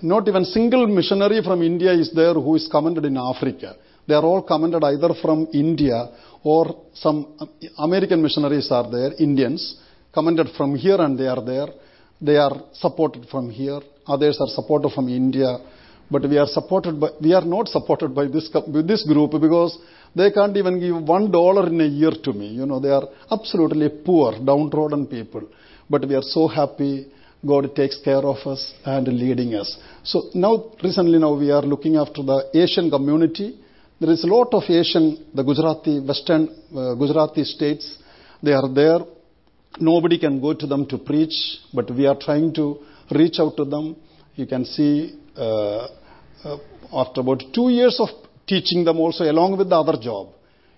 Not 0.02 0.28
even 0.28 0.44
single 0.46 0.86
missionary 0.86 1.42
from 1.42 1.62
India 1.62 1.92
is 1.92 2.10
there 2.14 2.32
who 2.32 2.56
is 2.56 2.68
commended 2.70 3.04
in 3.04 3.18
Africa. 3.18 3.76
They 4.10 4.16
are 4.16 4.24
all 4.24 4.42
commended 4.42 4.82
either 4.82 5.14
from 5.22 5.46
India 5.54 5.98
or 6.42 6.64
some 6.94 7.18
American 7.78 8.20
missionaries 8.20 8.68
are 8.72 8.90
there, 8.90 9.12
Indians, 9.20 9.76
commended 10.12 10.48
from 10.56 10.74
here 10.74 11.00
and 11.00 11.16
they 11.16 11.28
are 11.28 11.44
there. 11.44 11.68
They 12.20 12.36
are 12.36 12.56
supported 12.72 13.26
from 13.30 13.50
here. 13.50 13.80
Others 14.08 14.38
are 14.40 14.48
supported 14.48 14.90
from 14.96 15.08
India. 15.08 15.58
But 16.10 16.28
we 16.28 16.38
are 16.38 16.48
supported 16.48 16.98
by, 16.98 17.10
we 17.20 17.32
are 17.34 17.44
not 17.44 17.68
supported 17.68 18.12
by 18.12 18.26
this, 18.26 18.50
this 18.84 19.04
group 19.06 19.30
because 19.40 19.78
they 20.16 20.32
can't 20.32 20.56
even 20.56 20.80
give 20.80 20.96
one 21.16 21.30
dollar 21.30 21.68
in 21.68 21.80
a 21.80 21.86
year 21.86 22.10
to 22.24 22.32
me. 22.32 22.48
You 22.48 22.66
know, 22.66 22.80
they 22.80 22.90
are 22.90 23.06
absolutely 23.30 23.90
poor, 24.04 24.34
downtrodden 24.44 25.06
people. 25.06 25.42
But 25.88 26.08
we 26.08 26.16
are 26.16 26.26
so 26.36 26.48
happy 26.48 27.06
God 27.46 27.76
takes 27.76 27.98
care 28.02 28.24
of 28.34 28.44
us 28.44 28.74
and 28.84 29.06
leading 29.06 29.54
us. 29.54 29.78
So 30.02 30.30
now, 30.34 30.72
recently 30.82 31.18
now 31.20 31.34
we 31.34 31.52
are 31.52 31.62
looking 31.62 31.96
after 31.96 32.24
the 32.24 32.50
Asian 32.54 32.90
community. 32.90 33.59
There 34.00 34.10
is 34.10 34.24
a 34.24 34.26
lot 34.26 34.54
of 34.54 34.62
Asian, 34.68 35.26
the 35.34 35.42
Gujarati, 35.42 36.00
Western 36.00 36.48
uh, 36.74 36.94
Gujarati 36.94 37.44
states. 37.44 37.98
They 38.42 38.52
are 38.52 38.68
there. 38.68 39.00
Nobody 39.78 40.18
can 40.18 40.40
go 40.40 40.54
to 40.54 40.66
them 40.66 40.86
to 40.86 40.98
preach, 40.98 41.34
but 41.74 41.90
we 41.90 42.06
are 42.06 42.16
trying 42.16 42.54
to 42.54 42.78
reach 43.10 43.38
out 43.38 43.56
to 43.58 43.64
them. 43.64 43.96
You 44.36 44.46
can 44.46 44.64
see 44.64 45.18
uh, 45.36 45.88
uh, 46.44 46.58
after 46.92 47.20
about 47.20 47.42
two 47.54 47.68
years 47.68 48.00
of 48.00 48.08
teaching 48.46 48.84
them 48.84 48.98
also 48.98 49.24
along 49.24 49.58
with 49.58 49.68
the 49.68 49.76
other 49.76 49.98
job, 50.00 50.28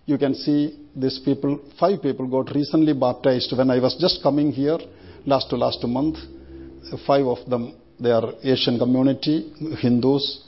you 0.05 0.19
can 0.19 0.35
see 0.35 0.79
these 0.97 1.21
people, 1.25 1.61
five 1.79 2.03
people 2.03 2.27
got 2.27 2.55
recently 2.55 2.93
baptized 2.93 3.57
when 3.57 3.71
I 3.71 3.79
was 3.79 3.97
just 4.01 4.23
coming 4.23 4.51
here 4.51 4.79
last 5.25 5.49
to 5.51 5.57
last 5.57 5.83
month 5.85 6.19
five 7.07 7.27
of 7.27 7.39
them, 7.49 7.75
they 7.99 8.11
are 8.11 8.33
Asian 8.43 8.79
community, 8.79 9.53
Hindus, 9.81 10.45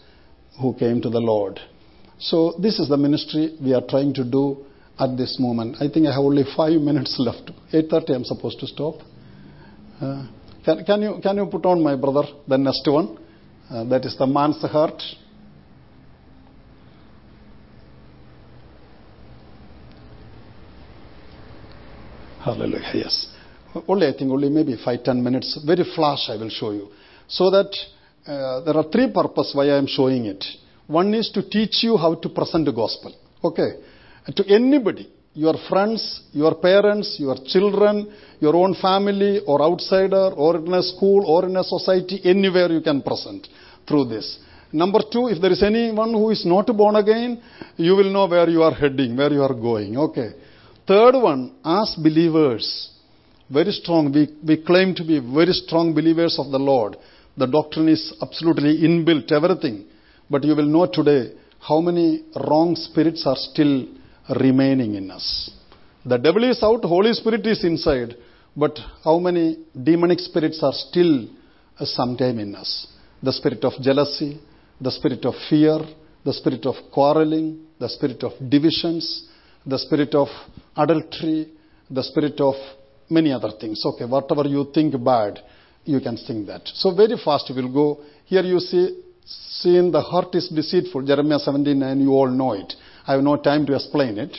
who 0.61 0.75
came 0.75 1.01
to 1.01 1.11
the 1.11 1.20
Lord. 1.20 1.61
So 2.18 2.54
this 2.60 2.78
is 2.78 2.88
the 2.88 2.96
ministry 2.96 3.56
we 3.62 3.74
are 3.74 3.82
trying 3.82 4.14
to 4.14 4.24
do 4.24 4.64
at 4.98 5.16
this 5.16 5.38
moment. 5.40 5.76
I 5.80 5.88
think 5.88 6.06
I 6.06 6.12
have 6.12 6.24
only 6.24 6.44
five 6.56 6.80
minutes 6.80 7.16
left. 7.18 7.50
8.30 7.72 8.10
I'm 8.14 8.24
supposed 8.24 8.60
to 8.60 8.66
stop. 8.66 8.94
Uh, 10.00 10.26
can, 10.64 10.84
can, 10.84 11.02
you, 11.02 11.20
can 11.22 11.36
you 11.36 11.46
put 11.46 11.66
on 11.66 11.82
my 11.82 11.96
brother 11.96 12.22
the 12.46 12.56
next 12.56 12.86
one? 12.86 13.18
Uh, 13.68 13.84
that 13.84 14.04
is 14.04 14.16
the 14.16 14.26
man's 14.26 14.60
heart. 14.62 15.02
Hallelujah, 22.40 22.90
yes 22.94 23.34
only 23.88 24.06
I 24.06 24.12
think 24.12 24.30
only 24.30 24.48
maybe 24.48 24.76
five 24.82 25.02
ten 25.02 25.22
minutes, 25.22 25.58
very 25.64 25.84
flash 25.94 26.28
I 26.28 26.36
will 26.36 26.50
show 26.50 26.70
you. 26.70 26.88
So 27.26 27.50
that 27.50 27.74
uh, 28.26 28.60
there 28.60 28.76
are 28.76 28.84
three 28.90 29.12
purposes 29.12 29.54
why 29.54 29.66
I 29.66 29.78
am 29.78 29.86
showing 29.86 30.26
it. 30.26 30.44
One 30.87 31.14
is 31.14 31.30
to 31.30 31.49
teach 31.49 31.82
you 31.82 31.97
how 31.97 32.14
to 32.14 32.28
present 32.28 32.66
the 32.66 32.72
gospel. 32.72 33.14
Okay. 33.43 33.70
To 34.37 34.45
anybody, 34.49 35.11
your 35.35 35.55
friends, 35.68 36.22
your 36.32 36.55
parents, 36.57 37.16
your 37.18 37.37
children, 37.47 38.12
your 38.41 38.55
own 38.57 38.74
family 38.74 39.41
or 39.47 39.62
outsider 39.62 40.30
or 40.35 40.57
in 40.57 40.72
a 40.72 40.82
school 40.82 41.24
or 41.26 41.47
in 41.47 41.57
a 41.57 41.64
society, 41.64 42.20
anywhere 42.24 42.70
you 42.70 42.80
can 42.80 43.03
present 43.03 43.49
through 43.87 44.07
this. 44.07 44.39
Number 44.72 45.01
two, 45.11 45.28
if 45.28 45.41
there 45.41 45.53
is 45.53 45.62
anyone 45.62 46.12
who 46.12 46.30
is 46.30 46.45
not 46.45 46.66
born 46.66 46.97
again, 46.97 47.41
you 47.76 47.95
will 47.95 48.12
know 48.12 48.26
where 48.26 48.49
you 48.49 48.62
are 48.62 48.74
heading, 48.74 49.16
where 49.16 49.32
you 49.32 49.43
are 49.43 49.55
going. 49.55 49.97
Okay. 49.97 50.30
Third 50.87 51.14
one, 51.14 51.55
as 51.64 51.95
believers, 51.97 52.91
very 53.51 53.72
strong. 53.72 54.12
We, 54.12 54.28
we 54.47 54.62
claim 54.62 54.95
to 54.97 55.05
be 55.05 55.20
very 55.20 55.53
strong 55.53 55.95
believers 55.95 56.39
of 56.39 56.51
the 56.51 56.59
Lord. 56.59 56.97
The 57.37 57.47
doctrine 57.47 57.89
is 57.89 58.14
absolutely 58.20 58.78
inbuilt, 58.82 59.30
everything. 59.32 59.87
But 60.31 60.45
you 60.45 60.55
will 60.55 60.66
know 60.66 60.87
today 60.87 61.33
how 61.61 61.81
many 61.81 62.25
wrong 62.49 62.77
spirits 62.77 63.27
are 63.27 63.37
still 63.37 63.87
remaining 64.41 64.95
in 64.95 65.11
us. 65.11 65.51
The 66.05 66.18
devil 66.18 66.45
is 66.45 66.62
out, 66.62 66.85
Holy 66.85 67.12
Spirit 67.12 67.47
is 67.47 67.64
inside. 67.64 68.16
But 68.57 68.79
how 69.03 69.18
many 69.18 69.59
demonic 69.83 70.20
spirits 70.20 70.62
are 70.62 70.72
still 70.72 71.29
sometime 71.81 72.39
in 72.39 72.55
us? 72.55 72.87
The 73.22 73.33
spirit 73.33 73.64
of 73.64 73.72
jealousy, 73.81 74.41
the 74.81 74.91
spirit 74.91 75.25
of 75.25 75.35
fear, 75.49 75.79
the 76.25 76.33
spirit 76.33 76.64
of 76.66 76.77
quarreling, 76.93 77.66
the 77.79 77.89
spirit 77.89 78.22
of 78.22 78.33
divisions, 78.49 79.29
the 79.66 79.79
spirit 79.79 80.14
of 80.14 80.29
adultery, 80.77 81.49
the 81.91 82.03
spirit 82.03 82.41
of 82.41 82.55
many 83.11 83.33
other 83.33 83.51
things. 83.61 83.83
Okay, 83.85 84.05
whatever 84.05 84.47
you 84.47 84.70
think 84.72 84.93
bad, 85.03 85.41
you 85.85 86.01
can 86.01 86.16
think 86.16 86.47
that. 86.47 86.62
So 86.75 86.95
very 86.95 87.16
fast 87.22 87.51
we'll 87.55 87.72
go. 87.72 88.01
Here 88.27 88.43
you 88.43 88.61
see, 88.61 89.03
seeing 89.25 89.91
the 89.91 90.01
heart 90.01 90.35
is 90.35 90.49
deceitful. 90.49 91.03
Jeremiah 91.03 91.39
17:9, 91.39 92.01
you 92.01 92.12
all 92.12 92.29
know 92.29 92.53
it. 92.53 92.75
I 93.07 93.12
have 93.12 93.22
no 93.22 93.37
time 93.37 93.66
to 93.66 93.75
explain 93.75 94.18
it. 94.18 94.37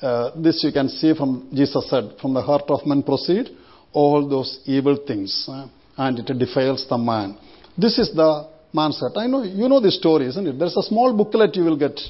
Uh, 0.00 0.30
this 0.36 0.64
you 0.64 0.72
can 0.72 0.88
see 0.88 1.14
from 1.14 1.48
Jesus 1.52 1.88
said, 1.90 2.16
from 2.20 2.32
the 2.34 2.40
heart 2.40 2.64
of 2.68 2.86
man 2.86 3.02
proceed 3.02 3.50
all 3.92 4.26
those 4.28 4.60
evil 4.64 4.96
things, 5.06 5.46
uh, 5.48 5.66
and 5.96 6.18
it 6.18 6.38
defiles 6.38 6.86
the 6.88 6.96
man. 6.96 7.36
This 7.76 7.98
is 7.98 8.14
the 8.14 8.48
man's 8.72 8.98
heart. 9.00 9.12
I 9.16 9.26
know 9.26 9.42
you 9.42 9.68
know 9.68 9.80
the 9.80 9.90
story, 9.90 10.26
isn't 10.26 10.46
it? 10.46 10.58
There's 10.58 10.76
a 10.76 10.82
small 10.82 11.12
booklet 11.12 11.54
you 11.56 11.64
will 11.64 11.76
get, 11.76 12.00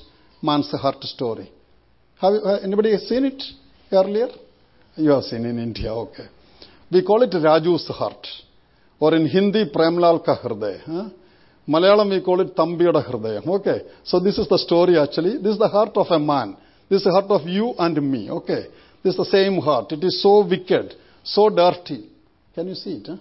man's 0.43 0.71
heart 0.71 1.03
story. 1.05 1.51
Have 2.21 2.35
you, 2.35 2.41
uh, 2.41 2.61
anybody 2.63 2.97
seen 2.99 3.25
it 3.25 3.43
earlier? 3.91 4.29
You 4.97 5.11
have 5.11 5.25
seen 5.25 5.45
in 5.47 5.59
India, 5.59 5.93
okay. 5.93 6.29
We 6.93 7.03
call 7.03 7.23
it 7.23 7.31
Raju's 7.31 7.89
heart. 7.89 8.27
Or 8.99 9.15
in 9.15 9.27
Hindi, 9.27 9.71
Premlal 9.75 10.23
ka? 10.23 10.37
Malayalam, 11.71 12.11
we 12.11 12.21
call 12.21 12.41
it 12.41 12.57
Tambiyada 12.57 13.09
hridayam. 13.09 13.47
Okay. 13.47 13.83
So 14.03 14.19
this 14.19 14.39
is 14.39 14.49
the 14.49 14.59
story 14.59 14.99
actually. 14.99 15.39
This 15.39 15.53
is 15.53 15.59
the 15.59 15.69
heart 15.69 15.97
of 15.97 16.09
a 16.11 16.19
man. 16.19 16.57
This 16.89 16.99
is 16.99 17.05
the 17.05 17.13
heart 17.13 17.31
of 17.31 17.47
you 17.47 17.75
and 17.79 18.11
me. 18.11 18.29
Okay. 18.29 18.65
This 19.05 19.13
is 19.15 19.19
the 19.19 19.25
same 19.27 19.59
heart. 19.59 19.93
It 19.93 20.03
is 20.03 20.21
so 20.21 20.45
wicked, 20.45 20.95
so 21.23 21.49
dirty. 21.49 22.11
Can 22.55 22.67
you 22.67 22.75
see 22.75 22.95
it? 22.95 23.07
Huh? 23.07 23.17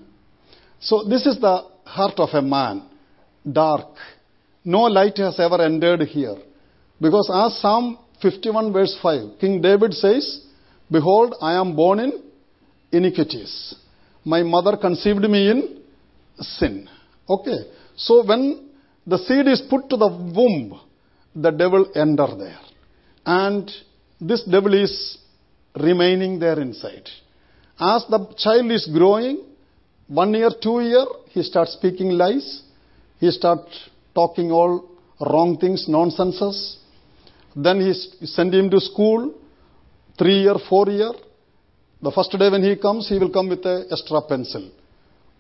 So 0.80 1.04
this 1.04 1.28
is 1.28 1.40
the 1.40 1.64
heart 1.84 2.18
of 2.18 2.30
a 2.34 2.42
man. 2.42 2.90
Dark. 3.50 3.96
No 4.66 4.82
light 4.82 5.18
has 5.18 5.40
ever 5.40 5.62
entered 5.62 6.02
here. 6.02 6.38
Because 7.00 7.30
as 7.32 7.62
Psalm 7.62 8.00
51 8.22 8.74
verse 8.74 8.98
5, 9.02 9.40
King 9.40 9.62
David 9.62 9.94
says, 9.94 10.46
Behold, 10.92 11.36
I 11.40 11.54
am 11.54 11.76
born 11.76 12.00
in 12.00 12.24
iniquities. 12.92 13.76
My 14.26 14.42
mother 14.44 14.76
conceived 14.76 15.22
me 15.22 15.52
in 15.52 15.82
sin. 16.40 16.90
Okay. 17.30 17.60
So 18.06 18.24
when 18.26 18.44
the 19.06 19.18
seed 19.18 19.48
is 19.48 19.62
put 19.70 19.90
to 19.90 19.98
the 19.98 20.08
womb, 20.08 20.80
the 21.36 21.52
devil 21.52 21.84
enter 21.96 22.30
there. 22.44 22.64
And 23.26 23.70
this 24.20 24.44
devil 24.44 24.74
is 24.74 24.94
remaining 25.76 26.40
there 26.40 26.60
inside. 26.60 27.08
As 27.80 28.06
the 28.10 28.20
child 28.38 28.72
is 28.72 28.86
growing, 28.88 29.44
one 30.08 30.34
year, 30.34 30.50
two 30.62 30.82
year, 30.82 31.06
he 31.30 31.44
starts 31.44 31.74
speaking 31.74 32.10
lies. 32.10 32.64
He 33.20 33.30
starts 33.32 33.90
talking 34.16 34.52
all 34.52 34.90
wrong 35.20 35.58
things, 35.58 35.86
nonsenses. 35.88 36.78
Then 37.56 37.82
he 37.82 37.94
send 38.26 38.54
him 38.54 38.70
to 38.72 38.80
school 38.80 39.34
three 40.18 40.42
year, 40.44 40.56
four 40.70 40.90
year, 40.90 41.12
the 42.02 42.12
first 42.12 42.32
day 42.32 42.50
when 42.50 42.64
he 42.64 42.78
comes, 42.78 43.10
he 43.10 43.20
will 43.20 43.30
come 43.30 43.50
with 43.50 43.66
a 43.66 43.86
extra 43.92 44.22
pencil 44.22 44.72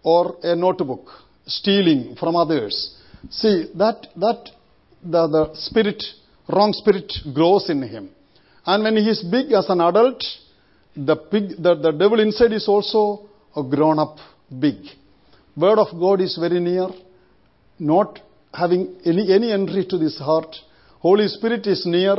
or 0.03 0.35
a 0.43 0.55
notebook, 0.55 1.07
stealing 1.49 2.15
from 2.19 2.35
others. 2.35 2.95
See, 3.29 3.65
that, 3.75 4.07
that, 4.15 4.49
the, 5.03 5.27
the 5.27 5.55
spirit, 5.55 6.03
wrong 6.47 6.73
spirit 6.73 7.11
grows 7.33 7.69
in 7.69 7.81
him. 7.81 8.09
And 8.65 8.83
when 8.83 8.95
he 8.95 9.09
is 9.09 9.23
big 9.23 9.51
as 9.51 9.69
an 9.69 9.81
adult, 9.81 10.23
the, 10.95 11.15
pig, 11.15 11.61
the, 11.61 11.75
the 11.75 11.91
devil 11.91 12.19
inside 12.19 12.53
is 12.53 12.67
also 12.67 13.27
a 13.55 13.63
grown 13.63 13.99
up 13.99 14.17
big. 14.59 14.75
Word 15.55 15.79
of 15.79 15.87
God 15.99 16.21
is 16.21 16.37
very 16.37 16.59
near, 16.59 16.87
not 17.79 18.19
having 18.53 18.95
any, 19.05 19.33
any 19.33 19.51
entry 19.51 19.85
to 19.89 19.97
this 19.97 20.17
heart. 20.17 20.55
Holy 20.99 21.27
Spirit 21.27 21.65
is 21.67 21.85
near, 21.85 22.15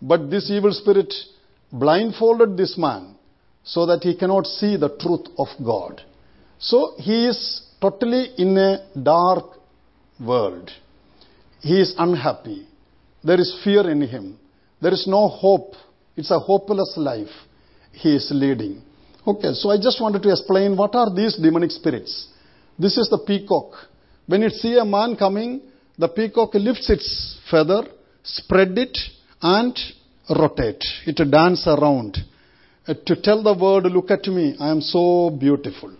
but 0.00 0.30
this 0.30 0.50
evil 0.50 0.72
spirit 0.72 1.12
blindfolded 1.70 2.56
this 2.56 2.76
man 2.76 3.14
so 3.64 3.86
that 3.86 4.02
he 4.02 4.16
cannot 4.16 4.46
see 4.46 4.76
the 4.76 4.88
truth 4.98 5.26
of 5.38 5.48
God. 5.64 6.02
So 6.58 6.94
he 6.98 7.26
is 7.26 7.62
totally 7.84 8.22
in 8.38 8.56
a 8.56 8.70
dark 9.02 9.46
world. 10.30 10.70
He 11.60 11.80
is 11.84 11.94
unhappy. 11.98 12.60
There 13.22 13.40
is 13.44 13.50
fear 13.64 13.88
in 13.90 14.00
him. 14.02 14.38
There 14.80 14.94
is 14.98 15.04
no 15.06 15.28
hope. 15.28 15.74
It's 16.16 16.30
a 16.30 16.38
hopeless 16.38 16.94
life 16.96 17.34
he 17.92 18.16
is 18.16 18.30
leading. 18.42 18.82
Okay, 19.26 19.52
so 19.60 19.70
I 19.70 19.76
just 19.88 20.00
wanted 20.00 20.22
to 20.22 20.30
explain 20.30 20.76
what 20.76 20.94
are 20.94 21.10
these 21.14 21.36
demonic 21.36 21.72
spirits. 21.72 22.28
This 22.78 22.96
is 22.96 23.08
the 23.10 23.18
peacock. 23.18 23.68
When 24.26 24.42
it 24.42 24.52
see 24.62 24.78
a 24.78 24.84
man 24.84 25.16
coming, 25.16 25.60
The 25.98 26.08
peacock 26.08 26.54
lifts 26.54 26.88
its 26.90 27.38
feather, 27.50 27.82
spread 28.22 28.76
it, 28.78 28.96
and 29.40 29.78
rotate. 30.30 30.82
It 31.06 31.16
dance 31.30 31.66
around 31.66 32.18
uh, 32.88 32.94
to 33.06 33.16
tell 33.20 33.42
the 33.42 33.54
world, 33.54 33.84
look 33.84 34.10
at 34.10 34.26
me, 34.26 34.56
I 34.58 34.70
am 34.70 34.80
so 34.80 35.30
beautiful. 35.30 35.94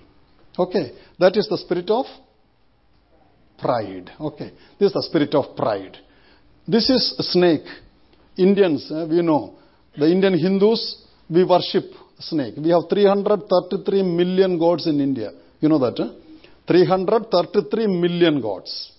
Okay, 0.59 0.93
that 1.23 1.37
is 1.37 1.47
the 1.49 1.59
spirit 1.65 1.89
of 1.91 2.07
pride. 3.59 4.11
Okay, 4.29 4.51
this 4.79 4.89
is 4.89 4.95
the 4.99 5.05
spirit 5.09 5.35
of 5.35 5.57
pride. 5.57 5.97
This 6.67 6.91
is 6.91 7.03
snake. 7.33 7.67
Indians, 8.37 8.91
uh, 8.91 9.07
we 9.09 9.23
know. 9.23 9.55
The 9.97 10.11
Indian 10.11 10.37
Hindus, 10.39 10.83
we 11.29 11.45
worship 11.45 11.85
snake. 12.19 12.55
We 12.57 12.71
have 12.71 12.89
333 12.89 14.03
million 14.03 14.59
gods 14.59 14.87
in 14.87 15.01
India. 15.01 15.31
You 15.61 15.69
know 15.69 15.79
that? 15.79 15.97
Huh? 15.97 16.13
333 16.67 17.87
million 17.87 18.41
gods. 18.41 18.93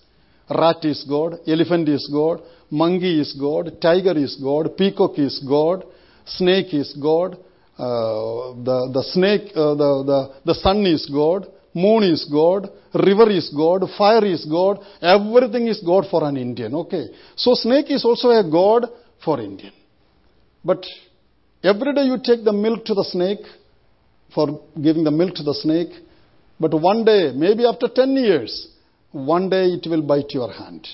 Rat 0.49 0.83
is 0.85 1.05
God, 1.07 1.39
elephant 1.47 1.89
is 1.89 2.09
God, 2.11 2.41
monkey 2.69 3.19
is 3.21 3.33
God, 3.39 3.81
tiger 3.81 4.17
is 4.17 4.35
God, 4.41 4.77
peacock 4.77 5.17
is 5.17 5.43
God, 5.47 5.85
snake 6.25 6.73
is 6.73 6.93
God, 7.01 7.37
uh, 7.77 8.53
the, 8.67 8.77
the 8.93 9.03
snake, 9.13 9.51
uh, 9.55 9.73
the, 9.73 10.03
the, 10.05 10.19
the 10.45 10.55
sun 10.55 10.85
is 10.85 11.09
God, 11.11 11.47
moon 11.73 12.03
is 12.03 12.25
God, 12.31 12.69
river 12.93 13.29
is 13.29 13.49
God, 13.49 13.83
fire 13.97 14.25
is 14.25 14.45
God, 14.45 14.79
everything 15.01 15.67
is 15.67 15.81
God 15.85 16.05
for 16.09 16.23
an 16.23 16.37
Indian. 16.37 16.75
Okay. 16.75 17.07
So 17.35 17.53
snake 17.55 17.89
is 17.89 18.05
also 18.05 18.29
a 18.29 18.43
God 18.49 18.85
for 19.23 19.39
Indian. 19.39 19.73
But 20.63 20.85
every 21.63 21.93
day 21.93 22.03
you 22.03 22.17
take 22.23 22.43
the 22.43 22.53
milk 22.53 22.85
to 22.85 22.93
the 22.93 23.03
snake 23.03 23.45
for 24.33 24.61
giving 24.81 25.03
the 25.03 25.11
milk 25.11 25.35
to 25.35 25.43
the 25.43 25.53
snake, 25.53 25.89
but 26.59 26.73
one 26.79 27.03
day, 27.03 27.31
maybe 27.35 27.65
after 27.65 27.87
10 27.87 28.15
years, 28.15 28.69
one 29.11 29.49
day 29.49 29.65
it 29.65 29.87
will 29.89 30.01
bite 30.01 30.31
your 30.31 30.51
hand. 30.51 30.87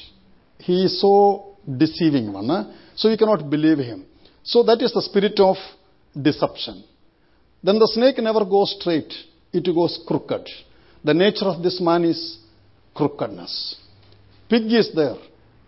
He 0.57 0.85
is 0.85 0.99
so 0.99 1.57
deceiving 1.77 2.33
one. 2.33 2.73
So 2.95 3.09
you 3.09 3.17
cannot 3.17 3.49
believe 3.49 3.77
him. 3.77 4.05
So 4.43 4.63
that 4.63 4.81
is 4.81 4.91
the 4.93 5.01
spirit 5.01 5.39
of 5.39 5.57
deception. 6.19 6.83
Then 7.63 7.77
the 7.77 7.87
snake 7.93 8.17
never 8.17 8.43
goes 8.45 8.75
straight. 8.79 9.13
It 9.53 9.65
goes 9.73 9.99
crooked. 10.07 10.47
The 11.03 11.13
nature 11.13 11.45
of 11.45 11.63
this 11.63 11.79
man 11.79 12.03
is 12.03 12.39
crookedness. 12.93 13.75
Pig 14.49 14.71
is 14.71 14.91
there. 14.95 15.17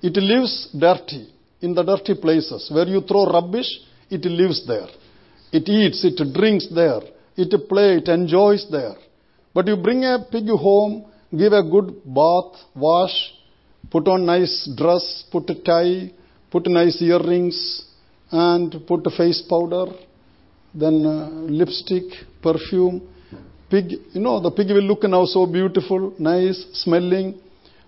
It 0.02 0.16
lives 0.18 0.70
dirty, 0.78 1.30
in 1.62 1.74
the 1.74 1.84
dirty 1.84 2.16
places. 2.20 2.70
Where 2.74 2.88
you 2.88 3.02
throw 3.02 3.26
rubbish, 3.26 3.70
it 4.10 4.26
lives 4.26 4.66
there. 4.68 4.88
It 5.52 5.70
eats, 5.70 6.04
it 6.04 6.34
drinks 6.34 6.68
there. 6.74 7.02
It 7.36 7.70
play, 7.70 7.98
it 7.98 8.08
enjoys 8.08 8.68
there. 8.70 8.96
But 9.54 9.68
you 9.68 9.78
bring 9.78 10.04
a 10.04 10.26
pig 10.32 10.48
home, 10.50 11.06
give 11.38 11.54
a 11.54 11.64
good 11.64 12.02
bath, 12.06 12.60
wash, 12.76 13.34
put 13.90 14.08
on 14.08 14.26
nice 14.26 14.70
dress, 14.76 15.26
put 15.32 15.50
a 15.50 15.56
tie, 15.56 16.12
put 16.50 16.68
nice 16.68 17.02
earrings, 17.02 17.86
and 18.32 18.76
put 18.88 19.06
face 19.18 19.42
powder, 19.50 19.86
then 20.74 21.06
uh, 21.06 21.30
lipstick, 21.30 22.04
perfume. 22.42 23.02
Pig, 23.72 23.86
you 24.12 24.22
know, 24.22 24.42
the 24.42 24.52
pig 24.52 24.68
will 24.68 24.88
look 24.92 25.04
now 25.04 25.24
so 25.26 25.46
beautiful, 25.46 26.14
nice, 26.20 26.60
smelling. 26.74 27.40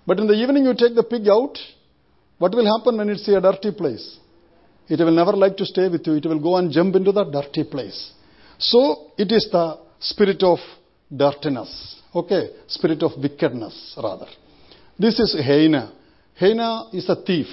But 0.08 0.20
in 0.20 0.28
the 0.28 0.34
evening 0.34 0.64
you 0.64 0.74
take 0.74 0.96
the 0.96 1.04
pig 1.04 1.28
out, 1.28 1.58
what 2.38 2.54
will 2.56 2.66
happen 2.78 2.98
when 2.98 3.10
it's 3.10 3.28
a 3.28 3.42
dirty 3.42 3.72
place? 3.72 4.18
It 4.88 5.00
will 5.00 5.12
never 5.12 5.34
like 5.34 5.58
to 5.58 5.66
stay 5.66 5.90
with 5.90 6.08
you. 6.08 6.14
It 6.14 6.26
will 6.26 6.40
go 6.40 6.56
and 6.56 6.72
jump 6.72 6.96
into 6.96 7.12
the 7.12 7.26
dirty 7.26 7.64
place. 7.64 8.14
So 8.58 9.12
it 9.18 9.32
is 9.32 9.50
the 9.52 9.80
spirit 10.00 10.42
of 10.44 10.60
dirtiness. 11.16 12.02
Okay, 12.16 12.50
spirit 12.68 13.04
of 13.04 13.12
wickedness 13.22 13.98
rather. 14.02 14.28
This 14.98 15.20
is 15.20 15.36
hyena. 15.36 15.94
Hyena 16.40 16.90
is 16.94 17.10
a 17.10 17.16
thief. 17.16 17.48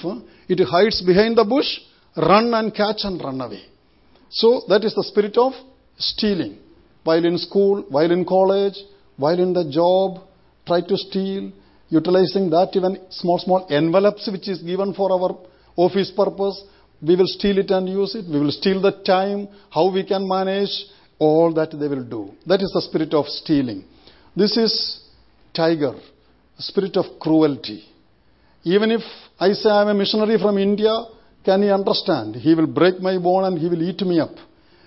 It 0.49 0.61
hides 0.65 1.03
behind 1.03 1.37
the 1.37 1.45
bush, 1.45 1.71
run 2.17 2.55
and 2.55 2.75
catch 2.75 3.01
and 3.05 3.21
run 3.21 3.41
away. 3.41 3.65
So 4.31 4.63
that 4.69 4.85
is 4.85 4.95
the 4.95 5.05
spirit 5.05 5.37
of 5.37 5.53
stealing. 5.99 6.59
While 7.05 7.25
in 7.25 7.39
school, 7.39 7.85
while 7.89 8.11
in 8.11 8.25
college, 8.25 8.75
while 9.17 9.39
in 9.39 9.53
the 9.53 9.71
job, 9.71 10.21
try 10.67 10.81
to 10.83 10.97
steal, 10.97 11.53
utilizing 11.89 12.51
that 12.51 12.71
even 12.75 12.99
small, 13.11 13.39
small 13.39 13.67
envelopes 13.71 14.29
which 14.31 14.49
is 14.49 14.63
given 14.63 14.95
for 14.95 15.11
our 15.13 15.37
office 15.77 16.11
purpose. 16.11 16.63
We 17.03 17.17
will 17.17 17.27
steal 17.27 17.59
it 17.59 17.71
and 17.71 17.89
use 17.89 18.15
it. 18.15 18.27
We 18.31 18.39
will 18.39 18.53
steal 18.53 18.81
the 18.83 18.93
time, 19.05 19.49
how 19.71 19.91
we 19.91 20.05
can 20.05 20.29
manage, 20.29 20.71
all 21.19 21.53
that 21.55 21.71
they 21.71 21.89
will 21.89 22.05
do. 22.05 22.33
That 22.47 22.61
is 22.63 22.71
the 22.73 22.83
spirit 22.83 23.15
of 23.15 23.27
stealing. 23.27 23.85
This 24.37 24.57
is 24.57 25.01
tiger, 25.55 25.95
spirit 26.59 26.97
of 26.97 27.07
cruelty. 27.19 27.85
Even 28.65 28.91
if 28.91 29.01
I 29.39 29.53
say 29.53 29.71
I 29.71 29.83
am 29.83 29.89
a 29.89 29.95
missionary 29.95 30.39
from 30.39 30.59
India, 30.59 30.93
can 31.45 31.63
he 31.63 31.71
understand? 31.71 32.37
He 32.37 32.55
will 32.55 32.67
break 32.67 33.01
my 33.01 33.17
bone 33.19 33.45
and 33.45 33.59
he 33.59 33.69
will 33.69 33.83
eat 33.83 34.01
me 34.03 34.21
up. 34.21 34.35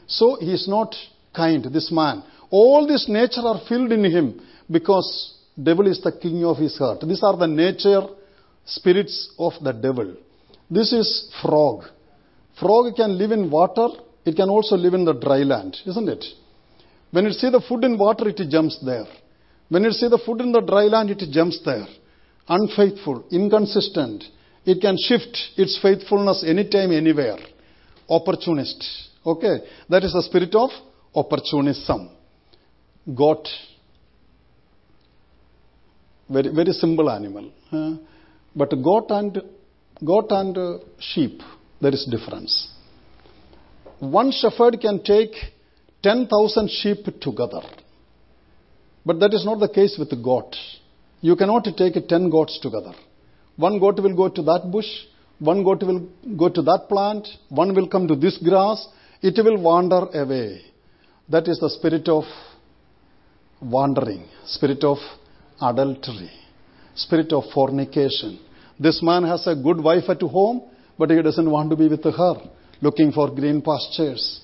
So 0.05 0.37
he 0.39 0.53
is 0.53 0.67
not 0.67 0.95
kind, 1.33 1.63
this 1.71 1.91
man. 1.91 2.23
All 2.49 2.87
this 2.87 3.07
nature 3.09 3.41
are 3.41 3.61
filled 3.67 3.91
in 3.91 4.03
him 4.03 4.41
because 4.69 5.35
devil 5.61 5.87
is 5.87 6.01
the 6.01 6.11
king 6.11 6.43
of 6.45 6.57
his 6.57 6.77
heart. 6.77 7.01
These 7.01 7.23
are 7.23 7.37
the 7.37 7.47
nature 7.47 8.03
spirits 8.65 9.33
of 9.37 9.53
the 9.61 9.71
devil. 9.71 10.15
This 10.69 10.93
is 10.93 11.31
frog. 11.41 11.85
Frog 12.59 12.95
can 12.95 13.17
live 13.17 13.31
in 13.31 13.49
water, 13.49 13.87
it 14.25 14.35
can 14.35 14.49
also 14.49 14.75
live 14.75 14.93
in 14.93 15.05
the 15.05 15.13
dry 15.13 15.39
land, 15.39 15.77
isn't 15.85 16.07
it? 16.07 16.23
When 17.11 17.25
it 17.25 17.33
see 17.33 17.49
the 17.49 17.61
food 17.61 17.83
in 17.83 17.97
water, 17.97 18.29
it 18.29 18.39
jumps 18.49 18.79
there. 18.83 19.05
When 19.69 19.85
it 19.85 19.93
see 19.93 20.07
the 20.07 20.19
food 20.25 20.41
in 20.41 20.51
the 20.51 20.61
dry 20.61 20.85
land, 20.85 21.09
it 21.09 21.23
jumps 21.31 21.59
there. 21.65 21.85
Unfaithful, 22.47 23.25
inconsistent. 23.31 24.23
It 24.65 24.81
can 24.81 24.97
shift 24.97 25.37
its 25.57 25.79
faithfulness 25.81 26.43
anytime, 26.45 26.91
anywhere. 26.91 27.37
Opportunist. 28.09 28.83
Okay? 29.25 29.57
That 29.89 30.03
is 30.03 30.13
the 30.13 30.21
spirit 30.23 30.53
of 30.55 30.69
opportunism. 31.15 32.09
Goat. 33.13 33.47
Very, 36.29 36.49
very 36.49 36.73
simple 36.73 37.09
animal. 37.09 37.51
But 38.55 38.69
goat 38.81 39.07
and, 39.09 39.41
goat 40.03 40.27
and 40.31 40.81
sheep, 40.99 41.41
there 41.81 41.93
is 41.93 42.05
difference. 42.05 42.69
One 43.99 44.31
shepherd 44.31 44.79
can 44.81 45.03
take 45.03 45.33
10,000 46.03 46.69
sheep 46.69 47.05
together. 47.21 47.61
But 49.05 49.19
that 49.19 49.33
is 49.33 49.45
not 49.45 49.59
the 49.59 49.69
case 49.69 49.97
with 49.97 50.11
goat. 50.23 50.55
You 51.21 51.35
cannot 51.35 51.65
take 51.77 51.95
10 52.07 52.29
goats 52.29 52.59
together. 52.61 52.93
One 53.55 53.79
goat 53.79 53.99
will 54.01 54.15
go 54.15 54.29
to 54.29 54.41
that 54.43 54.71
bush, 54.71 54.87
one 55.39 55.63
goat 55.63 55.83
will 55.83 56.07
go 56.37 56.49
to 56.49 56.61
that 56.63 56.87
plant, 56.89 57.27
one 57.49 57.73
will 57.75 57.87
come 57.87 58.07
to 58.07 58.15
this 58.15 58.37
grass, 58.37 58.87
it 59.21 59.35
will 59.43 59.57
wander 59.61 60.07
away. 60.13 60.61
That 61.29 61.47
is 61.47 61.59
the 61.59 61.69
spirit 61.69 62.07
of 62.09 62.25
wandering, 63.61 64.25
spirit 64.45 64.83
of 64.83 64.97
adultery, 65.61 66.31
spirit 66.95 67.31
of 67.31 67.45
fornication. 67.53 68.39
This 68.79 69.01
man 69.01 69.23
has 69.23 69.47
a 69.47 69.55
good 69.55 69.81
wife 69.81 70.09
at 70.09 70.21
home, 70.21 70.63
but 70.97 71.09
he 71.09 71.21
doesn't 71.21 71.49
want 71.49 71.69
to 71.69 71.75
be 71.75 71.87
with 71.87 72.03
her, 72.03 72.35
looking 72.81 73.11
for 73.11 73.33
green 73.33 73.61
pastures. 73.61 74.41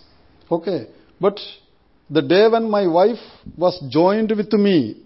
Okay, 0.49 0.87
but 1.19 1.37
the 2.09 2.21
day 2.21 2.47
when 2.47 2.69
my 2.69 2.87
wife 2.87 3.19
was 3.57 3.79
joined 3.89 4.31
with 4.31 4.51
me 4.53 5.03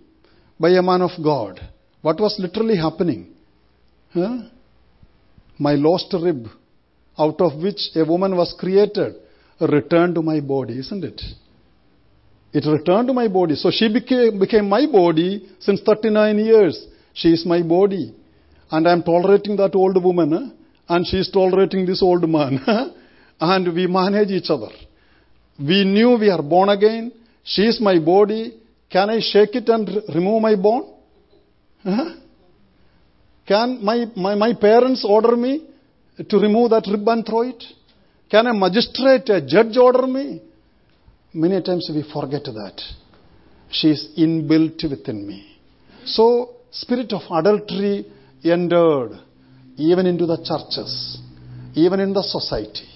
by 0.60 0.70
a 0.70 0.82
man 0.82 1.02
of 1.02 1.12
God, 1.22 1.60
what 2.02 2.20
was 2.20 2.36
literally 2.40 2.78
happening? 2.78 3.34
Huh? 4.14 4.44
My 5.58 5.74
lost 5.74 6.14
rib, 6.14 6.48
out 7.18 7.42
of 7.42 7.62
which 7.62 7.90
a 7.96 8.06
woman 8.06 8.38
was 8.38 8.56
created, 8.60 9.16
returned 9.60 10.16
to 10.16 10.22
my 10.22 10.40
body, 10.40 10.80
isn't 10.80 11.04
it? 11.04 11.22
It 12.54 12.66
returned 12.66 13.08
to 13.08 13.14
my 13.14 13.28
body. 13.28 13.56
So 13.56 13.72
she 13.72 13.92
became, 13.92 14.40
became 14.40 14.70
my 14.70 14.86
body 14.86 15.50
since 15.60 15.82
39 15.82 16.38
years. 16.38 16.86
She 17.14 17.30
is 17.30 17.46
my 17.46 17.64
body. 17.64 18.14
And 18.70 18.88
I'm 18.88 19.02
tolerating 19.02 19.56
that 19.58 19.76
old 19.76 20.02
woman. 20.04 20.56
And 20.88 21.08
she 21.08 21.18
is 21.18 21.30
tolerating 21.32 21.86
this 21.86 22.04
old 22.04 22.28
man. 22.30 22.60
and 23.40 23.74
we 23.74 23.88
manage 23.88 24.30
each 24.30 24.50
other. 24.50 24.70
We 25.58 25.84
knew 25.84 26.18
we 26.18 26.30
are 26.30 26.44
born 26.44 26.70
again. 26.70 27.12
She 27.44 27.64
is 27.64 27.82
my 27.82 27.98
body. 28.00 28.60
Can 28.90 29.10
I 29.10 29.20
shake 29.20 29.56
it 29.56 29.68
and 29.70 29.90
remove 30.14 30.42
my 30.42 30.56
bone? 30.56 30.94
Can 33.48 33.84
my, 33.84 34.06
my, 34.16 34.36
my 34.36 34.54
parents 34.54 35.04
order 35.08 35.36
me 35.36 35.66
to 36.30 36.38
remove 36.38 36.70
that 36.70 36.88
rib 36.90 37.08
and 37.08 37.26
throw 37.26 37.42
it? 37.42 37.64
Can 38.30 38.48
a 38.48 38.54
magistrate, 38.54 39.28
a 39.30 39.42
judge 39.42 39.76
order 39.76 40.08
me? 40.08 40.42
Many 41.34 41.62
times 41.62 41.90
we 41.94 42.04
forget 42.04 42.44
that. 42.46 42.82
She 43.70 43.90
is 43.90 44.10
inbuilt 44.18 44.88
within 44.90 45.28
me. 45.28 45.58
So, 46.06 46.56
spirit 46.72 47.12
of 47.14 47.22
adultery 47.32 48.06
entered 48.44 49.20
even 49.78 50.06
into 50.06 50.26
the 50.26 50.38
churches, 50.38 51.20
even 51.74 52.00
in 52.00 52.14
the 52.14 52.24
society. 52.24 52.88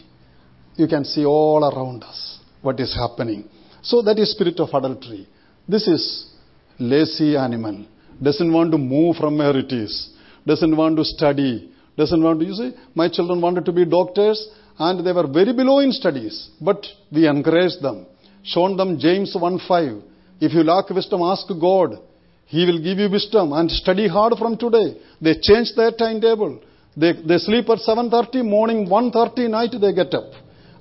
You 0.76 0.88
can 0.88 1.04
see 1.04 1.26
all 1.26 1.64
around 1.66 2.04
us 2.04 2.40
what 2.62 2.80
is 2.80 2.94
happening. 2.96 3.50
So 3.82 4.02
that 4.04 4.20
is 4.20 4.32
spirit 4.32 4.60
of 4.60 4.70
adultery. 4.70 5.28
This 5.68 5.88
is 5.88 6.32
lazy 6.78 7.36
animal. 7.36 7.86
Doesn't 8.22 8.52
want 8.52 8.72
to 8.72 8.78
move 8.78 9.16
from 9.16 9.38
where 9.38 9.58
it 9.58 9.72
is 9.72 10.14
doesn't 10.48 10.76
want 10.76 10.96
to 10.98 11.04
study, 11.04 11.70
doesn't 11.98 12.24
want 12.24 12.40
to, 12.40 12.46
you 12.46 12.54
see, 12.54 12.72
my 12.96 13.10
children 13.10 13.42
wanted 13.42 13.66
to 13.66 13.74
be 13.74 13.84
doctors 13.86 14.40
and 14.80 15.06
they 15.06 15.12
were 15.12 15.28
very 15.28 15.54
below 15.54 15.80
in 15.80 15.92
studies, 15.92 16.50
but 16.62 16.86
we 17.12 17.28
encouraged 17.28 17.82
them, 17.82 18.06
shown 18.48 18.78
them 18.78 19.00
James 19.00 19.36
1.5. 19.36 20.02
If 20.40 20.54
you 20.54 20.64
lack 20.64 20.90
wisdom, 20.90 21.22
ask 21.22 21.48
God. 21.48 22.00
He 22.46 22.66
will 22.66 22.82
give 22.82 22.98
you 22.98 23.10
wisdom 23.10 23.54
and 23.54 23.70
study 23.70 24.08
hard 24.08 24.34
from 24.38 24.58
today. 24.58 25.00
They 25.22 25.34
changed 25.42 25.76
their 25.76 25.92
timetable. 25.92 26.62
They, 26.96 27.14
they 27.14 27.38
sleep 27.38 27.70
at 27.70 27.80
7.30, 27.80 28.46
morning 28.46 28.88
1.30, 28.88 29.50
night 29.50 29.72
they 29.80 29.94
get 29.94 30.14
up 30.14 30.32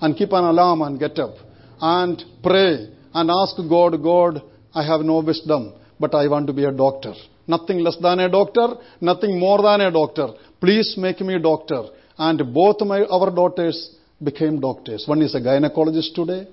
and 0.01 0.17
keep 0.17 0.33
an 0.33 0.45
alarm 0.45 0.83
and 0.83 0.99
get 0.99 1.19
up 1.19 1.35
and 1.81 2.23
pray 2.43 2.89
and 3.13 3.31
ask 3.31 3.57
God, 3.69 4.03
God, 4.03 4.43
I 4.75 4.83
have 4.87 5.01
no 5.01 5.21
wisdom, 5.21 5.75
but 5.99 6.15
I 6.15 6.29
want 6.29 6.47
to 6.47 6.53
be 6.53 6.65
a 6.65 6.73
doctor. 6.73 7.15
Nothing 7.49 7.79
less 7.79 7.97
than 8.01 8.21
a 8.21 8.29
doctor, 8.29 8.69
nothing 9.01 9.39
more 9.39 9.61
than 9.63 9.81
a 9.81 9.91
doctor. 9.91 10.29
Please 10.61 10.95
make 10.97 11.21
me 11.21 11.35
a 11.35 11.39
doctor. 11.39 11.83
And 12.19 12.55
both 12.55 12.81
my, 12.83 13.03
our 13.05 13.31
daughters 13.31 13.97
became 14.23 14.61
doctors. 14.61 15.05
One 15.07 15.23
is 15.23 15.35
a 15.35 15.41
gynecologist 15.41 16.15
today, 16.15 16.49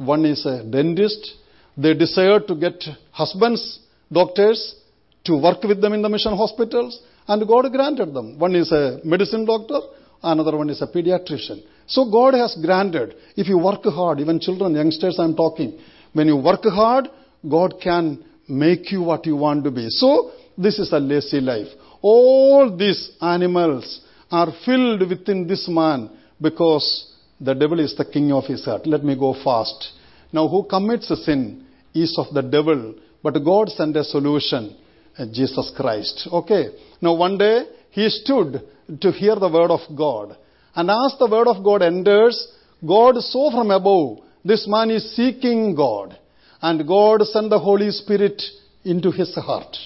one 0.00 0.24
is 0.24 0.46
a 0.46 0.64
dentist. 0.64 1.34
They 1.76 1.94
desired 1.94 2.48
to 2.48 2.54
get 2.54 2.82
husbands, 3.12 3.80
doctors, 4.10 4.76
to 5.24 5.36
work 5.36 5.62
with 5.62 5.80
them 5.80 5.92
in 5.92 6.02
the 6.02 6.08
mission 6.08 6.36
hospitals, 6.36 7.02
and 7.28 7.46
God 7.46 7.70
granted 7.70 8.14
them. 8.14 8.38
One 8.38 8.54
is 8.56 8.72
a 8.72 9.00
medicine 9.04 9.44
doctor, 9.44 9.80
another 10.22 10.56
one 10.56 10.70
is 10.70 10.80
a 10.80 10.86
pediatrician. 10.86 11.62
So 11.86 12.10
God 12.10 12.34
has 12.34 12.56
granted. 12.64 13.14
If 13.36 13.48
you 13.48 13.58
work 13.58 13.84
hard, 13.84 14.20
even 14.20 14.40
children, 14.40 14.74
youngsters 14.74 15.18
I'm 15.18 15.36
talking, 15.36 15.78
when 16.12 16.26
you 16.28 16.36
work 16.36 16.64
hard, 16.64 17.08
God 17.48 17.74
can 17.82 18.24
make 18.48 18.90
you 18.90 19.02
what 19.02 19.26
you 19.26 19.36
want 19.36 19.64
to 19.64 19.70
be. 19.70 19.88
So 19.90 20.32
this 20.56 20.78
is 20.78 20.92
a 20.92 20.98
lazy 20.98 21.40
life. 21.40 21.68
All 22.00 22.74
these 22.74 23.12
animals 23.20 24.00
are 24.30 24.48
filled 24.64 25.08
within 25.08 25.46
this 25.46 25.68
man 25.68 26.10
because 26.40 27.09
the 27.40 27.54
devil 27.54 27.80
is 27.80 27.96
the 27.96 28.04
king 28.04 28.32
of 28.32 28.44
his 28.44 28.64
heart. 28.64 28.86
Let 28.86 29.04
me 29.04 29.16
go 29.16 29.34
fast. 29.42 29.92
Now 30.32 30.48
who 30.48 30.64
commits 30.64 31.10
a 31.10 31.16
sin 31.16 31.66
is 31.94 32.16
of 32.18 32.32
the 32.34 32.42
devil, 32.42 32.94
but 33.22 33.44
God 33.44 33.68
sent 33.70 33.96
a 33.96 34.04
solution. 34.04 34.76
Uh, 35.18 35.26
Jesus 35.32 35.72
Christ. 35.76 36.28
Okay. 36.32 36.68
Now 37.00 37.14
one 37.14 37.36
day 37.36 37.64
he 37.90 38.08
stood 38.08 38.62
to 39.00 39.12
hear 39.12 39.34
the 39.34 39.48
word 39.48 39.70
of 39.70 39.80
God. 39.96 40.36
And 40.74 40.88
as 40.88 41.16
the 41.18 41.28
word 41.28 41.48
of 41.48 41.64
God 41.64 41.82
enters, 41.82 42.46
God 42.86 43.16
saw 43.16 43.50
from 43.50 43.70
above, 43.70 44.18
this 44.44 44.66
man 44.68 44.90
is 44.90 45.14
seeking 45.16 45.74
God. 45.74 46.16
And 46.62 46.86
God 46.86 47.22
sent 47.22 47.50
the 47.50 47.58
Holy 47.58 47.90
Spirit 47.90 48.40
into 48.84 49.10
his 49.10 49.34
heart. 49.34 49.76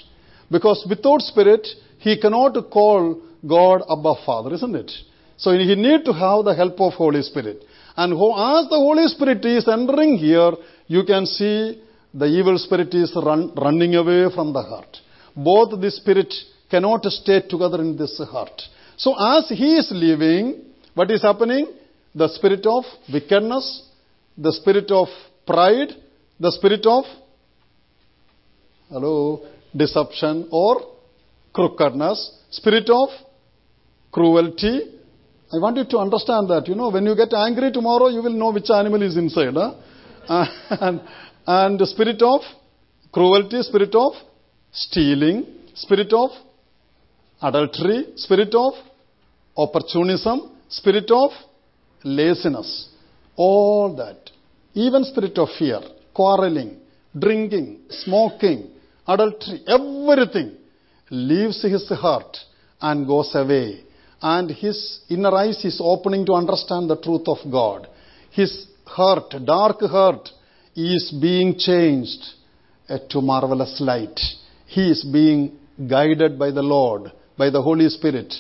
Because 0.50 0.86
without 0.88 1.22
Spirit, 1.22 1.66
he 1.98 2.20
cannot 2.20 2.70
call 2.70 3.20
God 3.46 3.82
Abba 3.90 4.14
Father, 4.26 4.55
isn't 4.55 4.76
it? 4.76 4.92
So 5.37 5.53
he 5.53 5.74
need 5.74 6.05
to 6.05 6.12
have 6.12 6.45
the 6.45 6.55
help 6.55 6.80
of 6.80 6.93
Holy 6.95 7.22
Spirit. 7.22 7.62
And 7.97 8.12
as 8.12 8.68
the 8.68 8.76
Holy 8.76 9.07
Spirit 9.09 9.45
is 9.45 9.68
entering 9.68 10.16
here, 10.16 10.53
you 10.87 11.05
can 11.05 11.26
see 11.26 11.82
the 12.12 12.26
evil 12.26 12.59
spirit 12.59 12.95
is 12.95 13.12
run, 13.16 13.53
running 13.57 13.95
away 13.97 14.32
from 14.35 14.53
the 14.53 14.62
heart. 14.62 14.99
Both 15.37 15.80
the 15.80 15.91
spirit 15.91 16.32
cannot 16.70 17.05
stay 17.07 17.41
together 17.49 17.80
in 17.80 17.97
this 17.97 18.20
heart. 18.30 18.62
So 18.97 19.14
as 19.18 19.49
he 19.49 19.76
is 19.76 19.91
leaving, 19.93 20.62
what 20.95 21.11
is 21.11 21.22
happening? 21.22 21.66
The 22.14 22.28
spirit 22.28 22.64
of 22.66 22.85
wickedness, 23.12 23.89
the 24.39 24.53
spirit 24.53 24.91
of 24.91 25.09
pride, 25.47 25.89
the 26.39 26.53
spirit 26.53 26.87
of 26.87 27.05
hello, 28.89 29.43
deception 29.74 30.49
or 30.53 30.82
crookedness, 31.53 32.39
spirit 32.51 32.89
of 32.91 33.09
cruelty. 34.12 34.93
I 35.55 35.59
want 35.59 35.76
you 35.76 35.84
to 35.84 35.98
understand 35.98 36.48
that, 36.50 36.66
you 36.66 36.74
know, 36.74 36.88
when 36.90 37.07
you 37.07 37.14
get 37.14 37.32
angry 37.32 37.70
tomorrow, 37.70 38.09
you 38.09 38.22
will 38.22 38.32
know 38.32 38.50
which 38.50 38.70
animal 38.70 39.00
is 39.02 39.16
inside. 39.16 39.55
Huh? 39.55 40.46
and, 40.80 41.00
and 41.46 41.78
the 41.78 41.86
spirit 41.86 42.20
of 42.22 42.40
cruelty, 43.12 43.62
spirit 43.62 43.94
of 43.94 44.14
stealing, 44.72 45.46
spirit 45.74 46.12
of 46.12 46.30
adultery, 47.40 48.14
spirit 48.16 48.52
of 48.57 48.72
opportunism, 49.57 50.57
spirit 50.68 51.09
of 51.12 51.30
laziness. 52.02 52.88
All 53.36 53.94
that. 53.96 54.30
Even 54.72 55.05
spirit 55.05 55.38
of 55.38 55.50
fear, 55.57 55.80
quarreling, 56.12 56.80
drinking, 57.16 57.82
smoking, 57.90 58.70
adultery, 59.07 59.62
everything 59.68 60.57
leaves 61.11 61.62
his 61.62 61.88
heart 61.90 62.36
and 62.80 63.07
goes 63.07 63.30
away. 63.36 63.84
And 64.32 64.50
his 64.50 64.78
inner 65.14 65.34
eyes 65.40 65.58
is 65.70 65.78
opening 65.92 66.24
to 66.26 66.32
understand 66.32 66.88
the 66.88 66.96
truth 67.06 67.26
of 67.34 67.38
God. 67.50 67.80
His 68.30 68.52
heart, 68.86 69.34
dark 69.44 69.80
heart, 69.80 70.30
is 70.74 71.04
being 71.26 71.58
changed 71.58 72.22
to 73.10 73.20
marvelous 73.20 73.74
light. 73.80 74.18
He 74.66 74.84
is 74.94 75.04
being 75.04 75.40
guided 75.94 76.38
by 76.38 76.50
the 76.58 76.62
Lord, 76.62 77.12
by 77.36 77.50
the 77.50 77.60
Holy 77.60 77.88
Spirit, 77.96 78.32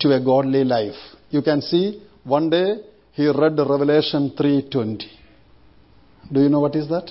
to 0.00 0.08
a 0.16 0.20
godly 0.30 0.64
life. 0.64 1.00
You 1.30 1.42
can 1.42 1.60
see 1.60 2.02
one 2.36 2.48
day 2.48 2.68
he 3.12 3.26
read 3.26 3.58
Revelation 3.74 4.30
3:20. 4.38 5.10
Do 6.32 6.40
you 6.44 6.48
know 6.54 6.60
what 6.60 6.74
is 6.82 6.88
that? 6.94 7.08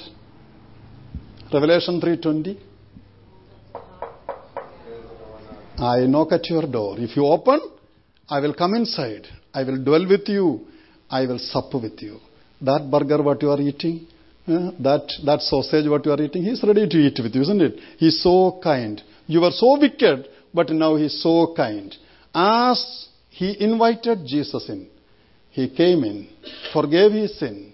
Revelation 1.57 2.01
3:20. 2.01 2.57
I 5.93 6.07
knock 6.15 6.31
at 6.31 6.49
your 6.49 6.65
door. 6.77 6.93
If 7.07 7.15
you 7.17 7.25
open, 7.37 7.61
I 8.29 8.39
will 8.39 8.53
come 8.53 8.73
inside. 8.73 9.27
I 9.53 9.63
will 9.63 9.83
dwell 9.83 10.07
with 10.07 10.27
you. 10.27 10.61
I 11.09 11.25
will 11.25 11.39
sup 11.39 11.73
with 11.73 12.01
you. 12.01 12.19
That 12.61 12.89
burger 12.89 13.21
what 13.21 13.41
you 13.41 13.51
are 13.51 13.59
eating, 13.59 14.07
uh, 14.47 14.71
that, 14.79 15.11
that 15.25 15.41
sausage 15.41 15.87
what 15.87 16.05
you 16.05 16.11
are 16.11 16.21
eating, 16.21 16.43
he's 16.43 16.63
ready 16.63 16.87
to 16.87 16.97
eat 16.97 17.19
with 17.21 17.35
you, 17.35 17.41
isn't 17.41 17.61
it? 17.61 17.79
He's 17.97 18.21
so 18.23 18.59
kind. 18.63 19.01
You 19.27 19.41
were 19.41 19.51
so 19.51 19.77
wicked, 19.79 20.27
but 20.53 20.69
now 20.69 20.95
he's 20.95 21.21
so 21.21 21.53
kind. 21.55 21.93
As 22.33 23.07
he 23.29 23.55
invited 23.59 24.25
Jesus 24.25 24.69
in, 24.69 24.87
he 25.51 25.69
came 25.69 26.03
in, 26.03 26.29
forgave 26.71 27.11
his 27.11 27.37
sin. 27.37 27.73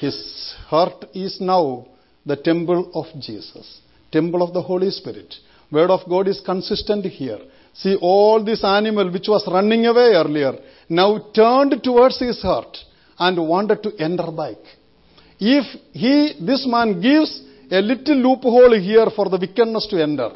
His 0.00 0.54
heart 0.66 1.04
is 1.14 1.38
now 1.40 1.86
the 2.24 2.36
temple 2.36 2.90
of 2.94 3.06
Jesus, 3.20 3.80
temple 4.10 4.42
of 4.42 4.54
the 4.54 4.62
Holy 4.62 4.90
Spirit. 4.90 5.34
Word 5.70 5.90
of 5.90 6.08
God 6.08 6.28
is 6.28 6.40
consistent 6.44 7.04
here. 7.06 7.38
See, 7.74 7.96
all 8.00 8.44
this 8.44 8.62
animal 8.64 9.10
which 9.10 9.28
was 9.28 9.44
running 9.50 9.86
away 9.86 10.12
earlier 10.14 10.52
now 10.88 11.30
turned 11.34 11.82
towards 11.82 12.18
his 12.18 12.40
heart 12.42 12.76
and 13.18 13.48
wanted 13.48 13.82
to 13.82 13.92
enter 13.98 14.30
back. 14.30 14.56
If 15.38 15.64
he, 15.92 16.34
this 16.40 16.66
man 16.66 17.00
gives 17.00 17.42
a 17.70 17.80
little 17.80 18.16
loophole 18.16 18.78
here 18.78 19.06
for 19.16 19.28
the 19.28 19.38
wickedness 19.38 19.86
to 19.90 20.02
enter, 20.02 20.30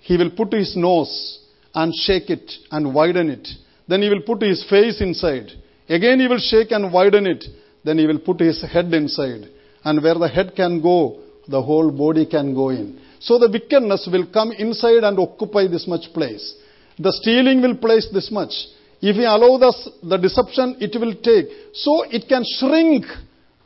he 0.00 0.16
will 0.16 0.30
put 0.30 0.52
his 0.52 0.74
nose 0.76 1.40
and 1.74 1.94
shake 1.94 2.30
it 2.30 2.50
and 2.70 2.94
widen 2.94 3.28
it. 3.30 3.46
Then 3.86 4.02
he 4.02 4.08
will 4.08 4.22
put 4.22 4.42
his 4.42 4.64
face 4.68 5.00
inside. 5.00 5.50
Again 5.88 6.20
he 6.20 6.28
will 6.28 6.38
shake 6.38 6.70
and 6.72 6.92
widen 6.92 7.26
it. 7.26 7.44
Then 7.84 7.98
he 7.98 8.06
will 8.06 8.18
put 8.18 8.40
his 8.40 8.62
head 8.62 8.92
inside. 8.94 9.48
And 9.84 10.02
where 10.02 10.14
the 10.14 10.28
head 10.28 10.54
can 10.56 10.80
go, 10.80 11.20
the 11.48 11.62
whole 11.62 11.90
body 11.90 12.26
can 12.26 12.54
go 12.54 12.70
in. 12.70 13.00
So 13.20 13.38
the 13.38 13.50
wickedness 13.50 14.08
will 14.10 14.26
come 14.32 14.52
inside 14.52 15.04
and 15.04 15.18
occupy 15.18 15.66
this 15.66 15.86
much 15.86 16.12
place. 16.14 16.54
The 17.00 17.12
stealing 17.12 17.62
will 17.62 17.76
place 17.76 18.08
this 18.12 18.30
much. 18.30 18.52
If 19.00 19.16
we 19.16 19.24
allow 19.24 19.56
the, 19.56 19.72
the 20.02 20.18
deception, 20.18 20.76
it 20.80 20.94
will 21.00 21.14
take. 21.14 21.46
So 21.72 22.04
it 22.04 22.28
can 22.28 22.42
shrink 22.58 23.06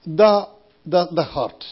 the, 0.07 0.47
the, 0.87 1.09
the 1.13 1.25
heart. 1.25 1.65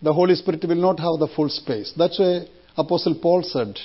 The 0.00 0.12
Holy 0.12 0.36
Spirit 0.36 0.64
will 0.68 0.76
not 0.76 1.00
have 1.00 1.18
the 1.18 1.28
full 1.34 1.48
space. 1.48 1.92
That's 1.98 2.18
why 2.20 2.46
Apostle 2.76 3.18
Paul 3.20 3.42
said, 3.42 3.76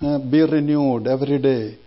uh, 0.00 0.18
be 0.18 0.42
renewed 0.42 1.08
every 1.08 1.38
day 1.38 1.78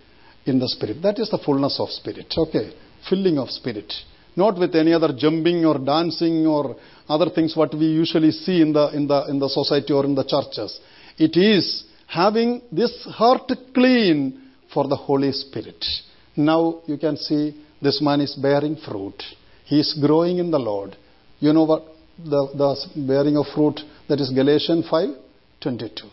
in 0.44 0.58
the 0.58 0.68
Spirit. 0.68 1.00
That 1.02 1.18
is 1.18 1.30
the 1.30 1.38
fullness 1.38 1.80
of 1.80 1.88
Spirit. 1.88 2.26
Okay. 2.36 2.72
Filling 3.08 3.38
of 3.38 3.48
Spirit. 3.48 3.90
Not 4.36 4.58
with 4.58 4.74
any 4.74 4.92
other 4.92 5.14
jumping 5.16 5.64
or 5.64 5.78
dancing 5.78 6.46
or 6.46 6.76
other 7.08 7.30
things 7.30 7.56
what 7.56 7.72
we 7.72 7.86
usually 7.86 8.32
see 8.32 8.60
in 8.60 8.74
the, 8.74 8.88
in 8.94 9.06
the, 9.06 9.24
in 9.30 9.38
the 9.38 9.48
society 9.48 9.92
or 9.94 10.04
in 10.04 10.14
the 10.14 10.24
churches. 10.24 10.78
It 11.16 11.36
is 11.36 11.84
having 12.08 12.62
this 12.72 12.92
heart 13.10 13.52
clean 13.74 14.40
for 14.72 14.88
the 14.88 14.96
Holy 14.96 15.30
Spirit. 15.32 15.84
Now 16.36 16.80
you 16.86 16.96
can 16.96 17.16
see 17.16 17.62
this 17.80 18.00
man 18.00 18.20
is 18.20 18.34
bearing 18.34 18.76
fruit. 18.76 19.22
He 19.64 19.78
is 19.78 19.96
growing 20.00 20.38
in 20.38 20.50
the 20.50 20.58
Lord. 20.58 20.96
You 21.38 21.52
know 21.52 21.64
what 21.64 21.84
the, 22.18 22.48
the 22.56 23.06
bearing 23.06 23.36
of 23.36 23.46
fruit 23.54 23.80
that 24.08 24.20
is 24.20 24.30
Galatians 24.30 24.86
5:22. 24.90 26.10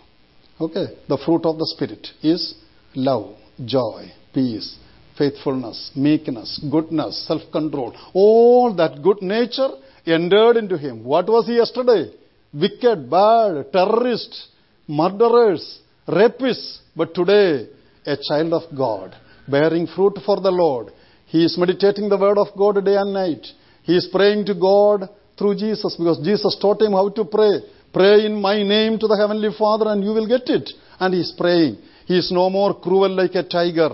Okay, 0.60 0.86
the 1.08 1.18
fruit 1.26 1.46
of 1.46 1.58
the 1.58 1.68
Spirit 1.76 2.08
is 2.22 2.56
love, 2.96 3.36
joy, 3.66 4.12
peace, 4.34 4.78
faithfulness, 5.18 5.91
meekness, 5.96 6.62
goodness, 6.70 7.26
self 7.28 7.41
control. 7.52 7.96
All 8.14 8.74
that 8.76 9.02
good 9.02 9.22
nature 9.22 9.70
entered 10.06 10.58
into 10.58 10.78
him. 10.78 11.04
What 11.04 11.28
was 11.28 11.48
he 11.48 11.56
yesterday? 11.56 12.12
Wicked, 12.54 13.10
bad, 13.10 13.72
terrorists, 13.74 14.48
murderers, 14.88 15.80
rapists. 16.08 16.80
But 16.95 17.14
today, 17.14 17.68
a 18.06 18.18
child 18.18 18.53
of 18.53 18.64
God, 18.76 19.16
bearing 19.47 19.88
fruit 19.88 20.20
for 20.26 20.39
the 20.39 20.51
Lord. 20.51 20.91
He 21.26 21.43
is 21.43 21.58
meditating 21.58 22.10
the 22.10 22.18
word 22.18 22.38
of 22.38 22.47
God 22.58 22.84
day 22.86 22.95
and 22.95 23.14
night. 23.14 23.45
He 23.84 23.95
is 23.95 24.08
praying 24.12 24.45
to 24.45 24.56
God 24.56 25.10
through 25.38 25.56
Jesus 25.56 25.95
because 25.97 26.20
Jesus 26.24 26.58
taught 26.62 26.82
him 26.82 26.93
how 26.93 27.10
to 27.10 27.26
pray. 27.26 27.60
Pray 27.91 28.26
in 28.26 28.41
my 28.41 28.62
name 28.62 28.99
to 28.99 29.08
the 29.08 29.18
Heavenly 29.18 29.49
Father 29.58 29.89
and 29.89 30.03
you 30.03 30.12
will 30.12 30.28
get 30.28 30.49
it. 30.49 30.70
And 30.99 31.14
he 31.14 31.22
is 31.22 31.34
praying. 31.38 31.78
He 32.06 32.18
is 32.18 32.32
no 32.32 32.49
more 32.49 32.80
cruel 32.80 33.10
like 33.10 33.36
a 33.36 33.43
tiger. 33.43 33.89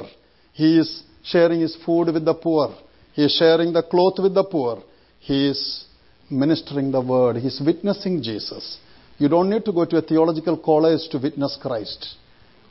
He 0.53 0.77
is 0.77 1.03
sharing 1.23 1.61
his 1.61 1.77
food 1.85 2.13
with 2.13 2.25
the 2.25 2.33
poor. 2.33 2.75
He 3.13 3.25
is 3.25 3.35
sharing 3.37 3.73
the 3.73 3.83
cloth 3.83 4.19
with 4.19 4.33
the 4.33 4.43
poor. 4.43 4.83
He 5.19 5.49
is 5.49 5.85
ministering 6.29 6.91
the 6.91 7.01
word. 7.01 7.37
He 7.37 7.47
is 7.47 7.61
witnessing 7.65 8.21
Jesus. 8.23 8.79
You 9.21 9.29
don't 9.29 9.51
need 9.51 9.65
to 9.65 9.71
go 9.71 9.85
to 9.85 9.97
a 9.97 10.01
theological 10.01 10.57
college 10.57 11.07
to 11.11 11.19
witness 11.19 11.55
Christ. 11.61 12.15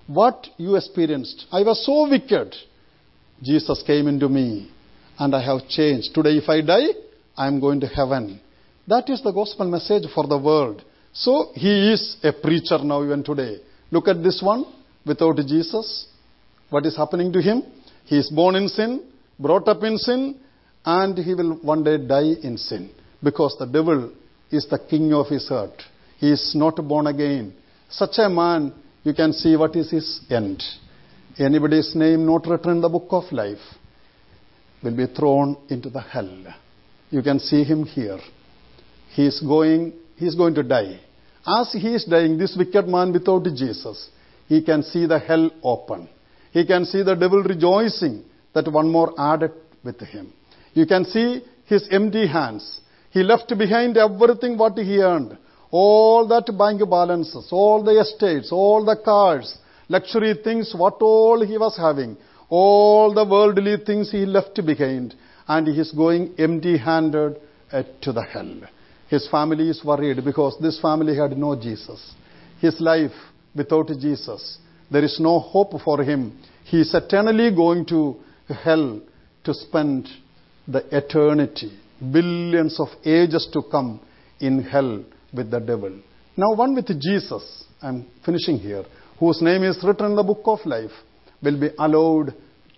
What 0.09 0.49
you 0.57 0.75
experienced, 0.75 1.47
I 1.53 1.63
was 1.63 1.87
so 1.87 2.11
wicked. 2.11 2.57
Jesus 3.41 3.85
came 3.87 4.09
into 4.09 4.29
me 4.29 4.69
and 5.17 5.33
I 5.33 5.45
have 5.45 5.69
changed. 5.69 6.13
Today, 6.13 6.31
if 6.31 6.49
I 6.49 6.61
die, 6.63 6.89
I 7.37 7.47
am 7.47 7.61
going 7.61 7.79
to 7.83 7.87
heaven. 7.87 8.41
That 8.89 9.09
is 9.09 9.23
the 9.23 9.31
gospel 9.31 9.71
message 9.71 10.03
for 10.13 10.27
the 10.27 10.39
world. 10.39 10.83
So, 11.13 11.53
he 11.55 11.93
is 11.93 12.17
a 12.25 12.33
preacher 12.33 12.79
now, 12.83 13.05
even 13.05 13.23
today. 13.23 13.59
Look 13.93 14.09
at 14.09 14.21
this 14.21 14.43
one 14.43 14.65
without 15.07 15.37
Jesus. 15.37 16.09
What 16.69 16.85
is 16.85 16.97
happening 16.97 17.33
to 17.33 17.41
him? 17.41 17.63
He 18.07 18.19
is 18.19 18.29
born 18.29 18.57
in 18.57 18.67
sin, 18.67 19.05
brought 19.39 19.69
up 19.69 19.85
in 19.85 19.97
sin, 19.99 20.41
and 20.85 21.17
he 21.17 21.33
will 21.33 21.61
one 21.63 21.85
day 21.85 21.97
die 21.99 22.35
in 22.43 22.59
sin 22.59 22.91
because 23.23 23.55
the 23.57 23.67
devil 23.67 24.11
is 24.51 24.67
the 24.69 24.81
king 24.91 25.15
of 25.15 25.29
his 25.29 25.47
earth. 25.53 25.81
He 26.21 26.31
is 26.31 26.55
not 26.55 26.77
born 26.87 27.07
again. 27.07 27.55
Such 27.89 28.19
a 28.19 28.29
man, 28.29 28.73
you 29.03 29.15
can 29.15 29.33
see 29.33 29.57
what 29.57 29.75
is 29.75 29.91
his 29.91 30.21
end. 30.31 30.63
Anybody's 31.39 31.95
name 31.95 32.27
not 32.27 32.47
written 32.47 32.73
in 32.73 32.81
the 32.83 32.89
book 32.91 33.09
of 33.11 33.25
life 33.33 33.65
will 34.83 34.97
be 34.97 35.07
thrown 35.07 35.57
into 35.71 35.89
the 35.89 36.01
hell. 36.01 36.31
You 37.11 37.23
can 37.23 37.39
see 37.39 37.65
him 37.65 37.85
here. 37.85 38.19
He 39.15 39.27
is 39.27 39.41
going, 39.41 39.95
he 40.17 40.27
is 40.27 40.35
going 40.35 40.55
to 40.55 40.63
die. 40.63 41.01
As 41.47 41.73
he 41.73 41.95
is 41.95 42.05
dying, 42.05 42.37
this 42.37 42.55
wicked 42.57 42.87
man 42.87 43.13
without 43.13 43.45
Jesus, 43.45 44.11
he 44.47 44.63
can 44.63 44.83
see 44.83 45.07
the 45.07 45.19
hell 45.19 45.51
open. 45.63 46.07
He 46.53 46.67
can 46.67 46.85
see 46.85 47.03
the 47.03 47.15
devil 47.15 47.43
rejoicing 47.43 48.25
that 48.53 48.71
one 48.71 48.91
more 48.91 49.15
added 49.19 49.53
with 49.83 50.01
him. 50.01 50.33
You 50.75 50.85
can 50.85 51.07
see 51.07 51.43
his 51.65 51.89
empty 51.91 52.27
hands. 52.27 52.81
He 53.11 53.23
left 53.23 53.57
behind 53.57 53.97
everything 53.97 54.59
what 54.59 54.77
he 54.77 54.99
earned. 54.99 55.39
All 55.71 56.27
that 56.29 56.47
bank 56.59 56.81
balances, 56.89 57.49
all 57.53 57.83
the 57.83 58.01
estates, 58.01 58.51
all 58.51 58.85
the 58.85 58.97
cars, 58.97 59.57
luxury 59.89 60.35
things, 60.43 60.75
what 60.75 61.01
all 61.01 61.45
he 61.45 61.59
was 61.59 61.77
having, 61.77 62.17
all 62.49 63.15
the 63.15 63.25
worldly 63.25 63.77
things 63.85 64.11
he 64.11 64.27
left 64.27 64.55
behind, 64.67 65.15
and 65.47 65.69
he 65.69 65.81
is 65.81 65.93
going 65.93 66.35
empty 66.39 66.77
handed 66.77 67.37
to 68.03 68.13
the 68.13 68.23
hell. 68.23 68.53
His 69.09 69.29
family 69.29 69.69
is 69.69 69.85
worried 69.85 70.25
because 70.25 70.57
this 70.61 70.81
family 70.81 71.17
had 71.17 71.37
no 71.37 71.55
Jesus. 71.55 72.15
His 72.61 72.81
life 72.81 73.13
without 73.55 73.89
Jesus, 73.89 74.59
there 74.91 75.05
is 75.05 75.19
no 75.21 75.39
hope 75.39 75.81
for 75.85 76.03
him. 76.03 76.39
He 76.65 76.81
is 76.81 76.95
eternally 76.95 77.55
going 77.55 77.87
to 77.87 78.17
hell 78.49 79.01
to 79.45 79.55
spend 79.55 80.09
the 80.67 80.85
eternity, 80.97 81.79
billions 82.13 82.79
of 82.79 82.89
ages 83.05 83.49
to 83.53 83.63
come 83.63 84.01
in 84.41 84.63
hell 84.63 85.05
with 85.33 85.51
the 85.51 85.61
devil. 85.61 85.93
Now, 86.37 86.55
one 86.55 86.75
with 86.75 86.89
Jesus, 87.01 87.65
I'm 87.83 88.07
finishing 88.25 88.59
here, 88.59 88.85
whose 89.19 89.43
name 89.43 89.63
is 89.65 89.79
written 89.85 90.07
in 90.07 90.17
the 90.17 90.23
book 90.23 90.43
of 90.47 90.61
life, 90.65 90.93
will 91.43 91.59
be 91.59 91.71
allowed 91.79 92.35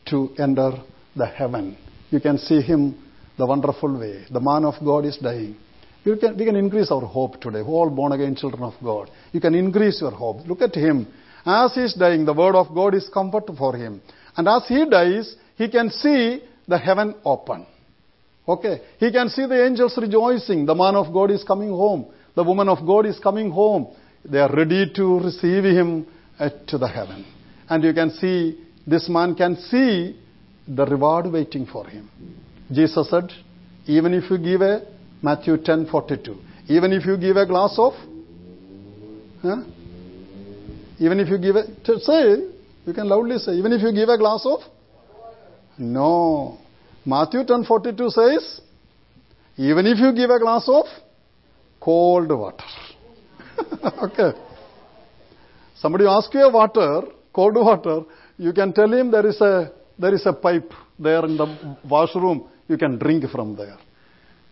to 0.07 0.31
enter 0.39 0.73
the 1.17 1.27
heaven. 1.27 1.77
You 2.11 2.21
can 2.21 2.39
see 2.39 2.61
him 2.61 2.97
the 3.39 3.47
wonderful 3.47 3.99
way. 3.99 4.25
The 4.31 4.41
man 4.41 4.65
of 4.65 4.75
God 4.85 5.05
is 5.05 5.19
dying. 5.19 5.57
You 6.05 6.17
can, 6.17 6.37
we 6.37 6.45
can 6.45 6.57
increase 6.57 6.91
our 6.91 7.01
hope 7.07 7.41
today, 7.41 7.61
all 7.61 7.89
born 7.89 8.13
again 8.13 8.35
children 8.35 8.63
of 8.63 8.75
God. 8.83 9.11
You 9.33 9.41
can 9.41 9.55
increase 9.55 10.01
your 10.01 10.11
hope. 10.11 10.47
Look 10.47 10.61
at 10.61 10.75
him. 10.75 11.07
As 11.45 11.75
he 11.75 11.81
is 11.83 11.95
dying, 11.95 12.25
the 12.25 12.33
word 12.33 12.55
of 12.55 12.75
God 12.75 12.95
is 12.95 13.09
comfort 13.13 13.45
for 13.57 13.77
him. 13.77 14.01
And 14.37 14.49
as 14.49 14.67
he 14.67 14.85
dies, 14.89 15.37
he 15.57 15.69
can 15.69 15.91
see 15.91 16.43
the 16.67 16.79
heaven 16.79 17.15
open. 17.25 17.67
Okay. 18.47 18.81
He 18.99 19.13
can 19.13 19.29
see 19.29 19.47
the 19.47 19.65
angels 19.65 19.97
rejoicing. 20.01 20.67
The 20.67 20.75
man 20.75 20.97
of 20.97 21.13
God 21.13 21.31
is 21.31 21.45
coming 21.45 21.71
home. 21.71 22.07
The 22.35 22.45
woman 22.45 22.69
of 22.69 22.87
God 22.87 23.07
is 23.07 23.19
coming 23.19 23.51
home. 23.51 23.95
They 24.25 24.39
are 24.39 24.55
ready 24.55 24.91
to 24.95 25.21
receive 25.21 25.65
him 25.65 26.07
uh, 26.39 26.51
to 26.69 26.79
the 26.79 26.89
heaven. 26.89 27.25
And 27.69 27.85
you 27.85 27.93
can 27.93 28.11
see, 28.11 28.59
this 28.87 29.09
man 29.09 29.35
can 29.35 29.57
see 29.57 30.19
the 30.67 30.87
reward 30.87 31.31
waiting 31.31 31.67
for 31.67 31.87
him. 31.87 32.09
Jesus 32.71 33.11
said, 33.11 33.31
even 33.87 34.15
if 34.15 34.31
you 34.31 34.39
give 34.39 34.63
a, 34.63 34.87
Matthew 35.21 35.57
10, 35.57 35.89
42, 35.91 36.37
even 36.69 36.93
if 36.93 37.05
you 37.05 37.17
give 37.17 37.37
a 37.37 37.47
glass 37.47 37.75
of, 37.79 37.93
huh? 39.43 39.63
even 40.99 41.21
if 41.21 41.29
you 41.29 41.39
give 41.39 41.57
a, 41.57 41.65
say, 42.01 42.37
you 42.87 42.93
can 42.95 43.09
loudly 43.09 43.39
say, 43.39 43.53
even 43.53 43.73
if 43.73 43.83
you 43.83 43.93
give 43.93 44.09
a 44.09 44.17
glass 44.17 44.47
of, 44.47 44.61
no. 45.79 46.59
Matthew 47.05 47.45
10, 47.45 47.65
42 47.65 48.11
says, 48.11 48.61
even 49.57 49.87
if 49.87 49.99
you 49.99 50.13
give 50.13 50.31
a 50.31 50.39
glass 50.39 50.69
of 50.69 50.87
cold 51.83 52.31
water. 52.31 52.65
okay. 54.05 54.33
Somebody 55.77 56.07
ask 56.07 56.33
you 56.33 56.49
water, 56.53 57.03
cold 57.33 57.57
water, 57.57 58.03
you 58.37 58.53
can 58.53 58.73
tell 58.73 58.93
him 58.93 59.11
there 59.11 59.27
is 59.27 59.41
a 59.41 59.73
there 59.99 60.15
is 60.15 60.25
a 60.27 60.33
pipe 60.33 60.73
there 60.99 61.25
in 61.25 61.37
the 61.37 61.77
washroom. 61.89 62.49
You 62.69 62.79
can 62.79 62.99
drink 62.99 63.29
from 63.31 63.57
there. 63.57 63.79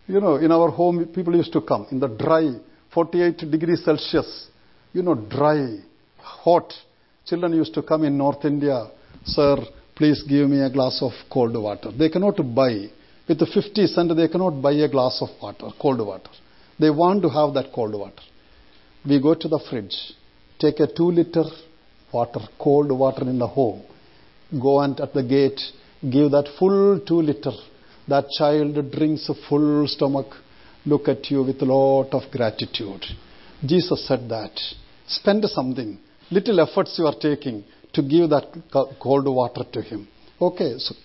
You 0.07 0.19
know, 0.19 0.35
in 0.35 0.51
our 0.51 0.69
home, 0.69 1.05
people 1.07 1.35
used 1.35 1.53
to 1.53 1.61
come 1.61 1.87
in 1.91 1.99
the 1.99 2.07
dry, 2.07 2.51
48 2.93 3.49
degrees 3.49 3.83
Celsius. 3.83 4.49
You 4.93 5.03
know, 5.03 5.15
dry, 5.15 5.77
hot. 6.17 6.73
Children 7.25 7.53
used 7.53 7.73
to 7.75 7.81
come 7.81 8.03
in 8.03 8.17
North 8.17 8.43
India. 8.45 8.87
Sir, 9.23 9.57
please 9.95 10.23
give 10.27 10.49
me 10.49 10.61
a 10.61 10.69
glass 10.69 10.99
of 11.01 11.11
cold 11.31 11.55
water. 11.55 11.91
They 11.97 12.09
cannot 12.09 12.37
buy. 12.53 12.89
With 13.27 13.39
the 13.39 13.45
50 13.45 13.87
cent, 13.87 14.15
they 14.15 14.27
cannot 14.27 14.61
buy 14.61 14.73
a 14.73 14.89
glass 14.89 15.21
of 15.21 15.29
water, 15.41 15.69
cold 15.79 16.05
water. 16.05 16.29
They 16.81 16.89
want 16.89 17.21
to 17.25 17.29
have 17.37 17.53
that 17.57 17.67
cold 17.75 17.93
water. 18.01 18.25
We 19.09 19.21
go 19.27 19.33
to 19.43 19.47
the 19.47 19.59
fridge, 19.69 19.97
take 20.63 20.79
a 20.79 20.87
2 20.87 21.11
liter 21.19 21.45
water, 22.11 22.41
cold 22.59 22.91
water 23.01 23.25
in 23.33 23.37
the 23.43 23.47
home, 23.47 23.83
go 24.67 24.79
and 24.79 24.99
at 24.99 25.13
the 25.13 25.23
gate, 25.35 25.61
give 26.15 26.31
that 26.31 26.47
full 26.57 26.99
2 26.99 27.21
liter. 27.29 27.55
That 28.07 28.25
child 28.37 28.73
drinks 28.91 29.29
a 29.29 29.35
full 29.47 29.87
stomach, 29.87 30.29
look 30.85 31.07
at 31.07 31.29
you 31.31 31.43
with 31.43 31.61
a 31.61 31.65
lot 31.65 32.09
of 32.19 32.23
gratitude. 32.31 33.03
Jesus 33.63 34.07
said 34.07 34.27
that. 34.29 34.55
Spend 35.07 35.45
something, 35.45 35.99
little 36.31 36.59
efforts 36.65 36.97
you 36.97 37.05
are 37.05 37.19
taking 37.29 37.63
to 37.93 38.01
give 38.01 38.29
that 38.35 38.47
cold 38.99 39.27
water 39.27 39.63
to 39.75 39.81
him. 39.81 40.07
Okay, 40.49 40.71
so 40.79 40.95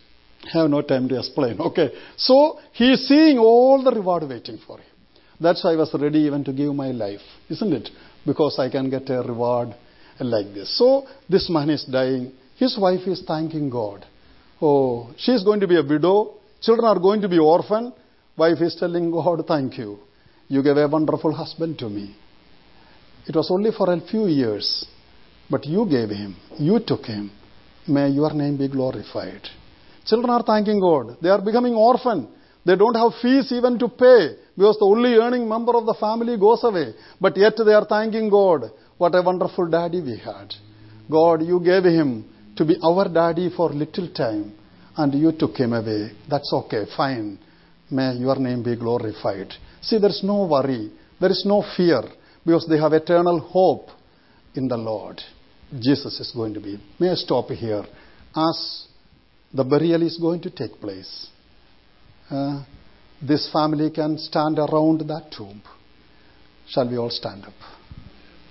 have 0.52 0.70
no 0.70 0.80
time 0.82 1.06
to 1.10 1.18
explain. 1.18 1.60
Okay, 1.60 1.88
so 2.16 2.58
he 2.72 2.92
is 2.92 3.06
seeing 3.08 3.38
all 3.38 3.82
the 3.86 3.90
reward 3.90 4.24
waiting 4.34 4.58
for 4.66 4.78
him. 4.78 4.95
That's 5.40 5.62
why 5.64 5.72
I 5.72 5.76
was 5.76 5.94
ready 5.94 6.20
even 6.20 6.44
to 6.44 6.52
give 6.52 6.74
my 6.74 6.90
life, 6.90 7.20
isn't 7.50 7.72
it? 7.72 7.90
Because 8.24 8.58
I 8.58 8.70
can 8.70 8.88
get 8.90 9.08
a 9.10 9.22
reward 9.22 9.74
like 10.20 10.54
this. 10.54 10.76
So 10.78 11.06
this 11.28 11.48
man 11.50 11.70
is 11.70 11.84
dying. 11.84 12.32
His 12.56 12.76
wife 12.78 13.06
is 13.06 13.22
thanking 13.26 13.68
God. 13.68 14.04
Oh, 14.60 15.12
she 15.18 15.32
is 15.32 15.44
going 15.44 15.60
to 15.60 15.68
be 15.68 15.76
a 15.76 15.82
widow. 15.82 16.34
Children 16.62 16.86
are 16.86 16.98
going 16.98 17.20
to 17.20 17.28
be 17.28 17.38
orphan. 17.38 17.92
Wife 18.36 18.60
is 18.60 18.76
telling 18.78 19.10
God, 19.10 19.44
thank 19.46 19.76
you. 19.76 19.98
You 20.48 20.62
gave 20.62 20.76
a 20.76 20.88
wonderful 20.88 21.32
husband 21.32 21.78
to 21.80 21.88
me. 21.88 22.14
It 23.26 23.34
was 23.34 23.50
only 23.50 23.72
for 23.76 23.92
a 23.92 24.00
few 24.00 24.26
years, 24.26 24.86
but 25.50 25.66
you 25.66 25.86
gave 25.86 26.10
him. 26.10 26.36
You 26.58 26.80
took 26.80 27.04
him. 27.04 27.30
May 27.86 28.08
your 28.08 28.32
name 28.32 28.56
be 28.56 28.68
glorified. 28.68 29.42
Children 30.06 30.30
are 30.30 30.42
thanking 30.42 30.80
God. 30.80 31.16
They 31.20 31.28
are 31.28 31.42
becoming 31.42 31.74
orphan. 31.74 32.28
They 32.64 32.76
don't 32.76 32.94
have 32.94 33.12
fees 33.20 33.52
even 33.52 33.78
to 33.80 33.88
pay 33.88 34.36
because 34.56 34.78
the 34.78 34.86
only 34.86 35.14
earning 35.14 35.48
member 35.48 35.76
of 35.76 35.84
the 35.84 35.94
family 35.94 36.38
goes 36.38 36.64
away. 36.64 36.94
But 37.20 37.36
yet 37.36 37.54
they 37.56 37.74
are 37.74 37.84
thanking 37.84 38.30
God. 38.30 38.70
What 38.96 39.14
a 39.14 39.22
wonderful 39.22 39.68
daddy 39.68 40.00
we 40.00 40.16
had. 40.16 40.54
God, 41.10 41.42
you 41.42 41.60
gave 41.60 41.84
him 41.84 42.24
to 42.56 42.64
be 42.64 42.76
our 42.82 43.08
daddy 43.08 43.50
for 43.54 43.70
little 43.70 44.08
time 44.12 44.54
and 44.96 45.14
you 45.14 45.32
took 45.32 45.56
him 45.56 45.74
away. 45.74 46.12
That's 46.28 46.50
okay, 46.52 46.84
fine. 46.96 47.38
May 47.90 48.14
your 48.14 48.36
name 48.36 48.62
be 48.62 48.76
glorified. 48.76 49.52
See, 49.82 49.98
there's 49.98 50.22
no 50.24 50.46
worry. 50.46 50.90
There 51.20 51.30
is 51.30 51.44
no 51.46 51.62
fear 51.76 52.02
because 52.44 52.66
they 52.68 52.78
have 52.78 52.94
eternal 52.94 53.40
hope 53.40 53.88
in 54.54 54.68
the 54.68 54.76
Lord. 54.76 55.20
Jesus 55.78 56.18
is 56.18 56.32
going 56.34 56.54
to 56.54 56.60
be. 56.60 56.80
May 56.98 57.10
I 57.10 57.14
stop 57.14 57.48
here 57.50 57.84
as 58.34 58.86
the 59.52 59.64
burial 59.64 60.02
is 60.02 60.16
going 60.18 60.40
to 60.42 60.50
take 60.50 60.80
place. 60.80 61.28
Uh, 62.30 62.64
this 63.20 63.50
family 63.52 63.90
can 63.90 64.18
stand 64.18 64.58
around 64.58 65.00
that 65.08 65.32
tomb. 65.36 65.62
Shall 66.68 66.88
we 66.88 66.96
all 66.96 67.10
stand 67.10 67.44
up? 67.44 67.54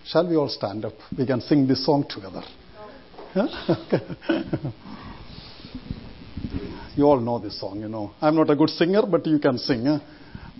Shall 0.05 0.27
we 0.27 0.35
all 0.35 0.49
stand 0.49 0.83
up? 0.85 0.93
We 1.17 1.25
can 1.25 1.41
sing 1.41 1.67
this 1.67 1.85
song 1.85 2.05
together. 2.09 2.43
you 6.95 7.03
all 7.03 7.19
know 7.19 7.39
this 7.39 7.59
song, 7.59 7.81
you 7.81 7.89
know. 7.89 8.13
I'm 8.21 8.35
not 8.35 8.49
a 8.49 8.55
good 8.55 8.69
singer, 8.69 9.01
but 9.05 9.27
you 9.27 9.39
can 9.39 9.57
sing. 9.57 9.85
Huh? 9.85 9.99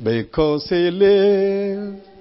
Because 0.04 0.68
he 0.70 0.92
lives. 0.92 2.15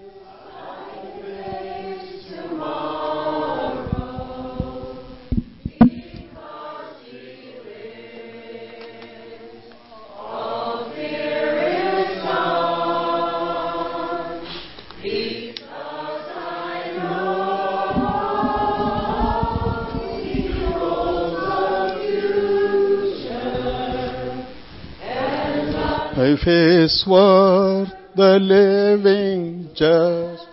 Is 26.85 27.03
worth 27.09 27.89
the 28.14 28.39
living 28.39 29.70
just 29.74 30.47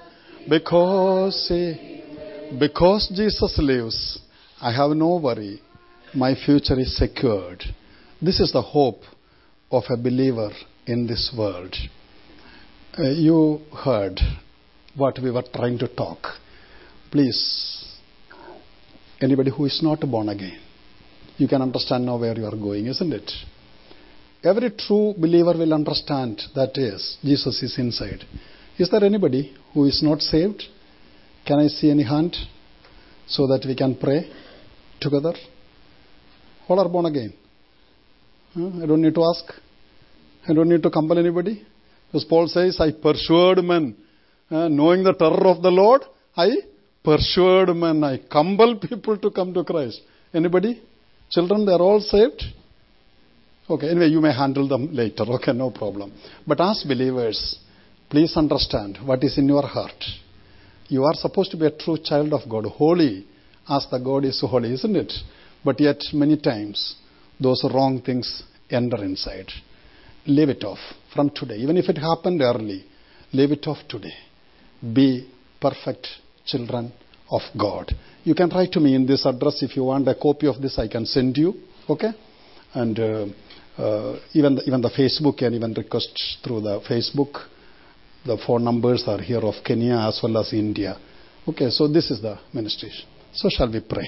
because 0.47 1.51
because 2.57 3.11
Jesus 3.13 3.57
lives, 3.57 4.17
I 4.61 4.71
have 4.71 4.91
no 4.91 5.17
worry. 5.17 5.61
My 6.13 6.33
future 6.35 6.79
is 6.79 6.95
secured. 6.95 7.61
This 8.21 8.39
is 8.39 8.53
the 8.53 8.61
hope 8.61 9.01
of 9.71 9.83
a 9.89 9.97
believer 9.97 10.51
in 10.85 11.05
this 11.05 11.33
world. 11.37 11.75
Uh, 12.97 13.09
you 13.09 13.59
heard 13.83 14.17
what 14.95 15.19
we 15.21 15.31
were 15.31 15.43
trying 15.53 15.79
to 15.79 15.89
talk. 15.89 16.27
Please, 17.11 17.99
anybody 19.19 19.51
who 19.51 19.65
is 19.65 19.81
not 19.83 19.99
born 19.99 20.29
again, 20.29 20.59
you 21.35 21.49
can 21.49 21.61
understand 21.61 22.05
now 22.05 22.17
where 22.17 22.37
you 22.37 22.45
are 22.45 22.55
going, 22.55 22.85
isn't 22.85 23.11
it? 23.11 23.29
Every 24.43 24.71
true 24.71 25.13
believer 25.17 25.53
will 25.53 25.73
understand 25.73 26.41
that 26.55 26.75
is, 26.75 27.17
Jesus 27.23 27.61
is 27.61 27.77
inside. 27.77 28.23
Is 28.77 28.89
there 28.89 29.03
anybody 29.03 29.55
who 29.73 29.85
is 29.85 30.01
not 30.01 30.21
saved? 30.21 30.63
Can 31.45 31.59
I 31.59 31.67
see 31.67 31.91
any 31.91 32.03
hand 32.03 32.35
so 33.27 33.45
that 33.47 33.63
we 33.67 33.75
can 33.75 33.95
pray 33.95 34.31
together? 34.99 35.33
All 36.67 36.79
are 36.79 36.89
born 36.89 37.05
again. 37.05 37.33
I 38.55 38.85
don't 38.85 39.01
need 39.01 39.13
to 39.15 39.23
ask. 39.23 39.53
I 40.47 40.53
don't 40.53 40.69
need 40.69 40.81
to 40.83 40.89
compel 40.89 41.19
anybody. 41.19 41.63
Because 42.07 42.25
Paul 42.25 42.47
says, 42.47 42.77
I 42.79 42.91
persuade 42.91 43.63
men. 43.63 43.95
Uh, 44.49 44.67
knowing 44.67 45.03
the 45.03 45.13
terror 45.13 45.47
of 45.47 45.61
the 45.61 45.69
Lord, 45.71 46.01
I 46.35 46.49
persuade 47.03 47.69
men. 47.75 48.03
I 48.03 48.17
compel 48.17 48.75
people 48.89 49.17
to 49.17 49.29
come 49.29 49.53
to 49.53 49.63
Christ. 49.63 50.01
Anybody? 50.33 50.81
Children, 51.29 51.65
they 51.65 51.73
are 51.73 51.81
all 51.81 52.01
saved? 52.01 52.43
Okay, 53.71 53.89
anyway, 53.89 54.09
you 54.09 54.19
may 54.19 54.33
handle 54.33 54.67
them 54.67 54.89
later. 54.93 55.23
Okay, 55.37 55.53
no 55.53 55.71
problem. 55.71 56.11
But 56.45 56.59
as 56.59 56.83
believers, 56.83 57.57
please 58.09 58.35
understand 58.35 58.97
what 59.05 59.23
is 59.23 59.37
in 59.37 59.47
your 59.47 59.65
heart. 59.65 60.03
You 60.89 61.05
are 61.05 61.13
supposed 61.13 61.51
to 61.51 61.57
be 61.57 61.67
a 61.67 61.71
true 61.71 61.97
child 62.03 62.33
of 62.33 62.49
God, 62.49 62.65
holy 62.65 63.25
as 63.69 63.87
the 63.89 63.97
God 63.99 64.25
is 64.25 64.41
holy, 64.41 64.73
isn't 64.73 64.95
it? 64.95 65.13
But 65.63 65.79
yet, 65.79 66.01
many 66.11 66.35
times, 66.35 66.95
those 67.39 67.63
wrong 67.73 68.01
things 68.01 68.43
enter 68.69 69.01
inside. 69.05 69.49
Leave 70.25 70.49
it 70.49 70.65
off 70.65 70.79
from 71.13 71.29
today. 71.29 71.55
Even 71.55 71.77
if 71.77 71.87
it 71.87 71.97
happened 71.97 72.41
early, 72.41 72.83
leave 73.31 73.53
it 73.53 73.65
off 73.67 73.77
today. 73.87 74.13
Be 74.81 75.29
perfect 75.61 76.07
children 76.45 76.91
of 77.29 77.41
God. 77.57 77.95
You 78.25 78.35
can 78.35 78.49
write 78.49 78.73
to 78.73 78.81
me 78.81 78.95
in 78.95 79.05
this 79.05 79.25
address 79.25 79.63
if 79.63 79.77
you 79.77 79.85
want 79.85 80.09
a 80.09 80.15
copy 80.15 80.47
of 80.47 80.61
this, 80.61 80.77
I 80.77 80.89
can 80.89 81.05
send 81.05 81.37
you. 81.37 81.53
Okay? 81.87 82.11
And 82.73 82.99
uh, 82.99 83.25
uh, 83.77 84.19
even 84.33 84.55
the, 84.55 84.63
even 84.63 84.81
the 84.81 84.89
Facebook 84.89 85.37
can 85.37 85.53
even 85.53 85.73
request 85.73 86.39
through 86.43 86.61
the 86.61 86.81
Facebook. 86.89 87.47
The 88.25 88.37
phone 88.45 88.63
numbers 88.63 89.03
are 89.07 89.21
here 89.21 89.39
of 89.39 89.55
Kenya 89.63 89.95
as 89.95 90.19
well 90.21 90.37
as 90.37 90.53
India. 90.53 90.97
Okay, 91.47 91.69
so 91.69 91.87
this 91.87 92.11
is 92.11 92.21
the 92.21 92.37
ministry. 92.53 92.91
So 93.33 93.49
shall 93.49 93.71
we 93.71 93.79
pray? 93.79 94.07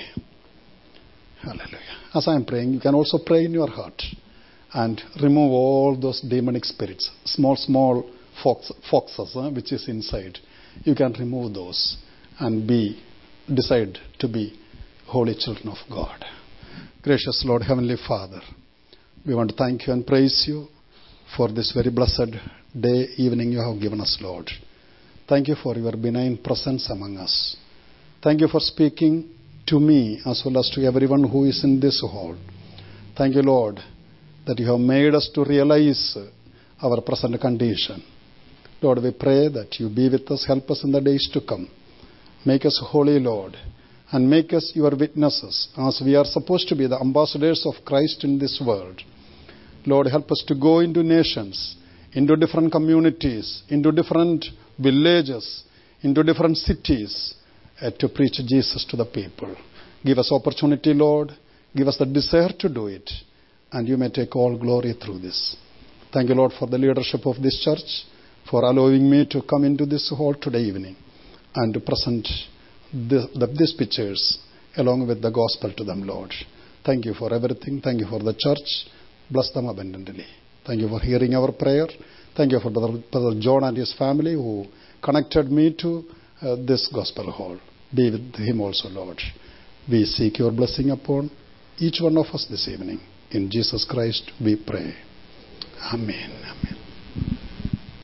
Hallelujah. 1.41 1.97
As 2.13 2.27
I 2.27 2.35
am 2.35 2.45
praying, 2.45 2.73
you 2.73 2.79
can 2.79 2.93
also 2.93 3.17
pray 3.25 3.45
in 3.45 3.53
your 3.53 3.69
heart 3.69 4.01
and 4.73 5.01
remove 5.21 5.51
all 5.51 5.97
those 5.99 6.21
demonic 6.21 6.65
spirits, 6.65 7.09
small, 7.25 7.55
small 7.55 8.09
fox, 8.43 8.71
foxes, 8.89 9.35
which 9.55 9.71
is 9.71 9.87
inside. 9.87 10.37
You 10.83 10.95
can 10.95 11.13
remove 11.13 11.53
those 11.53 11.97
and 12.39 12.67
be 12.67 13.01
decide 13.53 13.97
to 14.19 14.27
be 14.27 14.57
holy 15.05 15.35
children 15.35 15.69
of 15.69 15.77
God. 15.89 16.23
Gracious 17.01 17.43
Lord, 17.45 17.63
Heavenly 17.63 17.95
Father. 18.07 18.41
We 19.25 19.33
want 19.35 19.51
to 19.51 19.55
thank 19.55 19.87
you 19.87 19.93
and 19.93 20.05
praise 20.05 20.43
you 20.49 20.67
for 21.37 21.49
this 21.49 21.71
very 21.71 21.89
blessed 21.89 22.35
day, 22.77 23.07
evening 23.15 23.53
you 23.53 23.59
have 23.59 23.79
given 23.81 24.01
us, 24.01 24.17
Lord. 24.19 24.49
Thank 25.29 25.47
you 25.47 25.55
for 25.55 25.77
your 25.77 25.93
benign 25.93 26.39
presence 26.43 26.89
among 26.89 27.15
us. 27.15 27.55
Thank 28.21 28.41
you 28.41 28.49
for 28.49 28.59
speaking 28.59 29.29
to 29.67 29.79
me 29.79 30.19
as 30.25 30.41
well 30.43 30.57
as 30.57 30.69
to 30.71 30.85
everyone 30.85 31.23
who 31.23 31.45
is 31.45 31.63
in 31.63 31.79
this 31.79 32.01
hall. 32.01 32.35
Thank 33.17 33.35
you, 33.35 33.43
Lord, 33.43 33.79
that 34.45 34.59
you 34.59 34.69
have 34.69 34.81
made 34.81 35.15
us 35.15 35.29
to 35.35 35.45
realize 35.45 36.17
our 36.81 36.99
present 36.99 37.39
condition. 37.39 38.03
Lord, 38.81 39.01
we 39.01 39.11
pray 39.11 39.47
that 39.47 39.79
you 39.79 39.87
be 39.87 40.09
with 40.09 40.29
us, 40.31 40.43
help 40.45 40.69
us 40.69 40.83
in 40.83 40.91
the 40.91 40.99
days 40.99 41.29
to 41.31 41.39
come. 41.39 41.69
Make 42.45 42.65
us 42.65 42.77
holy, 42.91 43.21
Lord, 43.21 43.55
and 44.13 44.29
make 44.29 44.53
us 44.53 44.71
your 44.75 44.91
witnesses 44.95 45.69
as 45.75 45.99
we 46.05 46.15
are 46.15 46.25
supposed 46.25 46.67
to 46.67 46.75
be 46.75 46.85
the 46.85 46.99
ambassadors 46.99 47.65
of 47.65 47.83
Christ 47.83 48.23
in 48.23 48.37
this 48.37 48.61
world. 48.63 49.01
Lord, 49.87 50.05
help 50.05 50.31
us 50.31 50.43
to 50.47 50.55
go 50.55 50.81
into 50.81 51.01
nations, 51.01 51.75
into 52.13 52.35
different 52.35 52.71
communities, 52.71 53.63
into 53.69 53.91
different 53.91 54.45
villages, 54.77 55.63
into 56.03 56.23
different 56.23 56.57
cities 56.57 57.33
uh, 57.81 57.89
to 57.97 58.07
preach 58.07 58.39
Jesus 58.45 58.85
to 58.91 58.95
the 58.95 59.05
people. 59.05 59.55
Give 60.05 60.19
us 60.19 60.31
opportunity, 60.31 60.93
Lord. 60.93 61.31
Give 61.75 61.87
us 61.87 61.97
the 61.97 62.05
desire 62.05 62.53
to 62.59 62.69
do 62.69 62.87
it. 62.87 63.09
And 63.71 63.87
you 63.87 63.97
may 63.97 64.09
take 64.09 64.35
all 64.35 64.55
glory 64.55 64.93
through 64.93 65.19
this. 65.19 65.57
Thank 66.13 66.29
you, 66.29 66.35
Lord, 66.35 66.51
for 66.59 66.67
the 66.67 66.77
leadership 66.77 67.25
of 67.25 67.41
this 67.41 67.59
church, 67.65 68.05
for 68.51 68.63
allowing 68.63 69.09
me 69.09 69.25
to 69.31 69.41
come 69.41 69.63
into 69.63 69.87
this 69.87 70.13
hall 70.15 70.35
today 70.35 70.61
evening 70.61 70.97
and 71.55 71.73
to 71.73 71.79
present 71.79 72.27
the, 72.93 73.47
these 73.57 73.73
pictures 73.73 74.39
along 74.77 75.07
with 75.07 75.21
the 75.21 75.31
gospel 75.31 75.73
to 75.75 75.83
them, 75.83 76.03
Lord. 76.03 76.31
Thank 76.85 77.05
you 77.05 77.13
for 77.13 77.33
everything. 77.33 77.81
Thank 77.81 78.01
you 78.01 78.07
for 78.07 78.19
the 78.19 78.33
church. 78.33 78.89
Bless 79.29 79.51
them 79.51 79.67
abundantly. 79.67 80.25
Thank 80.65 80.81
you 80.81 80.89
for 80.89 80.99
hearing 80.99 81.33
our 81.35 81.51
prayer. 81.51 81.87
Thank 82.35 82.51
you 82.51 82.59
for 82.59 82.69
Brother, 82.69 83.01
Brother 83.11 83.39
John 83.39 83.63
and 83.63 83.77
his 83.77 83.93
family 83.97 84.33
who 84.33 84.65
connected 85.03 85.51
me 85.51 85.75
to 85.79 86.03
uh, 86.41 86.55
this 86.65 86.89
gospel 86.93 87.31
hall. 87.31 87.59
Be 87.95 88.11
with 88.11 88.35
him 88.35 88.61
also, 88.61 88.89
Lord. 88.89 89.19
We 89.89 90.05
seek 90.05 90.39
your 90.39 90.51
blessing 90.51 90.91
upon 90.91 91.29
each 91.77 91.99
one 92.01 92.17
of 92.17 92.27
us 92.27 92.47
this 92.49 92.67
evening. 92.67 92.99
In 93.31 93.49
Jesus 93.49 93.85
Christ 93.89 94.31
we 94.43 94.55
pray. 94.55 94.93
Amen. 95.93 96.31
Amen. 96.31 96.82